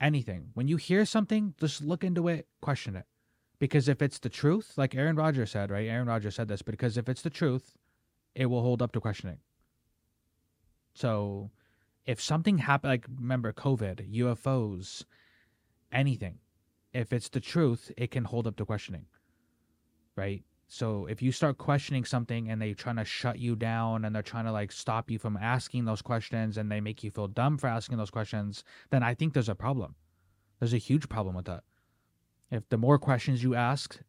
anything. 0.00 0.50
When 0.54 0.68
you 0.68 0.76
hear 0.76 1.04
something, 1.04 1.54
just 1.58 1.82
look 1.82 2.04
into 2.04 2.28
it, 2.28 2.46
question 2.60 2.96
it. 2.96 3.06
Because 3.58 3.88
if 3.88 4.02
it's 4.02 4.18
the 4.18 4.28
truth, 4.28 4.74
like 4.76 4.94
Aaron 4.94 5.16
Rodgers 5.16 5.52
said, 5.52 5.70
right? 5.70 5.88
Aaron 5.88 6.08
Rodgers 6.08 6.34
said 6.34 6.48
this, 6.48 6.62
because 6.62 6.96
if 6.96 7.08
it's 7.08 7.22
the 7.22 7.30
truth, 7.30 7.76
it 8.34 8.46
will 8.46 8.62
hold 8.62 8.82
up 8.82 8.92
to 8.92 9.00
questioning. 9.00 9.38
So 10.94 11.50
if 12.04 12.20
something 12.20 12.58
happened, 12.58 12.90
like 12.90 13.06
remember 13.18 13.52
COVID, 13.52 14.14
UFOs, 14.14 15.04
anything, 15.90 16.38
if 16.92 17.12
it's 17.12 17.28
the 17.28 17.40
truth, 17.40 17.90
it 17.96 18.10
can 18.10 18.24
hold 18.24 18.46
up 18.46 18.56
to 18.56 18.66
questioning. 18.66 19.06
Right? 20.16 20.44
So 20.68 21.06
if 21.06 21.22
you 21.22 21.30
start 21.30 21.58
questioning 21.58 22.04
something 22.04 22.50
and 22.50 22.60
they're 22.60 22.74
trying 22.74 22.96
to 22.96 23.04
shut 23.04 23.38
you 23.38 23.54
down 23.54 24.04
and 24.04 24.14
they're 24.14 24.22
trying 24.22 24.46
to 24.46 24.52
like 24.52 24.72
stop 24.72 25.10
you 25.10 25.18
from 25.18 25.36
asking 25.36 25.84
those 25.84 26.02
questions 26.02 26.56
and 26.56 26.70
they 26.70 26.80
make 26.80 27.04
you 27.04 27.10
feel 27.10 27.28
dumb 27.28 27.56
for 27.56 27.68
asking 27.68 27.98
those 27.98 28.10
questions, 28.10 28.64
then 28.90 29.02
I 29.02 29.14
think 29.14 29.32
there's 29.32 29.48
a 29.48 29.54
problem. 29.54 29.94
There's 30.58 30.74
a 30.74 30.78
huge 30.78 31.08
problem 31.08 31.36
with 31.36 31.44
that. 31.46 31.62
If 32.50 32.68
the 32.68 32.78
more 32.78 32.98
questions 32.98 33.42
you 33.42 33.54
ask, 33.54 34.00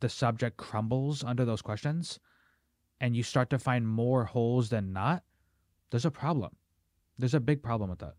the 0.00 0.08
subject 0.08 0.56
crumbles 0.56 1.22
under 1.22 1.44
those 1.44 1.62
questions 1.62 2.18
and 3.00 3.14
you 3.14 3.22
start 3.22 3.50
to 3.50 3.58
find 3.58 3.86
more 3.86 4.24
holes 4.24 4.70
than 4.70 4.92
not, 4.92 5.22
there's 5.90 6.04
a 6.04 6.10
problem. 6.10 6.56
There's 7.18 7.34
a 7.34 7.40
big 7.40 7.62
problem 7.62 7.90
with 7.90 8.00
that. 8.00 8.14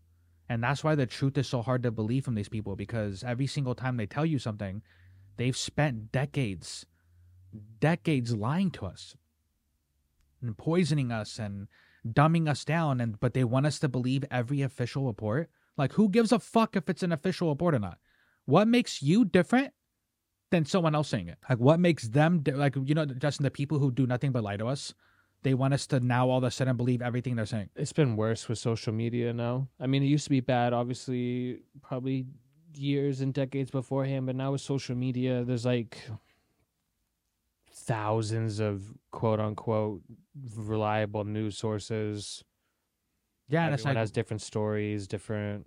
And 0.48 0.62
that's 0.62 0.84
why 0.84 0.94
the 0.94 1.06
truth 1.06 1.36
is 1.36 1.48
so 1.48 1.60
hard 1.60 1.82
to 1.82 1.90
believe 1.90 2.24
from 2.24 2.34
these 2.34 2.48
people 2.48 2.76
because 2.76 3.24
every 3.24 3.46
single 3.46 3.74
time 3.74 3.96
they 3.96 4.06
tell 4.06 4.26
you 4.26 4.38
something, 4.38 4.82
They've 5.36 5.56
spent 5.56 6.12
decades, 6.12 6.86
decades 7.80 8.34
lying 8.34 8.70
to 8.72 8.86
us 8.86 9.16
and 10.40 10.56
poisoning 10.56 11.12
us 11.12 11.38
and 11.38 11.68
dumbing 12.06 12.48
us 12.48 12.64
down 12.64 13.00
and 13.00 13.20
but 13.20 13.34
they 13.34 13.44
want 13.44 13.66
us 13.66 13.78
to 13.78 13.88
believe 13.88 14.24
every 14.30 14.62
official 14.62 15.06
report. 15.06 15.50
Like 15.76 15.92
who 15.92 16.08
gives 16.08 16.32
a 16.32 16.38
fuck 16.38 16.76
if 16.76 16.88
it's 16.88 17.02
an 17.02 17.12
official 17.12 17.48
report 17.48 17.74
or 17.74 17.78
not? 17.78 17.98
What 18.44 18.68
makes 18.68 19.02
you 19.02 19.24
different 19.24 19.72
than 20.50 20.64
someone 20.64 20.94
else 20.94 21.08
saying 21.08 21.28
it? 21.28 21.38
Like 21.48 21.58
what 21.58 21.80
makes 21.80 22.08
them 22.08 22.40
di- 22.40 22.52
like 22.52 22.76
you 22.76 22.94
know 22.94 23.06
Justin 23.06 23.44
the 23.44 23.50
people 23.50 23.78
who 23.78 23.90
do 23.90 24.06
nothing 24.06 24.32
but 24.32 24.42
lie 24.42 24.56
to 24.56 24.66
us? 24.66 24.94
They 25.42 25.54
want 25.54 25.74
us 25.74 25.86
to 25.88 25.98
now 25.98 26.28
all 26.28 26.38
of 26.38 26.44
a 26.44 26.50
sudden 26.50 26.76
believe 26.76 27.02
everything 27.02 27.34
they're 27.34 27.46
saying. 27.46 27.70
It's 27.74 27.92
been 27.92 28.16
worse 28.16 28.48
with 28.48 28.58
social 28.58 28.92
media 28.92 29.32
now. 29.32 29.68
I 29.80 29.88
mean, 29.88 30.04
it 30.04 30.06
used 30.06 30.24
to 30.24 30.30
be 30.30 30.38
bad, 30.38 30.72
obviously, 30.72 31.62
probably 31.80 32.26
years 32.74 33.20
and 33.20 33.34
decades 33.34 33.70
beforehand, 33.70 34.26
but 34.26 34.36
now 34.36 34.52
with 34.52 34.60
social 34.60 34.94
media, 34.94 35.42
there's 35.44 35.64
like 35.64 35.98
thousands 37.82 38.60
of 38.60 38.82
quote 39.10 39.40
unquote 39.40 40.00
reliable 40.56 41.24
news 41.24 41.58
sources. 41.58 42.42
Yeah, 43.48 43.66
Everyone 43.66 43.94
like 43.94 43.96
has 43.96 44.10
different 44.10 44.40
stories, 44.40 45.06
different, 45.06 45.66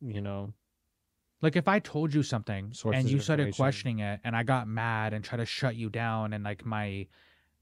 you 0.00 0.20
know. 0.20 0.52
Like 1.40 1.54
if 1.54 1.68
I 1.68 1.78
told 1.78 2.12
you 2.12 2.24
something 2.24 2.72
and 2.92 3.08
you 3.08 3.20
started 3.20 3.54
questioning 3.54 4.00
it 4.00 4.20
and 4.24 4.34
I 4.34 4.42
got 4.42 4.66
mad 4.66 5.12
and 5.12 5.24
tried 5.24 5.38
to 5.38 5.46
shut 5.46 5.76
you 5.76 5.88
down 5.88 6.32
and 6.32 6.42
like 6.42 6.66
my 6.66 7.06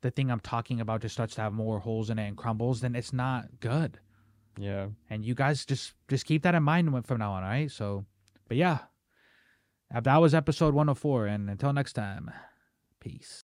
the 0.01 0.11
thing 0.11 0.31
I'm 0.31 0.41
talking 0.41 0.81
about 0.81 1.03
just 1.03 1.15
starts 1.15 1.35
to 1.35 1.43
have 1.43 1.53
more 1.53 1.79
holes 1.79 2.09
in 2.11 2.19
it 2.19 2.27
and 2.27 2.37
crumbles, 2.37 2.81
then 2.81 2.95
it's 2.95 3.13
not 3.13 3.61
good. 3.61 3.99
Yeah. 4.59 4.89
And 5.11 5.25
you 5.25 5.35
guys 5.35 5.67
just 5.67 5.93
just 6.09 6.25
keep 6.25 6.43
that 6.45 6.55
in 6.55 6.63
mind 6.63 7.07
from 7.07 7.19
now 7.19 7.33
on, 7.33 7.43
all 7.43 7.51
right? 7.51 7.71
So 7.71 8.07
but 8.49 8.57
yeah. 8.57 8.79
That 9.91 10.17
was 10.17 10.35
episode 10.35 10.75
104 10.75 11.27
and 11.27 11.51
until 11.51 11.73
next 11.73 11.93
time. 11.93 12.31
Peace. 13.01 13.45